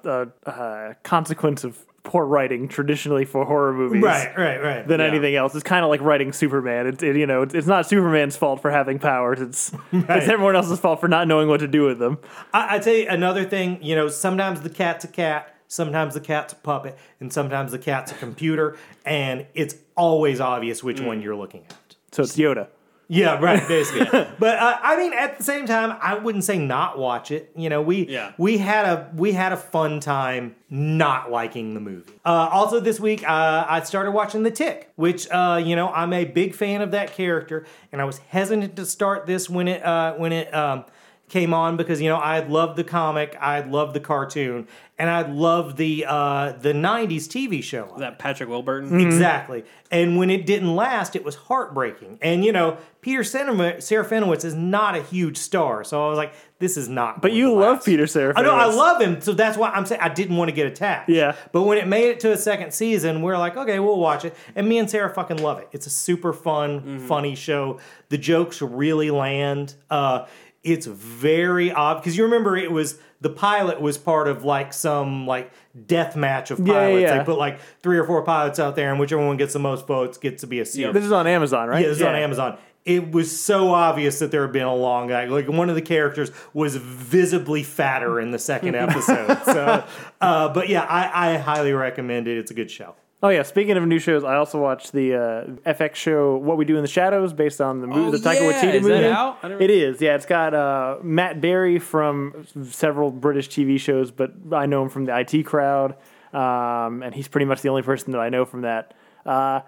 a, 0.46 0.50
a 0.50 0.96
consequence 1.02 1.64
of 1.64 1.84
poor 2.04 2.24
writing 2.24 2.68
traditionally 2.68 3.24
for 3.24 3.44
horror 3.44 3.72
movies. 3.72 4.02
right, 4.02 4.36
right, 4.38 4.62
right. 4.62 4.86
Than 4.86 5.00
Yeah. 5.00 5.06
anything 5.06 5.34
else, 5.34 5.54
it's 5.54 5.64
kind 5.64 5.84
of 5.84 5.90
like 5.90 6.00
writing 6.00 6.32
Superman. 6.32 6.86
It's 6.86 7.02
it, 7.02 7.16
you 7.16 7.26
know, 7.26 7.42
it's, 7.42 7.54
it's 7.54 7.66
not 7.66 7.86
Superman's 7.88 8.36
fault 8.36 8.62
for 8.62 8.70
having 8.70 8.98
powers. 8.98 9.40
It's 9.40 9.72
it's 9.92 10.28
everyone 10.28 10.54
else's 10.54 10.78
fault 10.78 11.00
for 11.00 11.08
not 11.08 11.26
knowing 11.26 11.48
what 11.48 11.60
to 11.60 11.66
do 11.68 11.84
with 11.84 11.98
them. 11.98 12.18
I, 12.52 12.76
I 12.76 12.78
tell 12.78 12.94
you 12.94 13.08
another 13.08 13.44
thing. 13.44 13.82
You 13.82 13.96
know, 13.96 14.08
sometimes 14.08 14.60
the 14.60 14.70
cat's 14.70 15.04
a 15.04 15.08
cat, 15.08 15.54
sometimes 15.66 16.14
the 16.14 16.20
cat's 16.20 16.52
a 16.52 16.56
puppet, 16.56 16.96
and 17.20 17.32
sometimes 17.32 17.72
the 17.72 17.78
cat's 17.78 18.12
a 18.12 18.14
computer, 18.14 18.76
and 19.04 19.46
it's 19.54 19.74
always 19.96 20.40
obvious 20.40 20.84
which 20.84 20.98
mm. 20.98 21.06
one 21.06 21.22
you're 21.22 21.36
looking 21.36 21.64
at. 21.64 21.96
So 22.12 22.22
it's 22.22 22.36
Yoda. 22.36 22.68
Yeah, 23.08 23.38
right, 23.38 23.66
basically. 23.68 24.06
but 24.38 24.58
uh, 24.58 24.78
I 24.82 24.96
mean, 24.96 25.12
at 25.12 25.38
the 25.38 25.44
same 25.44 25.66
time, 25.66 25.96
I 26.00 26.14
wouldn't 26.14 26.44
say 26.44 26.58
not 26.58 26.98
watch 26.98 27.30
it. 27.30 27.50
You 27.54 27.68
know, 27.68 27.82
we 27.82 28.08
Yeah. 28.08 28.32
we 28.38 28.58
had 28.58 28.86
a 28.86 29.10
we 29.14 29.32
had 29.32 29.52
a 29.52 29.56
fun 29.56 30.00
time 30.00 30.56
not 30.70 31.30
liking 31.30 31.74
the 31.74 31.80
movie. 31.80 32.12
Uh, 32.24 32.48
also, 32.50 32.80
this 32.80 32.98
week 32.98 33.22
uh, 33.28 33.66
I 33.68 33.80
started 33.82 34.12
watching 34.12 34.42
The 34.42 34.50
Tick, 34.50 34.90
which 34.96 35.28
uh, 35.30 35.60
you 35.64 35.76
know 35.76 35.88
I'm 35.90 36.12
a 36.12 36.24
big 36.24 36.54
fan 36.54 36.80
of 36.80 36.90
that 36.92 37.12
character, 37.12 37.66
and 37.92 38.00
I 38.00 38.04
was 38.04 38.18
hesitant 38.18 38.76
to 38.76 38.86
start 38.86 39.26
this 39.26 39.48
when 39.50 39.68
it 39.68 39.84
uh, 39.84 40.14
when 40.14 40.32
it. 40.32 40.52
Um, 40.54 40.84
Came 41.30 41.54
on 41.54 41.76
because 41.78 42.00
you 42.02 42.08
know 42.10 42.16
I 42.18 42.40
loved 42.40 42.76
the 42.76 42.84
comic, 42.84 43.34
I 43.40 43.60
loved 43.60 43.94
the 43.94 43.98
cartoon, 44.00 44.68
and 44.98 45.08
I 45.10 45.22
loved 45.22 45.78
the 45.78 46.04
uh, 46.06 46.52
the 46.52 46.72
'90s 46.74 47.22
TV 47.26 47.62
show. 47.64 47.86
Is 47.94 48.00
that 48.00 48.18
Patrick 48.18 48.48
Warburton? 48.50 48.90
Mm-hmm. 48.90 49.00
Exactly. 49.00 49.64
And 49.90 50.18
when 50.18 50.28
it 50.28 50.44
didn't 50.44 50.76
last, 50.76 51.16
it 51.16 51.24
was 51.24 51.34
heartbreaking. 51.34 52.18
And 52.20 52.44
you 52.44 52.52
know, 52.52 52.76
Peter 53.00 53.22
Serafinowicz 53.22 53.78
Serafinowicz 53.78 54.44
is 54.44 54.54
not 54.54 54.96
a 54.96 55.02
huge 55.02 55.38
star, 55.38 55.82
so 55.82 56.06
I 56.06 56.10
was 56.10 56.18
like, 56.18 56.34
this 56.58 56.76
is 56.76 56.90
not. 56.90 57.22
But 57.22 57.32
you 57.32 57.54
love 57.54 57.82
Peter 57.84 58.04
Serafinowicz. 58.04 58.34
I 58.36 58.42
know 58.42 58.54
I 58.54 58.66
love 58.66 59.00
him, 59.00 59.20
so 59.22 59.32
that's 59.32 59.56
why 59.56 59.70
I'm 59.70 59.86
saying 59.86 60.02
I 60.02 60.10
didn't 60.10 60.36
want 60.36 60.50
to 60.50 60.54
get 60.54 60.66
attached. 60.66 61.08
Yeah. 61.08 61.34
But 61.52 61.62
when 61.62 61.78
it 61.78 61.88
made 61.88 62.10
it 62.10 62.20
to 62.20 62.32
a 62.32 62.36
second 62.36 62.74
season, 62.74 63.22
we're 63.22 63.38
like, 63.38 63.56
okay, 63.56 63.78
we'll 63.80 63.98
watch 63.98 64.26
it. 64.26 64.36
And 64.54 64.68
me 64.68 64.76
and 64.78 64.90
Sarah 64.90 65.12
fucking 65.12 65.38
love 65.38 65.58
it. 65.58 65.68
It's 65.72 65.86
a 65.86 65.90
super 65.90 66.34
fun, 66.34 66.80
Mm-hmm. 66.80 67.06
funny 67.06 67.34
show. 67.34 67.80
The 68.10 68.18
jokes 68.18 68.60
really 68.60 69.10
land. 69.10 69.74
Uh, 69.90 70.26
it's 70.64 70.86
very 70.86 71.70
odd 71.70 71.94
because 72.00 72.16
you 72.16 72.24
remember 72.24 72.56
it 72.56 72.72
was 72.72 72.98
the 73.20 73.30
pilot 73.30 73.80
was 73.80 73.96
part 73.98 74.28
of 74.28 74.44
like 74.44 74.72
some 74.72 75.26
like 75.26 75.52
death 75.86 76.16
match 76.16 76.50
of 76.50 76.58
pilots. 76.58 77.00
yeah, 77.00 77.08
yeah. 77.08 77.18
They 77.18 77.24
put 77.24 77.38
like 77.38 77.60
three 77.82 77.98
or 77.98 78.04
four 78.04 78.22
pilots 78.22 78.58
out 78.58 78.74
there, 78.74 78.90
and 78.90 78.98
whichever 78.98 79.24
one 79.24 79.36
gets 79.36 79.52
the 79.52 79.58
most 79.58 79.86
votes 79.86 80.18
gets 80.18 80.40
to 80.40 80.46
be 80.46 80.60
a 80.60 80.64
series. 80.64 80.94
This 80.94 81.04
is 81.04 81.12
on 81.12 81.26
Amazon, 81.26 81.68
right? 81.68 81.82
Yeah, 81.82 81.88
this 81.88 81.98
is 81.98 82.02
on 82.02 82.16
Amazon. 82.16 82.58
It 82.84 83.12
was 83.12 83.38
so 83.40 83.72
obvious 83.72 84.18
that 84.18 84.30
there 84.30 84.42
had 84.42 84.52
been 84.52 84.66
a 84.66 84.74
long 84.74 85.06
guy. 85.06 85.24
Like 85.24 85.48
one 85.48 85.70
of 85.70 85.74
the 85.74 85.82
characters 85.82 86.30
was 86.52 86.76
visibly 86.76 87.62
fatter 87.62 88.20
in 88.20 88.30
the 88.30 88.38
second 88.38 88.74
episode. 88.74 89.38
so, 89.44 89.84
uh, 90.20 90.48
but 90.52 90.68
yeah, 90.68 90.82
I, 90.82 91.34
I 91.34 91.38
highly 91.38 91.72
recommend 91.72 92.28
it. 92.28 92.36
It's 92.36 92.50
a 92.50 92.54
good 92.54 92.70
show. 92.70 92.94
Oh 93.24 93.30
yeah. 93.30 93.42
Speaking 93.42 93.78
of 93.78 93.86
new 93.86 93.98
shows, 93.98 94.22
I 94.22 94.36
also 94.36 94.60
watched 94.60 94.92
the 94.92 95.14
uh, 95.14 95.72
FX 95.72 95.94
show 95.94 96.36
"What 96.36 96.58
We 96.58 96.66
Do 96.66 96.76
in 96.76 96.82
the 96.82 96.88
Shadows" 96.88 97.32
based 97.32 97.58
on 97.58 97.80
the 97.80 97.86
movie, 97.86 98.00
Oh, 98.08 98.10
the 98.10 98.18
Taika 98.18 98.40
yeah. 98.40 98.52
Waititi 98.52 98.74
Is 98.74 98.84
that 98.84 98.90
movie. 98.90 99.06
out? 99.06 99.62
It 99.62 99.70
is. 99.70 99.98
Yeah, 100.02 100.14
it's 100.14 100.26
got 100.26 100.52
uh, 100.52 100.98
Matt 101.02 101.40
Berry 101.40 101.78
from 101.78 102.46
several 102.68 103.10
British 103.10 103.48
TV 103.48 103.80
shows, 103.80 104.10
but 104.10 104.32
I 104.52 104.66
know 104.66 104.82
him 104.82 104.90
from 104.90 105.06
the 105.06 105.18
IT 105.18 105.44
crowd, 105.44 105.96
um, 106.34 107.02
and 107.02 107.14
he's 107.14 107.26
pretty 107.26 107.46
much 107.46 107.62
the 107.62 107.70
only 107.70 107.80
person 107.80 108.12
that 108.12 108.20
I 108.20 108.28
know 108.28 108.44
from 108.44 108.60
that. 108.60 108.92
Uh, 109.24 109.60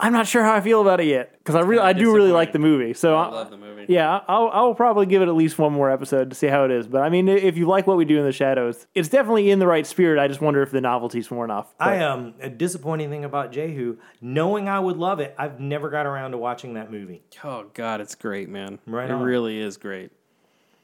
I'm 0.00 0.14
not 0.14 0.26
sure 0.26 0.42
how 0.42 0.54
I 0.54 0.62
feel 0.62 0.80
about 0.80 1.00
it 1.00 1.08
yet 1.08 1.36
because 1.40 1.56
I 1.56 1.60
really, 1.60 1.82
I 1.82 1.92
do 1.92 2.14
really 2.14 2.32
like 2.32 2.52
the 2.54 2.58
movie. 2.58 2.94
So 2.94 3.16
I 3.16 3.28
love 3.28 3.50
the 3.50 3.58
movie. 3.58 3.67
Yeah, 3.88 4.20
I'll, 4.28 4.48
I'll 4.52 4.74
probably 4.74 5.06
give 5.06 5.22
it 5.22 5.28
at 5.28 5.34
least 5.34 5.58
one 5.58 5.72
more 5.72 5.90
episode 5.90 6.30
to 6.30 6.36
see 6.36 6.46
how 6.46 6.64
it 6.64 6.70
is. 6.70 6.86
But 6.86 7.02
I 7.02 7.08
mean, 7.08 7.28
if 7.28 7.56
you 7.56 7.66
like 7.66 7.86
what 7.86 7.96
we 7.96 8.04
do 8.04 8.18
in 8.18 8.24
the 8.24 8.32
shadows, 8.32 8.86
it's 8.94 9.08
definitely 9.08 9.50
in 9.50 9.58
the 9.58 9.66
right 9.66 9.86
spirit. 9.86 10.18
I 10.20 10.26
just 10.28 10.40
wonder 10.40 10.62
if 10.62 10.70
the 10.70 10.80
novelty's 10.80 11.30
worn 11.30 11.50
off. 11.50 11.72
But- 11.78 11.88
I 11.88 12.04
um 12.04 12.34
a 12.40 12.48
disappointing 12.50 13.10
thing 13.10 13.24
about 13.24 13.52
Jehu, 13.52 13.96
knowing 14.20 14.68
I 14.68 14.80
would 14.80 14.96
love 14.96 15.20
it, 15.20 15.34
I've 15.38 15.60
never 15.60 15.90
got 15.90 16.06
around 16.06 16.32
to 16.32 16.38
watching 16.38 16.74
that 16.74 16.90
movie. 16.90 17.22
Oh 17.44 17.66
God, 17.74 18.00
it's 18.00 18.14
great, 18.14 18.48
man. 18.48 18.78
Right 18.86 19.08
it 19.08 19.12
on. 19.12 19.22
really 19.22 19.58
is 19.60 19.76
great. 19.76 20.10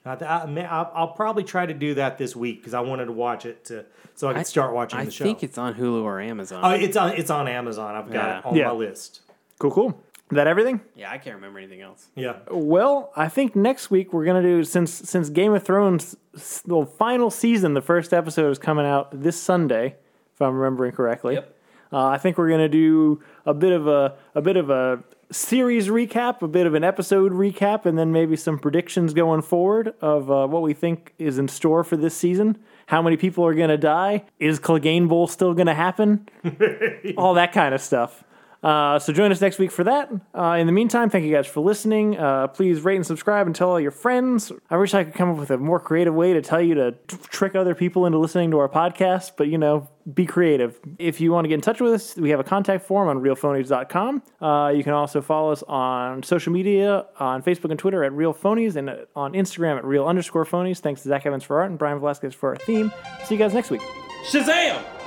I, 0.06 0.12
I, 0.16 0.44
I'll 0.66 0.92
I'll 0.94 1.08
probably 1.08 1.44
try 1.44 1.64
to 1.64 1.72
do 1.74 1.94
that 1.94 2.18
this 2.18 2.36
week 2.36 2.60
because 2.60 2.74
I 2.74 2.80
wanted 2.80 3.06
to 3.06 3.12
watch 3.12 3.46
it 3.46 3.64
to 3.66 3.86
so 4.14 4.28
I 4.28 4.34
could 4.34 4.46
start 4.46 4.74
watching 4.74 4.98
I 5.00 5.06
the 5.06 5.10
show. 5.10 5.24
I 5.24 5.28
think 5.28 5.42
it's 5.42 5.56
on 5.56 5.74
Hulu 5.74 6.02
or 6.02 6.20
Amazon. 6.20 6.60
Oh, 6.62 6.70
it's 6.70 6.96
on 6.96 7.12
it's 7.12 7.30
on 7.30 7.48
Amazon. 7.48 7.94
I've 7.94 8.12
got 8.12 8.26
Yeah. 8.26 8.38
it 8.40 8.44
on 8.46 8.54
Yeah. 8.54 8.66
my 8.66 8.72
list. 8.72 9.22
cool, 9.58 9.70
cool. 9.70 10.02
Is 10.30 10.36
that 10.36 10.46
everything? 10.46 10.80
yeah, 10.96 11.10
I 11.10 11.18
can't 11.18 11.36
remember 11.36 11.58
anything 11.58 11.82
else. 11.82 12.06
Yeah. 12.16 12.36
Well, 12.50 13.12
I 13.14 13.28
think 13.28 13.54
next 13.54 13.90
week 13.90 14.12
we're 14.12 14.24
gonna 14.24 14.42
do 14.42 14.64
since 14.64 14.90
since 14.92 15.28
Game 15.28 15.52
of 15.54 15.62
Thrones 15.62 16.16
s- 16.34 16.62
the 16.66 16.86
final 16.86 17.30
season, 17.30 17.74
the 17.74 17.82
first 17.82 18.12
episode 18.14 18.50
is 18.50 18.58
coming 18.58 18.86
out 18.86 19.08
this 19.22 19.40
Sunday, 19.40 19.96
if 20.34 20.40
I'm 20.42 20.56
remembering 20.56 20.92
correctly. 20.92 21.34
Yep. 21.34 21.50
Uh, 21.92 22.06
I 22.06 22.18
think 22.18 22.38
we're 22.38 22.48
gonna 22.48 22.68
do 22.70 23.22
a 23.44 23.52
bit 23.54 23.72
of 23.72 23.86
a 23.86 24.16
a 24.34 24.40
bit 24.40 24.56
of 24.56 24.70
a 24.70 25.04
series 25.30 25.88
recap, 25.88 26.42
a 26.42 26.48
bit 26.48 26.66
of 26.66 26.74
an 26.74 26.84
episode 26.84 27.32
recap, 27.32 27.84
and 27.86 27.98
then 27.98 28.10
maybe 28.10 28.34
some 28.36 28.58
predictions 28.58 29.12
going 29.14 29.42
forward 29.42 29.94
of 30.00 30.30
uh, 30.30 30.46
what 30.46 30.62
we 30.62 30.72
think 30.72 31.12
is 31.18 31.38
in 31.38 31.48
store 31.48 31.84
for 31.84 31.96
this 31.96 32.16
season. 32.16 32.56
How 32.86 33.02
many 33.02 33.16
people 33.16 33.44
are 33.46 33.54
gonna 33.54 33.76
die? 33.78 34.24
Is 34.38 34.58
Clegane 34.58 35.06
Bowl 35.08 35.26
still 35.26 35.52
gonna 35.54 35.74
happen? 35.74 36.28
All 37.18 37.34
that 37.34 37.52
kind 37.52 37.74
of 37.74 37.80
stuff. 37.82 38.24
Uh, 38.64 38.98
so 38.98 39.12
join 39.12 39.30
us 39.30 39.42
next 39.42 39.58
week 39.58 39.70
for 39.70 39.84
that. 39.84 40.10
Uh, 40.34 40.56
in 40.58 40.66
the 40.66 40.72
meantime, 40.72 41.10
thank 41.10 41.24
you 41.24 41.32
guys 41.32 41.46
for 41.46 41.60
listening. 41.60 42.16
Uh, 42.16 42.48
please 42.48 42.80
rate 42.80 42.96
and 42.96 43.04
subscribe 43.04 43.46
and 43.46 43.54
tell 43.54 43.68
all 43.68 43.78
your 43.78 43.90
friends. 43.90 44.50
I 44.70 44.78
wish 44.78 44.94
I 44.94 45.04
could 45.04 45.12
come 45.12 45.30
up 45.30 45.36
with 45.36 45.50
a 45.50 45.58
more 45.58 45.78
creative 45.78 46.14
way 46.14 46.32
to 46.32 46.40
tell 46.40 46.62
you 46.62 46.74
to 46.74 46.92
t- 46.92 47.18
trick 47.28 47.54
other 47.54 47.74
people 47.74 48.06
into 48.06 48.16
listening 48.18 48.50
to 48.52 48.58
our 48.58 48.68
podcast, 48.70 49.32
but 49.36 49.48
you 49.48 49.58
know, 49.58 49.90
be 50.14 50.24
creative. 50.24 50.78
If 50.98 51.20
you 51.20 51.30
want 51.30 51.44
to 51.44 51.48
get 51.48 51.56
in 51.56 51.60
touch 51.60 51.80
with 51.80 51.92
us, 51.92 52.16
we 52.16 52.30
have 52.30 52.40
a 52.40 52.44
contact 52.44 52.86
form 52.86 53.08
on 53.08 53.18
realphonies.com. 53.22 54.22
Uh, 54.40 54.72
you 54.74 54.82
can 54.82 54.94
also 54.94 55.20
follow 55.20 55.52
us 55.52 55.62
on 55.64 56.22
social 56.22 56.52
media 56.52 57.04
on 57.18 57.42
Facebook 57.42 57.70
and 57.70 57.78
Twitter 57.78 58.02
at 58.02 58.12
Real 58.12 58.32
Phonies 58.32 58.76
and 58.76 58.90
on 59.14 59.34
Instagram 59.34 59.76
at 59.76 59.84
Real 59.84 60.06
underscore 60.06 60.46
Phonies. 60.46 60.78
Thanks 60.78 61.02
to 61.02 61.08
Zach 61.08 61.26
Evans 61.26 61.44
for 61.44 61.60
art 61.60 61.68
and 61.68 61.78
Brian 61.78 61.98
Velasquez 61.98 62.34
for 62.34 62.50
our 62.50 62.56
theme. 62.56 62.90
See 63.24 63.34
you 63.34 63.38
guys 63.38 63.52
next 63.52 63.70
week. 63.70 63.82
Shazam! 64.30 65.03